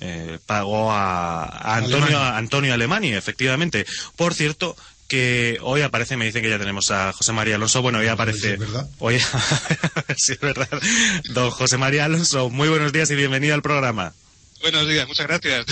eh, 0.00 0.38
pagó 0.46 0.90
a, 0.90 1.76
Antonio, 1.76 2.18
Antonio 2.18 2.72
Alemani, 2.72 3.12
efectivamente. 3.12 3.84
Por 4.16 4.32
cierto, 4.32 4.74
que 5.12 5.58
hoy 5.60 5.82
aparece, 5.82 6.16
me 6.16 6.24
dicen 6.24 6.42
que 6.42 6.48
ya 6.48 6.58
tenemos 6.58 6.90
a 6.90 7.12
José 7.12 7.34
María 7.34 7.56
Alonso. 7.56 7.82
Bueno, 7.82 7.98
hoy 7.98 8.06
aparece. 8.06 8.56
verdad. 8.56 8.88
Hoy, 8.98 9.18
sí, 10.16 10.32
es 10.32 10.40
verdad. 10.40 10.70
Don 11.34 11.50
José 11.50 11.76
María 11.76 12.06
Alonso, 12.06 12.48
muy 12.48 12.70
buenos 12.70 12.94
días 12.94 13.10
y 13.10 13.14
bienvenido 13.14 13.54
al 13.54 13.60
programa. 13.60 14.14
Buenos 14.62 14.88
días, 14.88 15.06
muchas 15.06 15.26
gracias. 15.26 15.66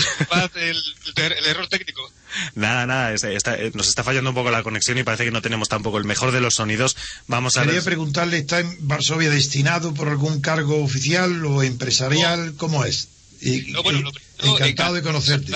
el, 0.57 0.77
el, 1.15 1.45
error 1.45 1.67
técnico. 1.67 2.07
Nada, 2.53 2.85
nada, 2.85 3.15
eh, 3.15 3.71
nos 3.73 3.87
está 3.87 4.03
fallando 4.03 4.29
un 4.29 4.35
poco 4.35 4.51
la 4.51 4.61
conexión 4.61 4.99
y 4.99 5.03
parece 5.03 5.25
que 5.25 5.31
no 5.31 5.41
tenemos 5.41 5.69
tampoco 5.69 5.97
el 5.97 6.03
mejor 6.03 6.31
de 6.31 6.39
los 6.39 6.53
sonidos. 6.53 6.95
Vamos 7.25 7.57
a 7.57 7.63
Quería 7.63 7.81
preguntarle, 7.81 8.37
¿está 8.37 8.59
en 8.59 8.87
Varsovia 8.87 9.31
destinado 9.31 9.95
por 9.95 10.07
algún 10.07 10.39
cargo 10.41 10.83
oficial 10.83 11.43
o 11.47 11.63
empresarial? 11.63 12.53
¿Cómo 12.57 12.85
es? 12.85 13.07
Y, 13.41 13.71
no, 13.71 13.81
bueno, 13.81 14.07
encantado 14.43 14.93
de 14.93 15.01
conocerte. 15.01 15.51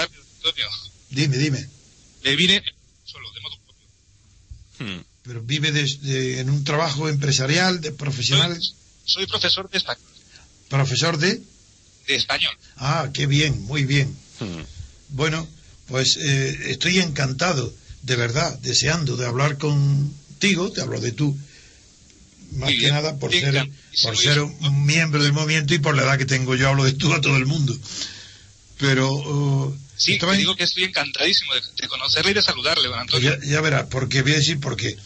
Dime, 1.11 1.37
dime. 1.37 1.69
Le 2.23 2.35
vine 2.35 2.63
solo, 3.05 3.31
de 3.31 3.41
modo 3.41 3.57
propio. 3.57 3.87
Hmm. 4.79 4.99
Pero 5.23 5.41
vive 5.41 5.71
en 6.39 6.49
un 6.49 6.63
trabajo 6.63 7.09
empresarial, 7.09 7.81
de 7.81 7.91
profesional. 7.91 8.57
soy 9.05 9.25
profesor 9.25 9.69
de 9.69 9.77
español. 9.77 10.03
¿Profesor 10.69 11.17
de? 11.17 11.41
de 12.07 12.15
español. 12.15 12.53
Ah, 12.77 13.09
qué 13.13 13.25
bien, 13.25 13.63
muy 13.63 13.85
bien. 13.85 14.15
Hmm. 14.39 14.61
Bueno, 15.09 15.47
pues 15.87 16.17
eh, 16.17 16.71
estoy 16.71 16.99
encantado, 16.99 17.73
de 18.03 18.15
verdad, 18.15 18.57
deseando 18.59 19.17
de 19.17 19.25
hablar 19.25 19.57
contigo, 19.57 20.71
te 20.71 20.81
hablo 20.81 20.99
de 20.99 21.11
tú, 21.11 21.35
más 22.53 22.69
que 22.69 22.91
nada 22.91 23.17
por 23.17 23.31
ser, 23.31 23.69
por 24.03 24.17
ser 24.17 24.41
un 24.41 24.85
miembro 24.85 25.23
del 25.23 25.33
movimiento 25.33 25.73
y 25.73 25.79
por 25.79 25.95
la 25.95 26.03
edad 26.03 26.17
que 26.17 26.25
tengo 26.25 26.55
yo, 26.55 26.69
hablo 26.69 26.83
de 26.83 26.93
tú 26.93 27.13
a 27.13 27.21
todo 27.21 27.37
el 27.37 27.45
mundo. 27.45 27.75
Pero... 28.77 29.11
Uh, 29.11 29.84
sí, 29.97 30.17
te 30.17 30.37
digo 30.37 30.55
que 30.55 30.63
estoy 30.63 30.83
encantadísimo 30.83 31.53
de, 31.53 31.87
conocerle 31.87 32.31
y 32.31 32.33
de 32.33 32.41
saludarle, 32.41 32.87
don 32.87 32.99
Antonio. 32.99 33.39
Ya, 33.41 33.47
ya 33.47 33.61
verás, 33.61 33.85
porque 33.89 34.21
voy 34.21 34.33
a 34.33 34.35
decir 34.35 34.59
por 34.59 34.75
qué. 34.75 34.97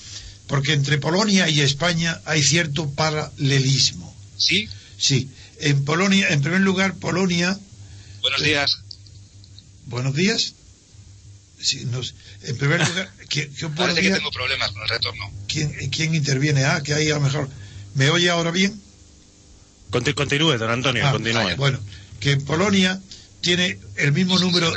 Porque 0.48 0.74
entre 0.74 0.98
Polonia 0.98 1.48
y 1.48 1.62
España 1.62 2.22
hay 2.26 2.42
cierto 2.42 2.90
paralelismo. 2.92 4.16
¿Sí? 4.38 4.68
Sí. 4.98 5.30
En 5.60 5.86
Polonia, 5.86 6.30
en 6.30 6.42
primer 6.42 6.62
lugar, 6.62 6.96
Polonia. 6.96 7.58
Buenos 8.22 8.42
días. 8.42 8.80
Buenos 9.86 10.16
días. 10.16 10.54
en 12.44 12.58
primer 12.58 12.88
lugar, 12.88 13.12
¿quién, 13.30 13.52
Parece 13.76 14.02
que 14.02 14.12
tengo 14.12 14.32
problemas 14.32 14.72
con 14.72 14.82
el 14.82 14.90
retorno. 14.90 15.32
¿Quién, 15.48 16.16
interviene? 16.16 16.66
Ah, 16.66 16.82
que 16.84 16.94
ahí 16.94 17.12
a 17.12 17.16
lo 17.16 17.22
mejor. 17.22 17.50
¿Me 17.96 18.10
oye 18.10 18.30
ahora 18.30 18.52
bien? 18.52 18.82
Continúe, 19.92 20.58
don 20.58 20.70
Antonio, 20.70 21.08
ah, 21.08 21.12
continúe. 21.12 21.56
Bueno, 21.58 21.80
que 22.20 22.38
Polonia 22.38 23.02
tiene 23.42 23.80
el 23.96 24.12
mismo 24.12 24.38
número. 24.40 24.74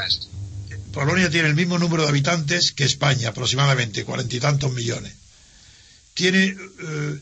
Polonia 0.93 1.31
tiene 1.31 1.49
el 1.49 1.55
mismo 1.55 1.79
número 1.79 2.03
de 2.03 2.11
habitantes 2.11 2.73
que 2.73 2.85
España, 2.85 3.31
aproximadamente, 3.31 4.05
cuarenta 4.05 4.37
y 4.37 4.41
tantos 4.41 4.73
millones. 4.73 5.13
Tiene 6.15 6.45
eh, 6.45 7.19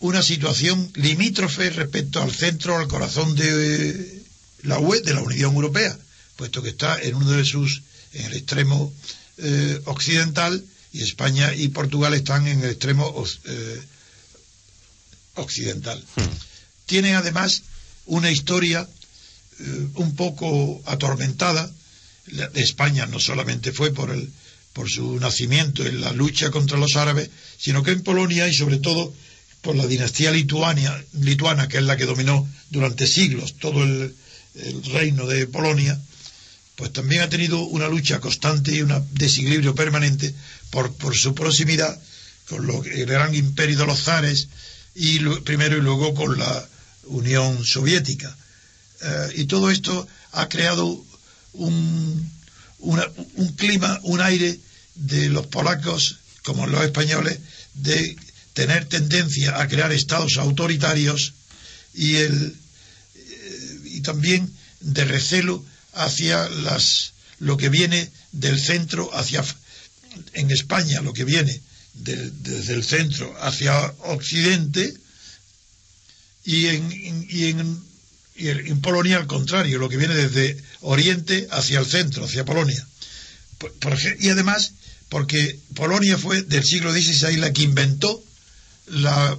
una 0.00 0.22
situación 0.22 0.90
limítrofe 0.94 1.70
respecto 1.70 2.22
al 2.22 2.32
centro, 2.32 2.78
al 2.78 2.86
corazón 2.86 3.34
de 3.34 4.22
la 4.62 4.78
UE, 4.78 5.00
de 5.02 5.14
la 5.14 5.22
Unión 5.22 5.54
Europea, 5.54 5.98
puesto 6.36 6.62
que 6.62 6.70
está 6.70 7.00
en 7.00 7.16
uno 7.16 7.30
de 7.32 7.44
sus, 7.44 7.82
en 8.12 8.26
el 8.26 8.34
extremo 8.34 8.92
eh, 9.38 9.80
occidental, 9.86 10.64
y 10.92 11.02
España 11.02 11.54
y 11.54 11.68
Portugal 11.68 12.14
están 12.14 12.46
en 12.46 12.62
el 12.62 12.70
extremo 12.70 13.24
eh, 13.44 13.82
occidental. 15.34 16.02
Hmm. 16.16 16.22
Tiene 16.86 17.14
además 17.14 17.62
una 18.06 18.30
historia 18.30 18.88
eh, 19.60 19.88
un 19.94 20.14
poco 20.14 20.82
atormentada. 20.86 21.70
de 22.26 22.62
España 22.62 23.06
no 23.06 23.18
solamente 23.18 23.72
fue 23.72 23.92
por, 23.92 24.10
el, 24.10 24.30
por 24.72 24.90
su 24.90 25.18
nacimiento 25.18 25.86
en 25.86 26.00
la 26.00 26.12
lucha 26.12 26.50
contra 26.50 26.78
los 26.78 26.96
árabes, 26.96 27.30
sino 27.58 27.82
que 27.82 27.92
en 27.92 28.02
Polonia 28.02 28.46
y 28.48 28.54
sobre 28.54 28.78
todo 28.78 29.14
por 29.62 29.74
la 29.74 29.86
dinastía 29.86 30.30
lituania, 30.30 30.92
lituana, 31.20 31.68
que 31.68 31.78
es 31.78 31.84
la 31.84 31.96
que 31.96 32.04
dominó 32.06 32.46
durante 32.70 33.06
siglos 33.06 33.56
todo 33.56 33.82
el, 33.82 34.14
el 34.54 34.84
reino 34.92 35.26
de 35.26 35.46
Polonia, 35.46 35.98
pues 36.76 36.92
también 36.92 37.22
ha 37.22 37.28
tenido 37.28 37.60
una 37.64 37.88
lucha 37.88 38.20
constante 38.20 38.72
y 38.72 38.82
un 38.82 38.94
desequilibrio 39.12 39.74
permanente 39.74 40.32
por, 40.70 40.92
por 40.92 41.16
su 41.16 41.34
proximidad 41.34 41.98
con 42.48 42.66
lo, 42.66 42.82
el 42.84 43.06
gran 43.06 43.34
imperio 43.34 43.78
de 43.78 43.86
los 43.86 44.04
zares 44.04 44.48
y 44.94 45.18
primero 45.40 45.76
y 45.76 45.80
luego 45.80 46.14
con 46.14 46.38
la 46.38 46.68
Unión 47.04 47.64
Soviética. 47.64 48.36
Eh, 49.00 49.32
y 49.36 49.44
todo 49.44 49.70
esto 49.70 50.06
ha 50.32 50.48
creado 50.48 51.04
un, 51.52 52.30
un 52.78 53.52
clima, 53.56 54.00
un 54.02 54.20
aire 54.20 54.58
de 54.94 55.28
los 55.28 55.46
polacos, 55.46 56.18
como 56.42 56.66
los 56.66 56.84
españoles, 56.84 57.38
de 57.74 58.16
tener 58.54 58.86
tendencia 58.86 59.60
a 59.60 59.68
crear 59.68 59.92
estados 59.92 60.36
autoritarios 60.36 61.34
y, 61.94 62.16
el, 62.16 62.56
eh, 63.14 63.80
y 63.84 64.00
también 64.00 64.52
de 64.80 65.04
recelo 65.04 65.64
hacia 65.92 66.48
las, 66.48 67.12
lo 67.38 67.56
que 67.56 67.68
viene 67.68 68.10
del 68.32 68.60
centro 68.60 69.14
hacia 69.14 69.44
en 70.32 70.50
España, 70.50 71.00
lo 71.00 71.12
que 71.12 71.24
viene 71.24 71.60
desde 71.94 72.74
el 72.74 72.84
centro 72.84 73.34
hacia 73.40 73.76
occidente 74.04 74.94
y 76.44 76.66
en, 76.66 77.26
y 77.28 77.44
en, 77.46 77.87
y 78.38 78.48
en 78.48 78.80
Polonia 78.80 79.16
al 79.16 79.26
contrario, 79.26 79.78
lo 79.78 79.88
que 79.88 79.96
viene 79.96 80.14
desde 80.14 80.56
oriente 80.80 81.48
hacia 81.50 81.80
el 81.80 81.86
centro, 81.86 82.24
hacia 82.24 82.44
Polonia. 82.44 82.86
y 84.20 84.28
además, 84.28 84.72
porque 85.08 85.58
Polonia 85.74 86.16
fue 86.16 86.42
del 86.42 86.64
siglo 86.64 86.92
XVI 86.92 87.36
la 87.36 87.52
que 87.52 87.62
inventó 87.62 88.22
la 88.86 89.36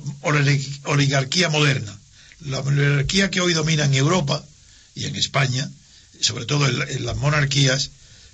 oligarquía 0.84 1.50
moderna. 1.50 1.97
La 2.41 2.60
oligarquía 2.60 3.32
que 3.32 3.41
hoy 3.41 3.54
domina 3.54 3.86
en 3.86 3.93
Europa 3.93 4.43
y 4.95 5.06
en 5.06 5.16
España, 5.16 5.70
sobre 6.20 6.45
todo 6.45 6.68
en, 6.68 7.06
las 7.06 7.18
monarquías, 7.18 7.91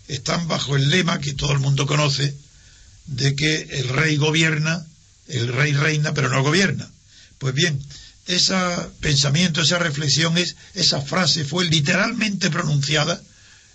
están 0.07 0.47
bajo 0.47 0.76
el 0.76 0.89
lema 0.89 1.20
que 1.20 1.34
todo 1.34 1.51
el 1.51 1.59
mundo 1.59 1.86
conoce 1.86 2.36
de 3.05 3.36
que 3.36 3.68
el 3.72 3.89
rey 3.89 4.18
gobierna, 4.18 4.86
el 5.28 5.47
rey 5.47 5.74
reina, 5.74 6.13
pero 6.13 6.30
no 6.30 6.43
gobierna. 6.43 6.89
Pues 7.38 7.53
bien, 7.53 7.80
ese 8.28 8.55
pensamiento, 8.99 9.61
esa 9.61 9.80
reflexión, 9.80 10.38
es, 10.38 10.55
esa 10.73 11.01
frase 11.01 11.45
fue 11.45 11.65
literalmente 11.65 12.49
pronunciada 12.49 13.21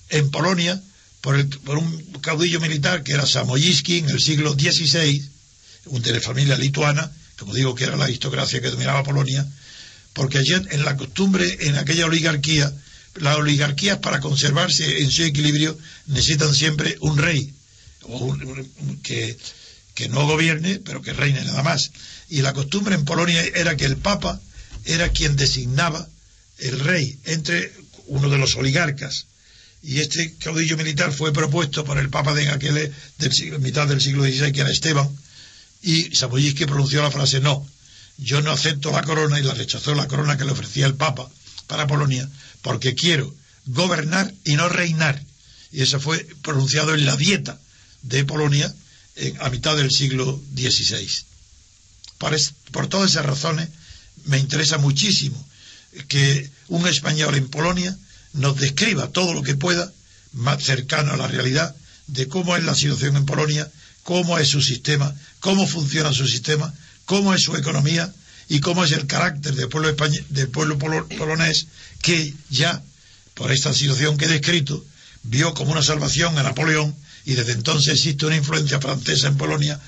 en 0.08 0.30
Polonia 0.30 0.80
por, 1.20 1.36
el, 1.36 1.48
por 1.48 1.78
un 1.78 2.12
caudillo 2.20 2.60
militar 2.60 3.02
que 3.02 3.12
era 3.12 3.26
Samoyiski 3.26 3.98
en 3.98 4.10
el 4.10 4.20
siglo 4.20 4.54
XVI, 4.54 5.24
un 5.86 6.02
de 6.02 6.20
familia 6.20 6.56
lituana, 6.56 7.10
como 7.38 7.54
digo 7.54 7.74
que 7.74 7.84
era 7.84 7.96
la 7.96 8.04
aristocracia 8.04 8.60
que 8.60 8.70
dominaba 8.70 9.02
Polonia, 9.02 9.46
porque 10.12 10.38
allí 10.38 10.52
en 10.52 10.84
la 10.84 10.96
costumbre, 10.96 11.58
en 11.60 11.76
aquella 11.76 12.06
oligarquía, 12.06 12.72
las 13.14 13.36
oligarquías 13.36 13.98
para 13.98 14.20
conservarse 14.20 15.02
en 15.02 15.10
su 15.10 15.22
equilibrio 15.22 15.76
necesitan 16.06 16.54
siempre 16.54 16.96
un 17.00 17.18
rey, 17.18 17.52
que, 19.02 19.36
que 19.94 20.08
no 20.08 20.26
gobierne, 20.26 20.80
pero 20.84 21.02
que 21.02 21.12
reine 21.12 21.44
nada 21.44 21.62
más. 21.62 21.90
Y 22.30 22.42
la 22.42 22.52
costumbre 22.52 22.94
en 22.94 23.04
Polonia 23.04 23.42
era 23.54 23.76
que 23.76 23.84
el 23.84 23.96
Papa 23.96 24.40
era 24.84 25.10
quien 25.10 25.36
designaba 25.36 26.08
el 26.58 26.78
rey 26.80 27.18
entre 27.24 27.72
uno 28.06 28.28
de 28.28 28.38
los 28.38 28.54
oligarcas. 28.56 29.26
Y 29.82 30.00
este 30.00 30.34
caudillo 30.36 30.76
militar 30.76 31.12
fue 31.12 31.32
propuesto 31.32 31.84
por 31.84 31.98
el 31.98 32.08
Papa 32.08 32.34
de 32.34 32.48
aquel 32.48 32.92
del 33.18 33.60
mitad 33.60 33.88
del 33.88 34.00
siglo 34.00 34.24
XVI, 34.24 34.52
que 34.52 34.60
era 34.60 34.70
Esteban, 34.70 35.08
y 35.82 36.14
Samoyisky 36.14 36.66
pronunció 36.66 37.02
la 37.02 37.10
frase 37.10 37.40
no, 37.40 37.66
yo 38.18 38.42
no 38.42 38.52
acepto 38.52 38.92
la 38.92 39.02
corona 39.02 39.40
y 39.40 39.42
la 39.42 39.54
rechazó 39.54 39.94
la 39.94 40.06
corona 40.06 40.36
que 40.36 40.44
le 40.44 40.52
ofrecía 40.52 40.86
el 40.86 40.94
Papa 40.94 41.30
para 41.66 41.86
Polonia, 41.86 42.28
porque 42.62 42.94
quiero 42.94 43.34
gobernar 43.66 44.32
y 44.44 44.54
no 44.54 44.68
reinar. 44.68 45.22
Y 45.72 45.82
eso 45.82 45.98
fue 45.98 46.26
pronunciado 46.42 46.94
en 46.94 47.06
la 47.06 47.16
dieta 47.16 47.58
de 48.02 48.24
Polonia 48.24 48.72
a 49.40 49.50
mitad 49.50 49.76
del 49.76 49.90
siglo 49.90 50.40
XVI. 50.54 51.29
Por, 52.20 52.86
todas 52.88 53.12
esas 53.12 53.24
razones, 53.24 53.70
me 54.26 54.38
interesa 54.38 54.76
muchísimo 54.76 55.42
que 56.06 56.50
un 56.68 56.86
español 56.86 57.34
en 57.34 57.48
Polonia 57.48 57.96
nos 58.34 58.58
describa 58.58 59.08
todo 59.08 59.32
lo 59.32 59.42
que 59.42 59.54
pueda, 59.54 59.90
más 60.32 60.62
cercano 60.62 61.14
a 61.14 61.16
la 61.16 61.28
realidad, 61.28 61.74
de 62.08 62.28
cómo 62.28 62.56
es 62.56 62.64
la 62.64 62.74
situación 62.74 63.16
en 63.16 63.24
Polonia, 63.24 63.70
cómo 64.02 64.36
es 64.36 64.48
su 64.48 64.60
sistema, 64.60 65.14
cómo 65.40 65.66
funciona 65.66 66.12
su 66.12 66.28
sistema, 66.28 66.74
cómo 67.06 67.32
es 67.32 67.42
su 67.42 67.56
economía 67.56 68.12
y 68.50 68.60
cómo 68.60 68.84
es 68.84 68.92
el 68.92 69.06
carácter 69.06 69.54
del 69.54 69.68
pueblo, 69.68 69.90
del 70.28 70.48
pueblo 70.50 70.78
polonés 70.78 71.68
que 72.02 72.34
ya, 72.50 72.82
por 73.32 73.50
esta 73.50 73.72
situación 73.72 74.18
que 74.18 74.26
he 74.26 74.28
descrito, 74.28 74.84
vio 75.22 75.54
como 75.54 75.72
una 75.72 75.82
salvación 75.82 76.36
a 76.36 76.42
Napoleón 76.42 76.94
y 77.24 77.32
desde 77.32 77.52
entonces 77.52 77.94
existe 77.94 78.26
una 78.26 78.36
influencia 78.36 78.78
francesa 78.78 79.28
en 79.28 79.38
Polonia 79.38 79.80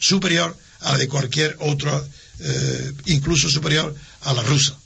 superior 0.00 0.56
a 0.82 0.92
la 0.92 0.98
de 0.98 1.08
cualquier 1.08 1.56
otro, 1.60 2.06
eh, 2.40 2.92
incluso 3.06 3.48
superior 3.48 3.94
a 4.22 4.32
la 4.32 4.42
rusa. 4.42 4.76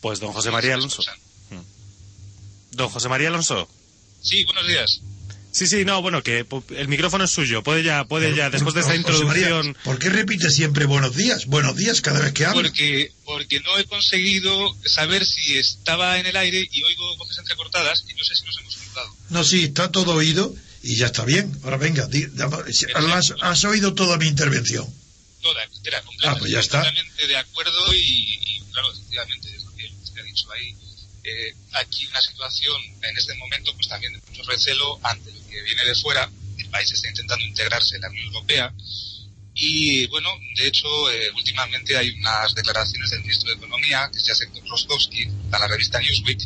Pues 0.00 0.20
don 0.20 0.32
José 0.32 0.50
María 0.50 0.74
Alonso. 0.74 1.02
Don 2.72 2.88
José 2.88 3.08
María 3.08 3.28
Alonso. 3.28 3.68
Sí, 4.20 4.44
buenos 4.44 4.66
días. 4.66 5.00
Sí, 5.54 5.68
sí, 5.68 5.84
no, 5.84 6.02
bueno, 6.02 6.24
que 6.24 6.44
el 6.76 6.88
micrófono 6.88 7.24
es 7.24 7.30
suyo. 7.30 7.62
Puede 7.62 7.84
ya, 7.84 8.06
puede 8.06 8.34
ya, 8.34 8.50
después 8.50 8.74
de 8.74 8.80
esta 8.80 8.96
introducción. 8.96 9.76
¿Por 9.84 10.00
qué 10.00 10.10
repite 10.10 10.50
siempre 10.50 10.84
buenos 10.86 11.14
días? 11.14 11.46
Buenos 11.46 11.76
días 11.76 12.00
cada 12.00 12.18
vez 12.18 12.32
que 12.32 12.44
habla. 12.44 12.60
Porque, 12.60 13.12
porque 13.24 13.60
no 13.60 13.78
he 13.78 13.84
conseguido 13.84 14.76
saber 14.84 15.24
si 15.24 15.56
estaba 15.56 16.18
en 16.18 16.26
el 16.26 16.36
aire 16.36 16.68
y 16.72 16.82
oigo 16.82 17.16
voces 17.18 17.38
entrecortadas 17.38 18.04
y 18.08 18.14
no 18.14 18.24
sé 18.24 18.34
si 18.34 18.44
nos 18.44 18.58
hemos 18.58 18.76
cortado. 18.76 19.16
No, 19.30 19.44
sí, 19.44 19.62
está 19.62 19.92
todo 19.92 20.14
oído 20.14 20.52
y 20.84 20.96
ya 20.96 21.06
está 21.06 21.24
bien. 21.24 21.50
Ahora 21.64 21.78
venga, 21.78 22.06
has, 23.40 23.64
oído 23.64 23.94
toda 23.94 24.18
mi 24.18 24.26
intervención. 24.26 24.86
Toda, 25.40 25.64
entera, 25.64 26.02
completa. 26.02 26.32
Ah, 26.32 26.36
pues 26.38 26.50
ya 26.50 26.60
está. 26.60 26.78
Totalmente 26.78 27.26
de 27.26 27.36
acuerdo 27.36 27.94
y, 27.94 28.62
claro, 28.70 28.92
efectivamente, 28.92 29.56
es 29.56 29.64
lo 29.64 29.74
que 29.74 29.90
usted 30.02 30.20
ha 30.20 30.24
dicho 30.24 30.52
ahí. 30.52 30.76
Eh, 31.24 31.54
aquí 31.72 32.06
una 32.06 32.20
situación 32.20 32.76
en 33.02 33.16
este 33.16 33.34
momento 33.36 33.74
pues 33.74 33.88
también 33.88 34.12
de 34.12 34.20
mucho 34.28 34.42
recelo 34.42 35.00
ante 35.02 35.32
que 35.50 35.62
viene 35.62 35.82
de 35.84 35.94
fuera, 35.94 36.30
el 36.58 36.68
país 36.68 36.92
está 36.92 37.08
intentando 37.08 37.46
integrarse 37.46 37.96
en 37.96 38.02
la 38.02 38.10
Unión 38.10 38.26
Europea 38.26 38.74
y 39.54 40.06
bueno, 40.08 40.28
de 40.56 40.66
hecho, 40.66 40.86
eh, 41.10 41.30
últimamente 41.36 41.96
hay 41.96 42.10
unas 42.10 42.54
declaraciones 42.54 43.10
del 43.10 43.20
ministro 43.20 43.50
de 43.50 43.56
Economía, 43.56 44.10
que 44.12 44.18
es 44.18 44.26
Jacek 44.26 44.50
Rostowski, 44.68 45.28
a 45.52 45.58
la 45.60 45.68
revista 45.68 46.00
Newsweek, 46.00 46.40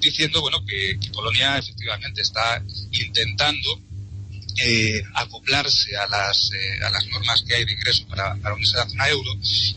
diciendo 0.00 0.40
bueno 0.40 0.64
que, 0.64 0.98
Polonia 1.12 1.58
efectivamente 1.58 2.22
está 2.22 2.62
intentando 2.92 3.80
eh, 4.56 5.02
acoplarse 5.14 5.94
a 5.96 6.06
las, 6.08 6.50
eh, 6.52 6.84
a 6.84 6.90
las 6.90 7.06
normas 7.08 7.44
que 7.46 7.54
hay 7.54 7.64
de 7.66 7.72
ingreso 7.72 8.06
para, 8.06 8.34
para 8.36 8.56
la 8.56 8.88
zona 8.88 9.08
euro 9.08 9.30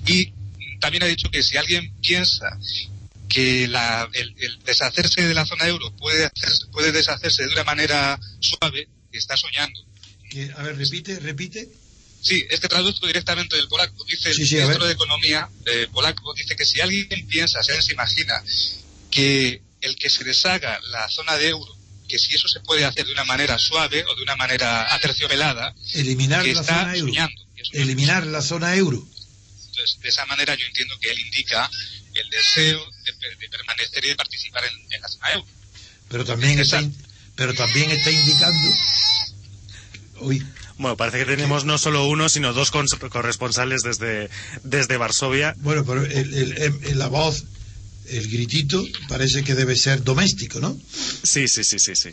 y 0.05 0.31
también 0.79 1.03
ha 1.03 1.07
dicho 1.07 1.29
que 1.29 1.43
si 1.43 1.57
alguien 1.57 1.93
piensa 2.01 2.57
que 3.27 3.67
la, 3.67 4.07
el, 4.13 4.33
deshacerse 4.63 5.27
de 5.27 5.33
la 5.33 5.45
zona 5.45 5.67
euro 5.67 5.93
puede, 5.97 6.29
puede 6.71 6.91
deshacerse 6.93 7.43
de 7.43 7.51
una 7.51 7.63
manera 7.65 8.17
suave, 8.39 8.87
está 9.11 9.35
soñando. 9.35 9.79
a 10.55 10.63
ver, 10.63 10.77
repite, 10.77 11.19
repite. 11.19 11.67
Sí, 12.21 12.45
es 12.49 12.59
que 12.59 12.67
traduzco 12.67 13.07
directamente 13.07 13.55
del 13.55 13.67
polaco. 13.67 14.03
Dice 14.05 14.31
el 14.31 14.37
ministro 14.37 14.85
de 14.85 14.93
Economía 14.93 15.49
eh, 15.65 15.87
polaco, 15.91 16.33
dice 16.33 16.55
que 16.55 16.65
si 16.65 16.81
alguien 16.81 17.27
piensa, 17.27 17.63
si 17.63 17.71
alguien 17.71 17.85
se 17.85 17.93
imagina 17.93 18.43
que 19.11 19.61
el 19.81 19.95
que 19.95 20.09
se 20.09 20.23
deshaga 20.23 20.79
la 20.91 21.07
zona 21.09 21.37
de 21.37 21.49
euro, 21.49 21.77
que 22.07 22.17
si 22.17 22.35
eso 22.35 22.47
se 22.47 22.59
puede 22.61 22.85
hacer 22.85 23.05
de 23.05 23.11
una 23.11 23.23
manera 23.23 23.57
suave 23.57 24.03
o 24.05 24.15
de 24.15 24.23
una 24.23 24.35
manera 24.35 24.93
aterciopelada, 24.93 25.75
eliminar 25.93 26.45
la 26.45 26.63
zona 26.63 26.95
euro. 26.95 27.13
eliminar 27.73 28.25
la 28.25 28.41
zona 28.41 28.75
euro. 28.75 29.07
Entonces, 29.67 29.99
de 30.01 30.09
esa 30.09 30.25
manera 30.25 30.55
yo 30.55 30.65
entiendo 30.65 30.97
que 30.99 31.11
él 31.11 31.19
indica 31.19 31.69
el 32.13 32.29
deseo 32.29 32.83
de, 33.05 33.49
permanecer 33.49 34.05
y 34.05 34.09
de 34.09 34.15
participar 34.15 34.63
en, 34.65 35.01
la 35.01 35.07
zona 35.07 35.33
euro. 35.33 35.47
Pero 36.09 36.25
también, 36.25 36.59
está, 36.59 36.83
pero 37.35 37.53
también 37.53 37.91
está 37.91 38.09
indicando. 38.09 38.69
Uy. 40.21 40.43
Bueno, 40.77 40.95
parece 40.95 41.19
que 41.19 41.25
tenemos 41.25 41.65
no 41.65 41.77
solo 41.77 42.07
uno, 42.07 42.29
sino 42.29 42.53
dos 42.53 42.71
corresponsales 42.71 43.81
desde, 43.81 44.29
desde 44.63 44.97
Varsovia. 44.97 45.55
Bueno, 45.59 45.83
pero 45.83 46.05
el, 46.05 46.97
la 46.99 47.07
voz, 47.07 47.45
el 48.09 48.27
gritito, 48.29 48.85
parece 49.07 49.43
que 49.43 49.55
debe 49.55 49.75
ser 49.75 50.03
doméstico, 50.03 50.59
¿no? 50.59 50.79
Sí, 51.23 51.47
sí, 51.47 51.63
sí, 51.63 51.79
sí, 51.79 51.95
sí. 51.95 52.09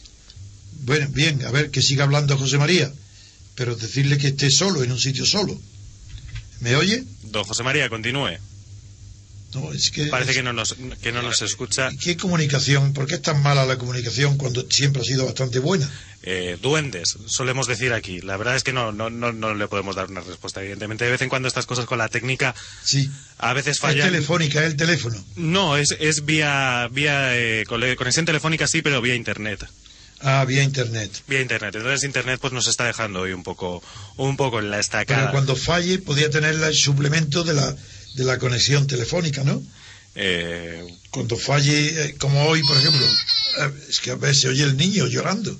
Bueno, 0.84 1.08
bien, 1.10 1.44
a 1.44 1.50
ver, 1.50 1.70
que 1.70 1.82
siga 1.82 2.04
hablando 2.04 2.38
José 2.38 2.56
María, 2.58 2.90
pero 3.54 3.76
decirle 3.76 4.16
que 4.18 4.28
esté 4.28 4.50
solo, 4.50 4.82
en 4.82 4.92
un 4.92 4.98
sitio 4.98 5.26
solo. 5.26 5.60
¿Me 6.60 6.76
oye? 6.76 7.04
Don 7.24 7.44
José 7.44 7.62
María, 7.62 7.88
continúe. 7.90 8.38
No, 9.55 9.72
es 9.72 9.90
que 9.90 10.07
Parece 10.07 10.32
es- 10.32 10.36
que 10.38 10.42
no 10.42 10.52
nos, 10.52 10.74
que 11.02 11.12
no 11.12 11.22
nos 11.22 11.40
escucha. 11.42 11.90
¿Qué 12.02 12.16
comunicación? 12.16 12.92
¿Por 12.92 13.07
qué 13.07 13.14
es 13.14 13.22
tan 13.22 13.42
mala 13.42 13.64
la 13.64 13.78
comunicación 13.78 14.36
cuando 14.36 14.66
siempre 14.68 15.02
ha 15.02 15.05
sido 15.05 15.24
bastante 15.24 15.59
buena? 15.61 15.88
Eh, 16.26 16.57
duendes, 16.62 17.16
solemos 17.26 17.66
decir 17.66 17.92
aquí. 17.92 18.20
La 18.22 18.36
verdad 18.38 18.57
es 18.57 18.64
que 18.64 18.72
no, 18.72 18.92
no, 18.92 19.11
no, 19.11 19.32
no 19.32 19.55
le 19.55 19.68
podemos 19.68 19.94
dar 19.94 20.11
una 20.11 20.22
respuesta, 20.22 20.61
evidentemente. 20.62 21.05
De 21.05 21.11
vez 21.11 21.20
en 21.22 21.28
cuando 21.28 21.48
estas 21.48 21.66
cosas 21.66 21.84
con 21.84 21.98
la 21.98 22.09
técnica 22.09 22.55
Sí. 22.82 23.11
a 23.38 23.52
veces 23.52 23.72
Es 23.76 23.80
fallan. 23.80 24.09
telefónica, 24.11 24.61
es 24.61 24.66
el 24.66 24.76
teléfono. 24.76 25.22
No, 25.36 25.76
es, 25.76 25.94
es 26.00 26.24
vía, 26.24 26.88
vía 26.90 27.36
eh, 27.36 27.64
conexión 27.68 28.24
telefónica 28.24 28.66
sí, 28.66 28.80
pero 28.82 29.00
vía 29.02 29.14
internet. 29.14 29.64
Ah, 30.20 30.44
vía 30.46 30.62
internet. 30.62 31.11
Vía 31.28 31.42
internet. 31.42 31.74
Entonces 31.74 32.05
internet 32.05 32.38
pues 32.40 32.55
nos 32.55 32.66
está 32.68 32.86
dejando 32.86 33.20
hoy 33.20 33.32
un 33.32 33.42
poco, 33.42 33.82
un 34.16 34.36
poco 34.38 34.59
en 34.61 34.70
la 34.70 34.80
estacada. 34.80 35.20
Pero 35.24 35.32
cuando 35.32 35.55
falle, 35.57 35.98
podía 35.98 36.30
tener 36.30 36.55
el 36.55 36.74
suplemento 36.74 37.44
de 37.44 37.52
la, 37.52 37.76
de 38.14 38.24
la 38.24 38.38
conexión 38.38 38.86
telefónica, 38.86 39.44
¿no? 39.44 39.62
Eh, 40.14 40.84
Cuando 41.10 41.36
falle, 41.36 42.04
eh, 42.06 42.14
como 42.18 42.44
hoy, 42.46 42.62
por 42.62 42.76
ejemplo, 42.76 43.04
eh, 43.06 43.70
es 43.88 44.00
que 44.00 44.10
a 44.12 44.14
veces 44.16 44.40
se 44.42 44.48
oye 44.48 44.62
el 44.64 44.76
niño 44.76 45.06
llorando. 45.06 45.58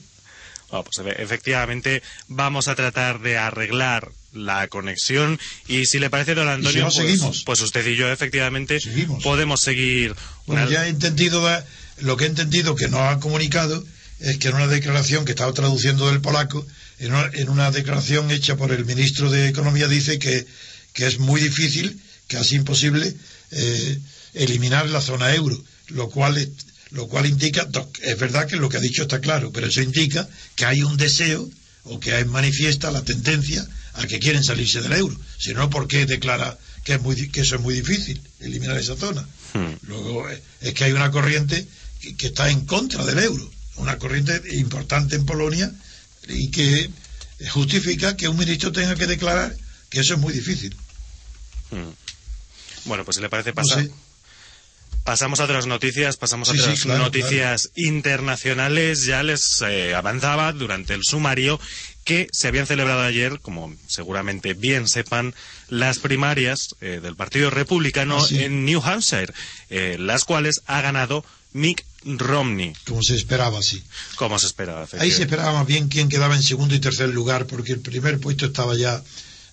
bueno, 0.71 0.85
pues 0.85 0.99
efe- 0.99 1.21
efectivamente 1.23 2.03
vamos 2.29 2.67
a 2.69 2.75
tratar 2.75 3.21
de 3.21 3.37
arreglar 3.39 4.11
la 4.33 4.67
conexión 4.69 5.39
y 5.69 5.87
si 5.87 5.99
le 6.01 6.11
parece 6.11 6.35
don 6.35 6.49
Antonio 6.49 6.83
no, 6.83 6.89
pues, 6.91 6.97
seguimos. 6.97 7.43
pues 7.45 7.61
usted 7.61 7.87
y 7.87 7.95
yo 7.95 8.11
efectivamente 8.11 8.81
Seguimos. 8.81 9.23
podemos 9.23 9.61
seguir 9.61 10.15
Bueno, 10.47 10.63
una- 10.63 10.71
ya 10.73 10.87
he 10.87 10.89
entendido, 10.89 11.41
da- 11.43 11.65
lo 12.01 12.17
que 12.17 12.25
he 12.25 12.29
entendido 12.29 12.75
que 12.75 12.89
nos 12.89 13.01
ha 13.01 13.21
comunicado 13.21 13.85
es 14.19 14.39
que 14.39 14.49
en 14.49 14.55
una 14.57 14.67
declaración 14.67 15.25
que 15.25 15.33
estaba 15.33 15.53
traduciendo 15.53 16.09
del 16.11 16.21
polaco, 16.21 16.67
en 16.99 17.13
una, 17.15 17.31
en 17.35 17.49
una 17.49 17.71
declaración 17.71 18.31
hecha 18.33 18.57
por 18.57 18.73
el 18.73 18.85
ministro 18.85 19.31
de 19.31 19.47
Economía 19.49 19.87
dice 19.87 20.19
que, 20.19 20.47
que 20.93 21.07
es 21.07 21.19
muy 21.21 21.41
difícil, 21.41 22.01
casi 22.29 22.57
imposible, 22.57 23.15
eh, 23.51 23.99
eliminar 24.35 24.89
la 24.91 25.01
zona 25.01 25.35
euro, 25.35 25.63
lo 25.89 26.09
cual, 26.11 26.39
es- 26.39 26.49
lo 26.91 27.07
cual 27.09 27.27
indica, 27.27 27.69
es 28.03 28.19
verdad 28.19 28.47
que 28.47 28.57
lo 28.57 28.69
que 28.69 28.77
ha 28.79 28.81
dicho 28.81 29.03
está 29.03 29.21
claro, 29.21 29.51
pero 29.53 29.67
eso 29.67 29.83
indica 29.83 30.29
que 30.57 30.65
hay 30.65 30.83
un 30.83 30.97
deseo 30.97 31.49
o 31.85 32.01
que 32.01 32.15
hay 32.15 32.25
manifiesta 32.25 32.91
la 32.91 33.03
tendencia 33.03 33.67
a 33.95 34.07
que 34.07 34.19
quieren 34.19 34.43
salirse 34.43 34.81
del 34.81 34.93
euro. 34.93 35.17
Si 35.39 35.53
no, 35.55 35.69
¿por 35.71 35.87
qué 35.87 36.07
declara 36.07 36.59
que, 36.85 36.95
es 36.95 37.01
muy, 37.03 37.29
que 37.29 37.43
eso 37.43 37.57
es 37.57 37.61
muy 37.61 37.75
difícil, 37.75 38.21
eliminar 38.41 38.77
esa 38.79 38.97
zona? 38.97 39.27
Hmm. 39.53 39.75
Luego 39.83 40.29
eh, 40.31 40.41
es 40.63 40.75
que 40.75 40.85
hay 40.85 40.93
una 40.93 41.11
corriente 41.11 41.67
que, 42.01 42.17
que 42.17 42.27
está 42.29 42.51
en 42.51 42.65
contra 42.65 43.05
del 43.05 43.19
euro, 43.19 43.51
una 43.77 43.99
corriente 43.99 44.41
importante 44.55 45.15
en 45.17 45.27
Polonia 45.27 45.71
y 46.29 46.51
que 46.51 46.91
justifica 47.51 48.17
que 48.17 48.29
un 48.29 48.39
ministro 48.39 48.73
tenga 48.73 48.95
que 48.97 49.07
declarar 49.07 49.55
que 49.91 50.01
eso 50.01 50.15
es 50.15 50.21
muy 50.21 50.33
difícil. 50.33 50.75
Hmm. 51.71 51.91
Bueno, 52.85 53.05
pues 53.05 53.17
si 53.17 53.23
le 53.23 53.29
parece 53.29 53.53
pasar. 53.53 53.87
Pasamos 55.05 55.39
a 55.41 55.45
otras 55.45 55.67
noticias, 55.67 56.17
pasamos 56.17 56.49
Sí, 56.49 56.55
a 56.55 56.57
sí, 56.57 56.63
otras 56.65 56.83
claro, 56.83 57.03
noticias 57.05 57.71
internacionales. 57.75 59.05
Ya 59.05 59.23
les 59.23 59.61
eh, 59.63 59.95
avanzaba 59.95 60.53
durante 60.53 60.95
el 60.95 61.03
sumario 61.05 61.61
que 62.05 62.27
se 62.33 62.49
habían 62.49 62.67
celebrado 62.67 63.03
ayer, 63.03 63.39
como 63.41 63.75
seguramente 63.87 64.55
bien 64.55 64.89
sepan, 64.89 65.35
las 65.69 65.99
primarias 65.99 66.75
eh, 66.81 67.01
del 67.03 67.17
Partido 67.17 67.51
Republicano 67.51 68.19
Ah, 68.19 68.27
sí. 68.27 68.43
en 68.45 68.65
New 68.65 68.81
Hampshire, 68.83 69.33
eh, 69.69 69.97
las 69.99 70.25
cuales 70.25 70.63
ha 70.67 70.81
ganado 70.81 71.23
Mick 71.53 71.85
Romney, 72.05 72.73
como 72.87 73.03
se 73.03 73.15
esperaba 73.15 73.59
así. 73.59 73.83
como 74.17 74.39
se 74.39 74.47
esperaba. 74.47 74.87
Ahí 74.99 75.11
se 75.11 75.23
esperaba 75.23 75.53
más 75.53 75.67
bien 75.67 75.89
quién 75.89 76.09
quedaba 76.09 76.35
en 76.35 76.43
segundo 76.43 76.75
y 76.75 76.81
tercer 76.81 77.11
lugar, 77.11 77.47
porque 77.47 77.73
el 77.73 77.81
primer 77.81 78.21
puesto 78.21 78.47
estaba 78.47 78.75
ya 78.75 79.03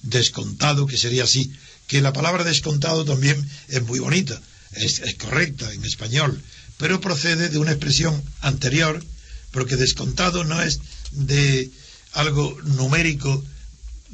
descontado, 0.02 0.88
que 0.88 0.98
sería 0.98 1.24
así. 1.26 1.52
Que 1.92 2.00
la 2.00 2.14
palabra 2.14 2.46
descontado 2.46 3.04
también 3.04 3.36
es 3.68 3.82
muy 3.84 4.00
bonita, 4.00 4.39
es, 4.72 5.02
correcta 5.20 5.74
en 5.74 5.84
español, 5.84 6.42
pero 6.78 7.02
procede 7.02 7.50
de 7.50 7.58
una 7.58 7.72
expresión 7.72 8.24
anterior, 8.39 9.04
porque 9.52 9.76
descontado 9.76 10.46
no 10.46 10.62
es 10.62 10.80
de 11.12 11.70
algo 12.14 12.58
numérico 12.64 13.44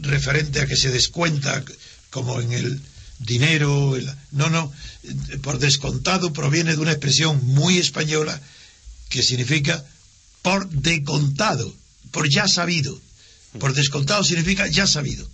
referente 0.02 0.60
a 0.60 0.66
que 0.66 0.76
se 0.76 0.90
descuenta 0.90 1.64
como 2.10 2.42
en 2.42 2.52
el 2.54 2.82
dinero, 3.20 3.96
no, 4.32 4.50
no, 4.50 4.74
por 5.44 5.60
descontado 5.60 6.34
proviene 6.34 6.76
de 6.76 6.82
una 6.82 6.94
expresión 6.94 7.46
muy 7.46 7.78
española 7.78 8.42
que 9.10 9.22
significa 9.22 9.86
por 10.42 10.68
decontado, 10.68 11.72
por 12.10 12.28
ya 12.28 12.48
sabido. 12.48 13.00
Por 13.60 13.76
descontado 13.76 14.24
significa 14.24 14.66
ya 14.66 14.88
sabido. 14.88 15.30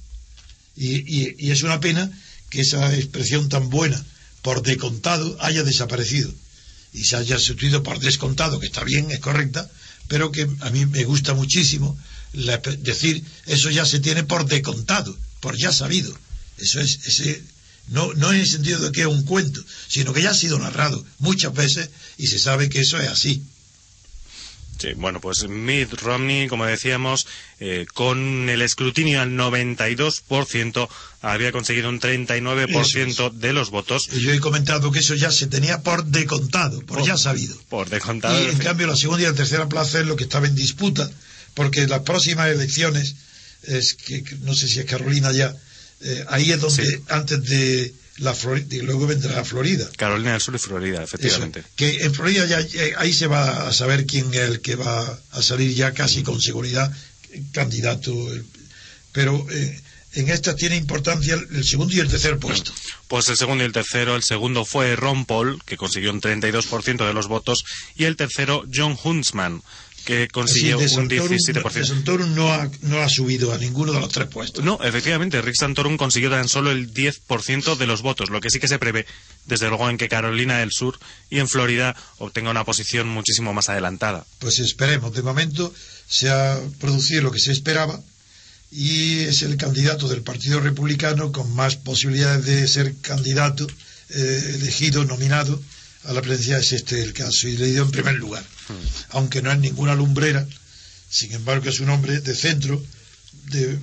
Y, 0.76 0.96
y- 1.08 1.36
y 1.40 1.52
es 1.52 1.64
una 1.64 1.80
pena 1.80 2.12
que 2.54 2.62
esa 2.62 2.96
expresión 2.96 3.50
tan 3.50 3.72
buena, 3.72 4.00
por 4.44 4.62
decontado, 4.62 5.36
haya 5.40 5.64
desaparecido 5.64 6.32
y 6.94 7.04
se 7.06 7.16
haya 7.16 7.40
sustituido 7.40 7.82
por 7.82 8.00
descontado, 8.00 8.60
que 8.60 8.68
está 8.68 8.84
bien, 8.84 9.10
es 9.10 9.20
correcta, 9.20 9.68
pero 10.08 10.32
que 10.32 10.48
a 10.60 10.70
mí 10.70 10.86
me 10.86 11.04
gusta 11.04 11.34
muchísimo 11.34 11.98
decir 12.80 13.24
eso 13.48 13.72
ya 13.72 13.86
se 13.88 14.00
tiene 14.00 14.24
por 14.24 14.46
decontado, 14.46 15.18
por 15.40 15.58
ya 15.58 15.74
sabido. 15.74 16.16
Eso 16.60 16.80
es, 16.80 17.00
ese, 17.08 17.42
no, 17.88 18.14
no 18.14 18.32
en 18.32 18.42
el 18.42 18.48
sentido 18.48 18.80
de 18.80 18.92
que 18.92 19.02
es 19.02 19.08
un 19.08 19.24
cuento, 19.24 19.60
sino 19.88 20.14
que 20.14 20.22
ya 20.22 20.30
ha 20.30 20.36
sido 20.36 20.60
narrado 20.60 21.04
muchas 21.18 21.56
veces 21.56 21.90
y 22.20 22.28
se 22.28 22.38
sabe 22.38 22.70
que 22.70 22.82
eso 22.82 23.00
es 23.00 23.10
así. 23.10 23.42
Sí, 24.80 24.94
bueno, 24.96 25.22
pues 25.22 25.48
Mitt 25.48 25.94
Romney, 26.02 26.48
como 26.48 26.66
decíamos, 26.66 27.26
eh, 27.60 27.86
con 27.94 28.50
el 28.50 28.62
escrutinio 28.62 29.22
al 29.22 29.32
92%, 29.38 30.90
había 31.22 31.52
conseguido 31.52 31.90
un 31.90 32.00
39% 32.02 33.30
de 33.32 33.54
los 33.54 33.70
votos. 33.70 34.10
Y 34.12 34.20
yo 34.22 34.34
he 34.34 34.40
comentado 34.40 34.92
que 34.92 35.00
eso 35.00 35.16
ya 35.16 35.32
se 35.32 35.48
tenía 35.48 35.82
por 35.82 36.06
decontado, 36.06 36.80
por 36.82 36.98
Por- 36.98 37.08
ya 37.08 37.18
sabido. 37.18 37.56
Por 37.70 37.90
descontado. 37.90 38.42
Y 38.44 38.48
en 38.50 38.58
cambio 38.58 38.88
la 38.88 38.96
segunda 38.98 39.24
y 39.24 39.26
la 39.28 39.34
tercera 39.34 39.70
plaza 39.70 40.00
es 40.00 40.06
lo 40.06 40.16
que 40.16 40.24
estaba 40.26 40.48
en 40.48 40.56
disputa, 40.56 41.10
porque 41.54 41.88
las 41.88 42.02
próximas 42.02 42.50
elecciones, 42.50 43.16
es 43.64 43.94
que 43.94 44.24
que 44.24 44.36
no 44.42 44.54
sé 44.54 44.68
si 44.68 44.80
es 44.80 44.86
Carolina 44.86 45.32
ya, 45.32 45.56
eh, 46.02 46.26
ahí 46.30 46.52
es 46.52 46.60
donde 46.60 46.86
Sí. 46.86 46.98
antes 47.08 47.42
de 47.46 47.94
la 48.18 48.34
Florida, 48.34 48.68
luego 48.84 49.08
vendrá 49.08 49.44
Florida. 49.44 49.90
Carolina 49.98 50.34
del 50.34 50.42
Sur 50.42 50.56
y 50.56 50.60
Florida, 50.60 50.98
Eso, 51.04 51.16
efectivamente. 51.16 51.64
que 51.76 52.04
en 52.04 52.14
Florida 52.14 52.46
ya 52.46 52.60
ahí 53.00 53.12
se 53.14 53.28
va 53.28 53.68
a 53.68 53.74
saber 53.74 54.06
quién 54.06 54.32
es 54.34 54.40
el 54.42 54.62
que 54.62 54.76
va 54.76 55.20
a 55.32 55.42
salir 55.42 55.74
ya 55.74 55.94
casi 55.94 56.22
con 56.24 56.40
seguridad 56.42 56.92
candidato. 57.52 58.12
eh, 58.34 58.44
Pero 59.12 59.46
eh, 59.52 59.82
en 60.14 60.30
estas 60.30 60.56
tiene 60.56 60.76
importancia 60.76 61.34
el, 61.34 61.48
el 61.56 61.64
segundo 61.64 61.94
y 61.96 62.00
el 62.00 62.08
tercer 62.10 62.38
puesto. 62.38 62.72
Pues 63.08 63.30
el 63.30 63.38
segundo 63.38 63.64
y 63.64 63.68
el 63.68 63.74
tercero, 63.74 64.16
el 64.16 64.24
segundo 64.24 64.64
fue 64.66 64.96
Ron 64.96 65.26
Paul, 65.26 65.62
que 65.66 65.78
consiguió 65.78 66.12
un 66.12 66.22
32% 66.22 67.06
de 67.08 67.14
los 67.14 67.28
votos, 67.28 67.64
y 67.96 68.06
el 68.06 68.16
tercero 68.16 68.64
John 68.74 68.98
Huntsman, 69.04 69.62
que 70.06 70.28
consiguió 70.28 70.78
un 70.78 70.86
Santorum- 70.88 71.30
17%. 71.30 71.74
de 71.74 71.86
Santorum 71.86 72.36
no 72.36 72.52
ha, 72.54 72.70
no 72.82 73.02
ha 73.02 73.10
subido 73.10 73.54
a 73.54 73.58
ninguno 73.58 73.94
de 73.94 74.00
los 74.02 74.10
tres 74.10 74.28
puestos. 74.28 74.64
No, 74.64 74.80
efectivamente, 74.84 75.42
Rick 75.42 75.56
Santorum 75.58 75.98
consiguió 75.98 76.30
tan 76.30 76.50
solo 76.50 76.72
el 76.72 76.94
10% 76.94 77.76
de 77.78 77.88
los 77.88 78.02
votos, 78.02 78.30
lo 78.30 78.42
que 78.42 78.50
sí 78.50 78.60
que 78.60 78.68
se 78.68 78.80
prevé, 78.80 79.06
desde 79.46 79.68
luego, 79.70 79.90
en 79.90 79.98
que 79.98 80.10
Carolina 80.10 80.58
del 80.60 80.72
Sur 80.72 81.00
y 81.30 81.40
en 81.40 81.48
Florida 81.48 81.96
obtenga 82.18 82.52
una 82.52 82.66
posición 82.66 83.08
muchísimo 83.08 83.54
más 83.54 83.70
adelantada. 83.70 84.26
Pues 84.40 84.60
esperemos. 84.60 85.14
De 85.14 85.22
momento 85.22 85.74
se 86.08 86.30
ha 86.30 86.60
producido 86.80 87.22
lo 87.24 87.32
que 87.32 87.40
se 87.40 87.52
esperaba 87.52 88.00
y 88.72 89.20
es 89.20 89.42
el 89.44 89.56
candidato 89.58 90.08
del 90.08 90.22
Partido 90.22 90.60
Republicano 90.60 91.32
con 91.32 91.54
más 91.54 91.76
posibilidades 91.76 92.46
de 92.46 92.68
ser 92.68 92.96
candidato, 93.02 93.68
eh, 94.10 94.56
elegido, 94.56 95.06
nominado 95.06 95.62
a 96.06 96.14
la 96.14 96.22
presidencia, 96.22 96.58
es 96.58 96.72
este 96.74 97.02
el 97.02 97.14
que 97.14 97.24
ha 97.24 97.32
sido 97.32 97.64
elegido 97.64 97.86
en 97.86 97.92
primer 97.92 98.16
lugar. 98.16 98.46
Aunque 99.10 99.42
no 99.42 99.52
es 99.52 99.60
ninguna 99.60 99.96
lumbrera, 99.96 100.46
sin 101.10 101.32
embargo 101.34 101.70
es 101.70 101.80
un 101.80 101.90
hombre 101.90 102.20
de 102.20 102.36
centro, 102.36 102.84
de, 103.46 103.80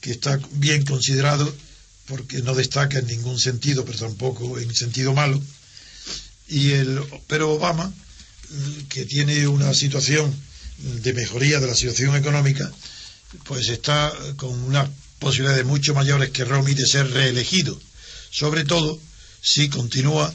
que 0.00 0.10
está 0.10 0.38
bien 0.52 0.84
considerado 0.84 1.54
porque 2.06 2.42
no 2.42 2.54
destaca 2.54 2.98
en 2.98 3.06
ningún 3.06 3.38
sentido, 3.38 3.84
pero 3.84 3.98
tampoco 3.98 4.58
en 4.58 4.74
sentido 4.74 5.14
malo. 5.14 5.40
Y 6.48 6.72
el, 6.72 7.00
pero 7.26 7.52
Obama, 7.52 7.92
que 8.88 9.04
tiene 9.04 9.46
una 9.46 9.72
situación 9.72 10.34
de 10.78 11.12
mejoría 11.12 11.60
de 11.60 11.68
la 11.68 11.74
situación 11.74 12.16
económica, 12.16 12.70
pues 13.44 13.68
está 13.68 14.12
con 14.36 14.50
unas 14.64 14.90
posibilidades 15.18 15.64
mucho 15.64 15.94
mayores 15.94 16.30
que 16.30 16.44
Romney 16.44 16.74
de 16.74 16.86
ser 16.86 17.10
reelegido, 17.10 17.80
sobre 18.30 18.64
todo 18.64 19.00
si 19.40 19.68
continúa 19.68 20.34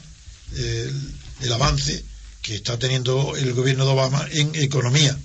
el, 0.56 1.52
avance 1.52 2.04
que 2.42 2.54
está 2.54 2.78
teniendo 2.78 3.36
el 3.36 3.52
gobierno 3.52 3.84
de 3.84 3.92
Obama 3.92 4.26
en 4.32 4.54
economía. 4.54 5.16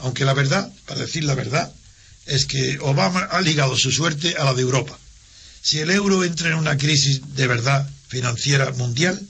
Aunque 0.00 0.24
la 0.24 0.34
verdad, 0.34 0.72
para 0.86 1.00
decir 1.00 1.24
la 1.24 1.34
verdad, 1.34 1.72
es 2.26 2.46
que 2.46 2.78
Obama 2.80 3.20
ha 3.30 3.40
ligado 3.40 3.76
su 3.76 3.90
suerte 3.90 4.36
a 4.36 4.44
la 4.44 4.54
de 4.54 4.62
Europa. 4.62 4.98
Si 5.62 5.78
el 5.78 5.90
euro 5.90 6.24
entra 6.24 6.48
en 6.48 6.54
una 6.54 6.78
crisis 6.78 7.20
de 7.34 7.46
verdad 7.46 7.88
financiera 8.08 8.70
mundial, 8.72 9.20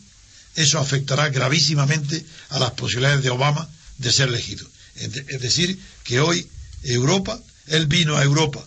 eso 0.55 0.79
afectará 0.79 1.29
gravísimamente 1.29 2.25
a 2.51 2.59
las 2.59 2.73
posibilidades 2.73 3.23
de 3.23 3.31
Obama 3.31 3.69
de 3.99 4.13
ser 4.13 4.29
elegido. 4.29 4.67
Es 4.97 5.41
decir, 5.41 5.79
que 6.05 6.21
hoy 6.21 6.47
Europa, 6.83 7.41
él 7.67 7.87
vino 7.87 8.17
a 8.17 8.23
Europa 8.23 8.65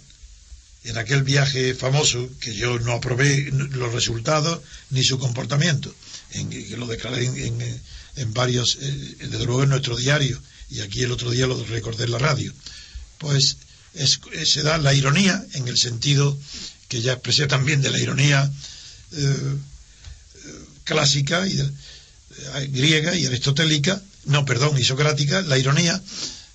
en 0.84 0.98
aquel 0.98 1.24
viaje 1.24 1.76
famoso, 1.76 2.30
que 2.40 2.54
yo 2.54 2.80
no 2.80 2.94
aprobé 2.94 3.50
los 3.52 3.94
resultados 3.94 4.62
ni 4.90 5.04
su 5.04 5.18
comportamiento, 5.18 5.94
en, 6.34 6.50
que 6.50 6.78
lo 6.78 6.88
declaré 6.88 7.26
en, 7.26 7.82
en, 8.16 8.34
varios, 8.34 8.78
eh, 8.82 9.16
desde 9.30 9.46
luego 9.46 9.64
en 9.64 9.70
nuestro 9.70 9.96
diario, 9.96 10.42
y 10.70 10.82
aquí 10.82 11.04
el 11.04 11.12
otro 11.12 11.32
día 11.32 11.48
lo 11.48 11.64
recordé 11.66 12.06
en 12.06 12.12
la 12.12 12.18
radio, 12.20 12.54
pues 13.18 13.58
se 14.46 14.64
da 14.64 14.78
la 14.78 14.94
ironía 14.94 15.44
en 15.54 15.68
el 15.68 15.78
sentido 15.78 16.38
que 16.88 17.02
ya 17.02 17.14
expresé 17.14 17.48
también 17.48 17.82
de 17.82 17.90
la 17.92 18.00
ironía 18.00 18.52
eh, 19.12 19.56
clásica 20.84 21.48
y 21.48 21.60
eh, 21.60 22.68
griega 22.72 23.16
y 23.16 23.26
aristotélica, 23.26 24.02
no, 24.26 24.46
perdón, 24.46 24.78
y 24.80 24.84
la 25.48 25.58
ironía 25.58 26.02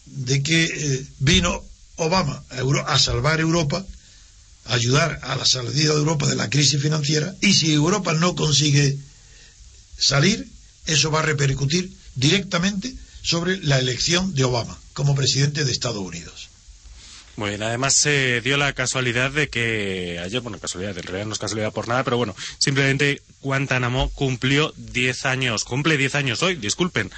de 0.06 0.42
que 0.42 0.64
eh, 0.64 1.06
vino 1.20 1.64
Obama 1.96 2.42
a, 2.50 2.92
a 2.92 2.98
salvar 2.98 3.40
Europa, 3.40 3.84
ayudar 4.66 5.18
a 5.22 5.36
la 5.36 5.44
salida 5.44 5.92
de 5.92 5.98
Europa 5.98 6.26
de 6.26 6.36
la 6.36 6.50
crisis 6.50 6.80
financiera, 6.80 7.34
y 7.40 7.54
si 7.54 7.72
Europa 7.72 8.14
no 8.14 8.34
consigue 8.34 8.96
salir, 9.98 10.48
eso 10.86 11.10
va 11.10 11.20
a 11.20 11.22
repercutir 11.22 11.90
directamente 12.14 12.94
sobre 13.22 13.58
la 13.58 13.78
elección 13.78 14.34
de 14.34 14.44
Obama 14.44 14.78
como 14.94 15.14
presidente 15.14 15.64
de 15.64 15.72
Estados 15.72 15.98
Unidos. 15.98 16.48
Muy 17.36 17.50
bien, 17.50 17.62
además 17.62 17.94
se 17.94 18.40
dio 18.40 18.56
la 18.56 18.72
casualidad 18.72 19.30
de 19.30 19.48
que 19.48 20.18
ayer, 20.20 20.40
bueno, 20.40 20.58
casualidad, 20.58 20.98
en 20.98 21.04
realidad 21.04 21.26
no 21.26 21.34
es 21.34 21.38
casualidad 21.38 21.72
por 21.72 21.86
nada, 21.86 22.02
pero 22.02 22.16
bueno, 22.16 22.34
simplemente 22.58 23.22
Guantánamo 23.42 24.10
cumplió 24.10 24.74
10 24.76 25.26
años, 25.26 25.64
cumple 25.64 25.96
10 25.96 26.16
años 26.16 26.42
hoy, 26.42 26.56
disculpen, 26.56 27.12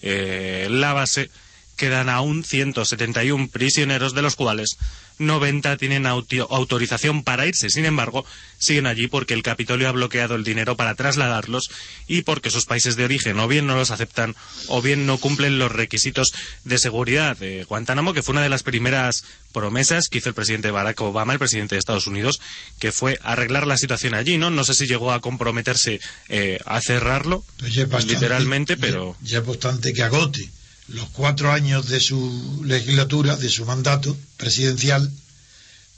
eh, 0.00 0.68
la 0.70 0.92
base 0.92 1.28
quedan 1.76 2.08
aún 2.08 2.44
171 2.44 3.48
prisioneros, 3.48 4.14
de 4.14 4.22
los 4.22 4.36
cuales 4.36 4.76
90 5.18 5.76
tienen 5.76 6.06
autorización 6.06 7.22
para 7.22 7.46
irse. 7.46 7.70
Sin 7.70 7.84
embargo, 7.84 8.24
siguen 8.58 8.86
allí 8.86 9.06
porque 9.06 9.34
el 9.34 9.42
Capitolio 9.42 9.88
ha 9.88 9.92
bloqueado 9.92 10.34
el 10.34 10.44
dinero 10.44 10.76
para 10.76 10.94
trasladarlos 10.94 11.70
y 12.06 12.22
porque 12.22 12.50
sus 12.50 12.66
países 12.66 12.96
de 12.96 13.04
origen 13.04 13.38
o 13.38 13.48
bien 13.48 13.66
no 13.66 13.76
los 13.76 13.90
aceptan 13.90 14.34
o 14.68 14.82
bien 14.82 15.06
no 15.06 15.18
cumplen 15.18 15.58
los 15.58 15.70
requisitos 15.70 16.32
de 16.64 16.78
seguridad 16.78 17.36
de 17.36 17.64
Guantánamo, 17.64 18.12
que 18.12 18.22
fue 18.22 18.32
una 18.32 18.42
de 18.42 18.48
las 18.48 18.62
primeras 18.62 19.24
promesas 19.52 20.08
que 20.08 20.18
hizo 20.18 20.30
el 20.30 20.34
presidente 20.34 20.70
Barack 20.70 21.00
Obama, 21.00 21.32
el 21.32 21.38
presidente 21.38 21.76
de 21.76 21.78
Estados 21.78 22.06
Unidos, 22.06 22.40
que 22.80 22.90
fue 22.90 23.18
arreglar 23.22 23.66
la 23.66 23.76
situación 23.76 24.14
allí, 24.14 24.36
¿no? 24.36 24.50
No 24.50 24.64
sé 24.64 24.74
si 24.74 24.86
llegó 24.86 25.12
a 25.12 25.20
comprometerse 25.20 26.00
eh, 26.28 26.58
a 26.66 26.80
cerrarlo, 26.80 27.44
pues 27.58 28.06
literalmente, 28.06 28.76
pero... 28.76 29.16
Ya 29.22 29.38
es 29.38 29.46
bastante 29.46 29.92
que 29.92 30.02
agote 30.02 30.50
los 30.88 31.08
cuatro 31.10 31.52
años 31.52 31.88
de 31.88 32.00
su 32.00 32.62
legislatura, 32.64 33.36
de 33.36 33.48
su 33.48 33.64
mandato 33.64 34.16
presidencial, 34.36 35.10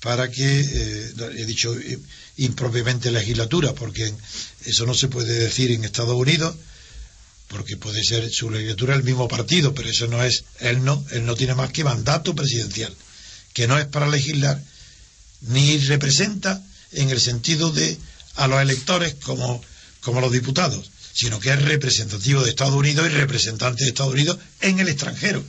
para 0.01 0.31
que, 0.31 0.61
eh, 0.61 1.13
he 1.37 1.45
dicho 1.47 1.75
impropiamente 2.37 3.11
legislatura, 3.11 3.75
porque 3.75 4.13
eso 4.65 4.87
no 4.87 4.95
se 4.95 5.09
puede 5.09 5.39
decir 5.39 5.71
en 5.73 5.85
Estados 5.85 6.15
Unidos, 6.15 6.55
porque 7.49 7.77
puede 7.77 8.05
ser 8.05 8.31
su 8.31 8.51
legislatura 8.51 8.95
el 8.95 9.03
mismo 9.05 9.29
partido, 9.29 9.75
pero 9.75 9.89
eso 9.89 10.07
no 10.07 10.23
es, 10.23 10.45
él 10.61 10.85
no, 10.85 11.05
él 11.11 11.25
no 11.25 11.35
tiene 11.35 11.55
más 11.55 11.73
que 11.73 11.85
mandato 11.85 12.35
presidencial, 12.35 12.95
que 13.53 13.67
no 13.67 13.79
es 13.79 13.87
para 13.87 14.09
legislar, 14.09 14.63
ni 15.43 15.79
representa 15.79 16.63
en 16.93 17.11
el 17.11 17.21
sentido 17.21 17.71
de 17.73 17.97
a 18.37 18.47
los 18.47 18.61
electores 18.61 19.15
como, 19.15 19.63
como 20.01 20.21
los 20.21 20.33
diputados 20.33 20.91
sino 21.17 21.41
que 21.41 21.51
es 21.51 21.63
representativo 21.63 22.43
de 22.43 22.51
Estados 22.51 22.75
Unidos 22.75 23.07
y 23.07 23.09
representante 23.09 23.85
de 23.85 23.89
Estados 23.89 24.13
Unidos 24.13 24.37
en 24.61 24.81
el 24.81 24.89
extranjero. 24.89 25.43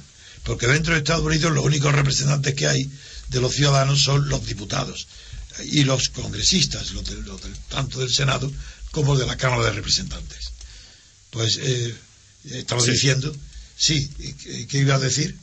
Porque 0.44 0.66
dentro 0.66 0.94
de 0.94 1.00
Estados 1.00 1.26
Unidos 1.26 1.52
los 1.52 1.66
únicos 1.66 1.94
representantes 1.94 2.54
que 2.54 2.68
hay 2.68 2.90
de 3.28 3.42
los 3.42 3.54
ciudadanos 3.54 4.02
son 4.02 4.30
los 4.30 4.46
diputados 4.46 5.10
y 5.66 5.84
los 5.84 6.08
congresistas, 6.08 6.92
los 6.92 7.04
tanto 7.68 8.00
del 8.00 8.10
Senado 8.10 8.50
como 8.92 9.18
de 9.18 9.26
la 9.26 9.36
Cámara 9.36 9.66
de 9.66 9.72
Representantes. 9.74 10.52
Pues 11.32 11.60
eh, 11.62 11.94
estamos 12.46 12.86
diciendo, 12.86 13.36
sí, 13.76 14.10
¿qué 14.70 14.78
iba 14.78 14.96
a 14.96 15.00
decir? 15.00 15.38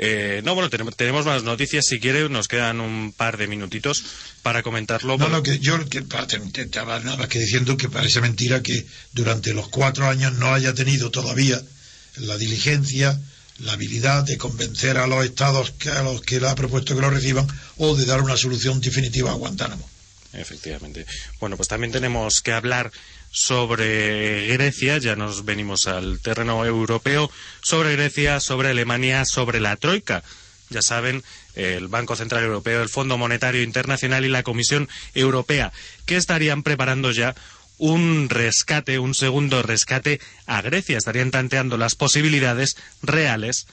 Eh, 0.00 0.42
no, 0.44 0.54
bueno, 0.54 0.70
tenemos, 0.70 1.26
más 1.26 1.42
noticias. 1.42 1.84
Si 1.86 1.98
quiere, 1.98 2.28
nos 2.28 2.46
quedan 2.46 2.80
un 2.80 3.12
par 3.12 3.36
de 3.36 3.48
minutitos 3.48 4.04
para 4.42 4.62
comentarlo. 4.62 5.18
No, 5.18 5.28
no, 5.28 5.42
que 5.42 5.58
yo 5.58 5.76
que, 5.88 6.04
estaba 6.54 7.00
nada 7.00 7.16
más 7.16 7.28
que 7.28 7.40
diciendo 7.40 7.76
que 7.76 7.88
parece 7.88 8.20
mentira 8.20 8.62
que 8.62 8.86
durante 9.12 9.52
los 9.52 9.68
cuatro 9.68 10.08
años 10.08 10.34
no 10.34 10.54
haya 10.54 10.72
tenido 10.72 11.10
todavía 11.10 11.60
la 12.18 12.36
diligencia, 12.36 13.18
la 13.58 13.72
habilidad 13.72 14.22
de 14.22 14.38
convencer 14.38 14.98
a 14.98 15.08
los 15.08 15.24
estados 15.24 15.72
que, 15.72 15.90
a 15.90 16.02
los 16.02 16.20
que 16.22 16.38
le 16.38 16.48
ha 16.48 16.54
propuesto 16.54 16.94
que 16.94 17.00
lo 17.00 17.10
reciban 17.10 17.48
o 17.78 17.96
de 17.96 18.06
dar 18.06 18.22
una 18.22 18.36
solución 18.36 18.80
definitiva 18.80 19.32
a 19.32 19.34
Guantánamo. 19.34 19.88
Efectivamente. 20.32 21.06
Bueno, 21.40 21.56
pues 21.56 21.68
también 21.68 21.90
tenemos 21.90 22.40
que 22.40 22.52
hablar 22.52 22.92
sobre 23.30 24.46
Grecia, 24.48 24.98
ya 24.98 25.16
nos 25.16 25.44
venimos 25.44 25.86
al 25.86 26.20
terreno 26.20 26.64
europeo, 26.64 27.30
sobre 27.62 27.92
Grecia, 27.96 28.40
sobre 28.40 28.70
Alemania, 28.70 29.24
sobre 29.24 29.60
la 29.60 29.76
Troika. 29.76 30.22
Ya 30.70 30.82
saben, 30.82 31.22
el 31.54 31.88
Banco 31.88 32.14
Central 32.16 32.44
Europeo, 32.44 32.82
el 32.82 32.88
Fondo 32.88 33.16
Monetario 33.16 33.62
Internacional 33.62 34.24
y 34.24 34.28
la 34.28 34.42
Comisión 34.42 34.88
Europea, 35.14 35.72
que 36.06 36.16
estarían 36.16 36.62
preparando 36.62 37.10
ya 37.10 37.34
un 37.78 38.28
rescate, 38.28 38.98
un 38.98 39.14
segundo 39.14 39.62
rescate 39.62 40.20
a 40.46 40.60
Grecia. 40.62 40.98
Estarían 40.98 41.30
tanteando 41.30 41.76
las 41.78 41.94
posibilidades 41.94 42.76
reales 43.02 43.66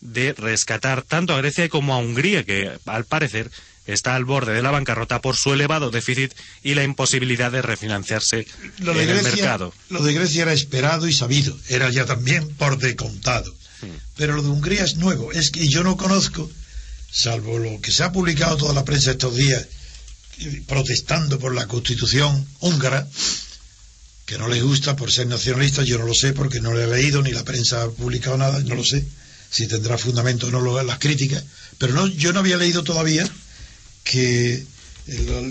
de 0.00 0.32
rescatar 0.32 1.02
tanto 1.02 1.34
a 1.34 1.38
Grecia 1.38 1.68
como 1.68 1.94
a 1.94 1.98
Hungría, 1.98 2.44
que 2.44 2.70
al 2.86 3.04
parecer 3.04 3.50
está 3.86 4.14
al 4.14 4.24
borde 4.24 4.52
de 4.52 4.62
la 4.62 4.70
bancarrota 4.70 5.20
por 5.20 5.36
su 5.36 5.52
elevado 5.52 5.90
déficit 5.90 6.32
y 6.62 6.74
la 6.74 6.84
imposibilidad 6.84 7.52
de 7.52 7.62
refinanciarse 7.62 8.46
en 8.78 8.88
el 8.88 9.22
mercado. 9.22 9.72
Lo 9.90 10.02
de 10.02 10.14
Grecia 10.14 10.42
era 10.42 10.52
esperado 10.52 11.06
y 11.06 11.12
sabido, 11.12 11.56
era 11.68 11.90
ya 11.90 12.06
también 12.06 12.48
por 12.56 12.78
decontado. 12.78 13.54
Hmm. 13.82 13.96
Pero 14.16 14.36
lo 14.36 14.42
de 14.42 14.48
Hungría 14.48 14.84
es 14.84 14.96
nuevo, 14.96 15.32
es 15.32 15.50
que 15.50 15.68
yo 15.68 15.82
no 15.82 15.96
conozco, 15.96 16.50
salvo 17.10 17.58
lo 17.58 17.80
que 17.80 17.92
se 17.92 18.04
ha 18.04 18.12
publicado 18.12 18.56
toda 18.56 18.74
la 18.74 18.84
prensa 18.84 19.12
estos 19.12 19.36
días, 19.36 19.66
protestando 20.66 21.38
por 21.38 21.54
la 21.54 21.66
constitución 21.66 22.46
húngara, 22.60 23.06
que 24.26 24.38
no 24.38 24.48
les 24.48 24.62
gusta 24.62 24.96
por 24.96 25.12
ser 25.12 25.26
nacionalista, 25.26 25.82
yo 25.82 25.98
no 25.98 26.06
lo 26.06 26.14
sé 26.14 26.32
porque 26.32 26.60
no 26.60 26.72
lo 26.72 26.80
he 26.80 26.86
leído, 26.86 27.22
ni 27.22 27.32
la 27.32 27.44
prensa 27.44 27.82
ha 27.82 27.90
publicado 27.90 28.38
nada, 28.38 28.58
no 28.60 28.74
lo 28.74 28.84
sé 28.84 29.06
si 29.50 29.68
tendrá 29.68 29.98
fundamento 29.98 30.48
o 30.48 30.50
no 30.50 30.82
las 30.82 30.98
críticas, 30.98 31.44
pero 31.78 31.92
no, 31.92 32.08
yo 32.08 32.32
no 32.32 32.40
había 32.40 32.56
leído 32.56 32.82
todavía 32.82 33.28
que, 34.04 34.64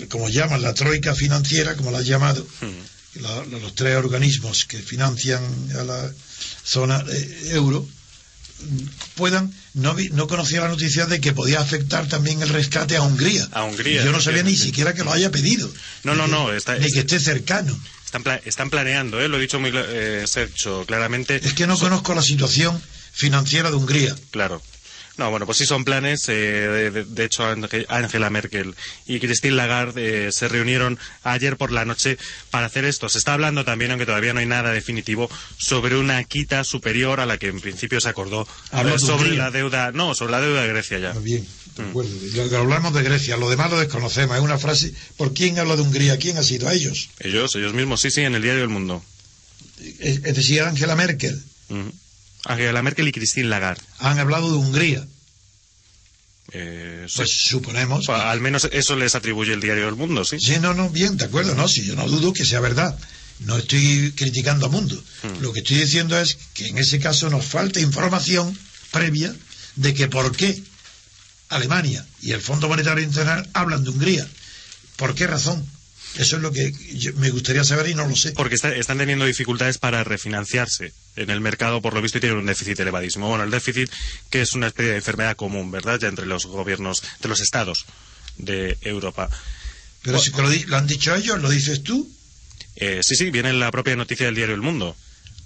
como 0.08 0.28
llaman, 0.28 0.62
la 0.62 0.72
troika 0.72 1.14
financiera, 1.14 1.76
como 1.76 1.90
la 1.90 1.98
han 1.98 2.04
llamado, 2.04 2.46
hmm. 2.60 3.20
los 3.50 3.74
tres 3.74 3.96
organismos 3.96 4.64
que 4.64 4.78
financian 4.78 5.42
a 5.78 5.84
la 5.84 6.12
zona 6.64 7.04
eh, 7.10 7.50
euro, 7.50 7.86
puedan 9.16 9.52
no, 9.74 9.96
no 10.12 10.28
conocía 10.28 10.60
la 10.60 10.68
noticia 10.68 11.06
de 11.06 11.20
que 11.20 11.32
podía 11.32 11.60
afectar 11.60 12.08
también 12.08 12.40
el 12.42 12.48
rescate 12.48 12.96
a 12.96 13.02
Hungría. 13.02 13.48
A 13.52 13.64
Hungría. 13.64 14.04
Yo 14.04 14.12
no 14.12 14.20
sabía 14.20 14.42
ni 14.42 14.56
siquiera 14.56 14.94
que 14.94 15.04
lo 15.04 15.12
haya 15.12 15.30
pedido. 15.30 15.70
No, 16.04 16.14
no, 16.14 16.28
no. 16.28 16.52
Está, 16.52 16.78
ni 16.78 16.90
que 16.90 17.00
esté 17.00 17.18
cercano. 17.18 17.78
Están, 18.04 18.40
están 18.44 18.70
planeando, 18.70 19.20
¿eh? 19.20 19.28
lo 19.28 19.36
he 19.36 19.40
dicho 19.40 19.58
muy 19.58 19.72
eh, 19.74 20.24
Sergio, 20.26 20.86
claramente. 20.86 21.40
Es 21.42 21.52
que 21.54 21.66
no 21.66 21.76
conozco 21.76 22.14
la 22.14 22.22
situación 22.22 22.80
financiera 23.12 23.70
de 23.70 23.76
Hungría. 23.76 24.16
Claro. 24.30 24.62
No, 25.16 25.30
bueno, 25.30 25.46
pues 25.46 25.58
sí 25.58 25.66
son 25.66 25.84
planes. 25.84 26.28
Eh, 26.28 26.90
de, 27.06 27.24
hecho, 27.24 27.44
Angela 27.88 28.30
Merkel 28.30 28.74
y 29.06 29.20
Christine 29.20 29.54
Lagarde 29.54 30.28
eh, 30.28 30.32
se 30.32 30.48
reunieron 30.48 30.98
ayer 31.22 31.56
por 31.56 31.70
la 31.70 31.84
noche 31.84 32.18
para 32.50 32.66
hacer 32.66 32.84
esto. 32.84 33.08
Se 33.08 33.18
está 33.18 33.34
hablando 33.34 33.64
también, 33.64 33.92
aunque 33.92 34.06
todavía 34.06 34.32
no 34.32 34.40
hay 34.40 34.46
nada 34.46 34.72
definitivo, 34.72 35.30
sobre 35.56 35.96
una 35.96 36.22
quita 36.24 36.64
superior 36.64 37.20
a 37.20 37.26
la 37.26 37.38
que 37.38 37.46
en 37.46 37.60
principio 37.60 38.00
se 38.00 38.08
acordó 38.08 38.48
sobre 38.98 39.36
la 39.36 39.52
deuda. 39.52 39.92
No, 39.92 40.14
sobre 40.14 40.32
la 40.32 40.40
deuda 40.40 40.62
de 40.62 40.68
Grecia 40.68 40.98
ya. 40.98 41.12
Ah, 41.14 41.20
bien, 41.20 41.46
mm. 41.76 42.54
Hablamos 42.56 42.92
de 42.92 43.02
Grecia, 43.04 43.36
lo 43.36 43.48
demás 43.48 43.70
lo 43.70 43.78
desconocemos. 43.78 44.36
Es 44.36 44.42
una 44.42 44.58
frase. 44.58 44.92
¿Por 45.16 45.32
quién 45.32 45.58
habla 45.60 45.76
de 45.76 45.82
Hungría? 45.82 46.18
¿Quién 46.18 46.38
ha 46.38 46.42
sido? 46.42 46.68
¿A 46.68 46.74
ellos? 46.74 47.10
Ellos, 47.20 47.54
ellos 47.54 47.72
mismos, 47.72 48.00
sí, 48.00 48.10
sí, 48.10 48.22
en 48.22 48.34
el 48.34 48.42
diario 48.42 48.62
El 48.62 48.68
Mundo. 48.68 49.04
Es, 50.00 50.22
decir, 50.22 50.62
Angela 50.62 50.96
Merkel. 50.96 51.40
Angela 52.44 52.82
Merkel 52.82 53.08
y 53.08 53.12
Christine 53.12 53.48
Lagarde. 53.48 53.82
Han 53.98 54.18
hablado 54.18 54.50
de 54.50 54.58
Hungría. 54.58 55.06
Eh, 56.52 57.06
pues 57.16 57.30
suponemos. 57.30 58.08
Al 58.08 58.40
menos 58.40 58.68
eso 58.70 58.96
les 58.96 59.14
atribuye 59.14 59.52
el 59.52 59.60
diario 59.60 59.88
El 59.88 59.96
Mundo, 59.96 60.24
¿sí? 60.24 60.38
Sí, 60.38 60.58
no, 60.60 60.74
no, 60.74 60.90
bien, 60.90 61.16
de 61.16 61.24
acuerdo, 61.24 61.54
no, 61.54 61.66
sí, 61.68 61.84
yo 61.84 61.94
no 61.96 62.06
dudo 62.06 62.32
que 62.32 62.44
sea 62.44 62.60
verdad. 62.60 62.96
No 63.40 63.56
estoy 63.56 64.12
criticando 64.14 64.66
a 64.66 64.68
Mundo. 64.68 65.02
Hmm. 65.22 65.42
Lo 65.42 65.52
que 65.52 65.60
estoy 65.60 65.78
diciendo 65.78 66.18
es 66.18 66.38
que 66.54 66.68
en 66.68 66.78
ese 66.78 67.00
caso 67.00 67.28
nos 67.30 67.44
falta 67.44 67.80
información 67.80 68.56
previa 68.92 69.34
de 69.76 69.92
que 69.94 70.06
por 70.06 70.36
qué 70.36 70.62
Alemania 71.48 72.06
y 72.20 72.32
el 72.32 72.40
Fondo 72.40 72.68
Monetario 72.68 73.02
Internacional 73.02 73.48
hablan 73.54 73.82
de 73.82 73.90
Hungría. 73.90 74.28
¿Por 74.96 75.14
qué 75.14 75.26
razón? 75.26 75.66
Eso 76.16 76.36
es 76.36 76.42
lo 76.42 76.52
que 76.52 76.72
me 77.16 77.30
gustaría 77.30 77.64
saber 77.64 77.88
y 77.88 77.94
no 77.94 78.06
lo 78.06 78.14
sé. 78.14 78.32
Porque 78.32 78.54
están 78.54 78.98
teniendo 78.98 79.24
dificultades 79.24 79.78
para 79.78 80.04
refinanciarse 80.04 80.92
en 81.16 81.30
el 81.30 81.40
mercado, 81.40 81.82
por 81.82 81.94
lo 81.94 82.02
visto, 82.02 82.18
y 82.18 82.20
tienen 82.20 82.38
un 82.38 82.46
déficit 82.46 82.78
elevadísimo. 82.78 83.28
Bueno, 83.28 83.44
el 83.44 83.50
déficit 83.50 83.90
que 84.30 84.42
es 84.42 84.54
una 84.54 84.68
especie 84.68 84.92
de 84.92 84.98
enfermedad 84.98 85.36
común, 85.36 85.70
¿verdad? 85.70 85.98
Ya 86.00 86.08
entre 86.08 86.26
los 86.26 86.46
gobiernos 86.46 87.02
de 87.20 87.28
los 87.28 87.40
estados 87.40 87.86
de 88.38 88.78
Europa. 88.82 89.28
Pero 90.02 90.20
si 90.20 90.30
lo, 90.30 90.48
lo, 90.48 90.76
han 90.76 90.86
dicho 90.86 91.14
ellos, 91.14 91.40
¿lo 91.40 91.50
dices 91.50 91.82
tú? 91.82 92.08
Eh, 92.76 93.00
sí, 93.02 93.16
sí, 93.16 93.30
viene 93.30 93.50
en 93.50 93.60
la 93.60 93.70
propia 93.70 93.96
noticia 93.96 94.26
del 94.26 94.34
diario 94.34 94.54
El 94.54 94.62
Mundo. 94.62 94.96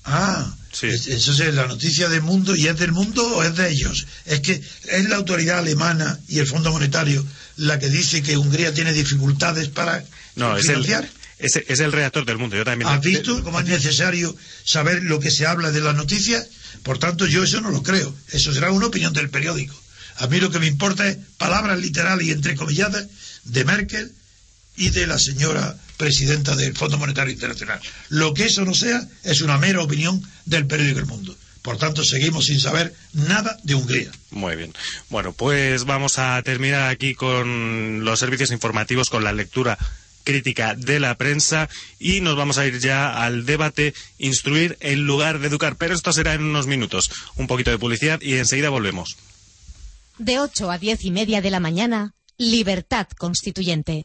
Ah, 0.04 0.56
sí. 0.72 0.86
eso 0.86 1.32
es 1.32 1.54
la 1.54 1.66
noticia 1.66 2.08
del 2.08 2.22
mundo 2.22 2.56
y 2.56 2.66
es 2.66 2.78
del 2.78 2.92
mundo 2.92 3.26
o 3.36 3.42
es 3.42 3.54
de 3.56 3.70
ellos. 3.70 4.06
Es 4.24 4.40
que 4.40 4.52
es 4.88 5.08
la 5.08 5.16
autoridad 5.16 5.58
alemana 5.58 6.18
y 6.28 6.38
el 6.38 6.46
Fondo 6.46 6.72
Monetario 6.72 7.24
la 7.56 7.78
que 7.78 7.88
dice 7.88 8.22
que 8.22 8.38
Hungría 8.38 8.72
tiene 8.72 8.92
dificultades 8.92 9.68
para 9.68 10.02
no, 10.39 10.57
financiar. 10.57 11.09
Es 11.39 11.57
el, 11.57 11.64
es, 11.68 11.80
el 11.80 11.93
redactor 11.93 12.24
del 12.24 12.39
mundo. 12.39 12.57
Yo 12.57 12.64
también. 12.64 12.91
¿Has 12.91 13.01
visto 13.01 13.43
cómo 13.45 13.61
es 13.61 13.66
necesario 13.66 14.34
saber 14.64 15.03
lo 15.05 15.20
que 15.20 15.30
se 15.30 15.47
habla 15.47 15.70
de 15.70 15.80
las 15.80 15.95
noticias? 15.95 16.49
Por 16.82 16.99
tanto, 16.99 17.26
yo 17.26 17.45
eso 17.45 17.61
no 17.61 17.70
lo 17.70 17.82
creo. 17.82 18.14
Eso 18.32 18.53
será 18.53 18.70
una 18.72 18.86
opinión 18.86 19.12
del 19.12 19.30
periódico. 19.30 19.74
A 20.16 20.26
mí 20.26 20.41
lo 20.41 20.51
que 20.51 20.59
me 20.59 20.66
importa 20.66 21.07
es 21.07 21.18
palabras 21.36 21.78
literales 21.78 22.26
y 22.26 22.32
entrecomilladas 22.32 23.07
de 23.45 23.64
Merkel 23.64 24.12
y 24.76 24.91
de 24.91 25.07
la 25.07 25.18
señora 25.18 25.76
presidenta 25.97 26.57
del 26.57 26.76
Fondo 26.76 26.99
Monetario 26.99 27.32
Internacional. 27.32 27.80
Lo 28.09 28.34
que 28.34 28.47
eso 28.47 28.64
no 28.64 28.74
sea 28.74 29.07
es 29.24 29.41
una 29.41 29.59
mera 29.59 29.82
opinión 29.82 30.22
del 30.45 30.66
periódico 30.66 31.01
El 31.01 31.07
Mundo. 31.07 31.36
Por 31.62 31.76
tanto, 31.76 32.05
seguimos 32.05 32.47
sin 32.47 32.61
saber 32.61 32.95
nada 33.12 33.59
de 33.64 33.74
Hungría. 33.74 34.11
Muy 34.30 34.57
bien. 34.57 34.72
Bueno, 35.11 35.32
pues 35.32 35.84
vamos 35.84 36.18
a 36.18 36.41
terminar 36.43 36.89
aquí 36.89 37.14
con 37.14 38.05
los 38.05 38.18
servicios 38.18 38.53
informativos, 38.53 39.11
con 39.11 39.24
la 39.24 39.32
lectura 39.32 39.76
crítica 40.28 40.74
de 40.74 41.00
la 41.00 41.14
prensa 41.16 41.70
y 41.98 42.20
nos 42.20 42.36
vamos 42.36 42.58
a 42.58 42.66
ir 42.66 42.80
ya 42.80 43.24
al 43.24 43.46
debate 43.46 43.94
instruir 44.18 44.76
en 44.80 45.06
lugar 45.06 45.38
de 45.38 45.48
educar. 45.48 45.76
Pero 45.76 45.94
esto 45.94 46.12
será 46.12 46.34
en 46.34 46.42
unos 46.42 46.66
minutos. 46.66 47.10
Un 47.36 47.46
poquito 47.46 47.70
de 47.70 47.78
publicidad 47.78 48.20
y 48.20 48.34
enseguida 48.34 48.68
volvemos. 48.68 49.16
De 50.18 50.38
8 50.38 50.70
a 50.70 50.76
10 50.76 51.06
y 51.06 51.10
media 51.12 51.40
de 51.40 51.50
la 51.50 51.60
mañana, 51.60 52.12
Libertad 52.36 53.06
Constituyente. 53.16 54.04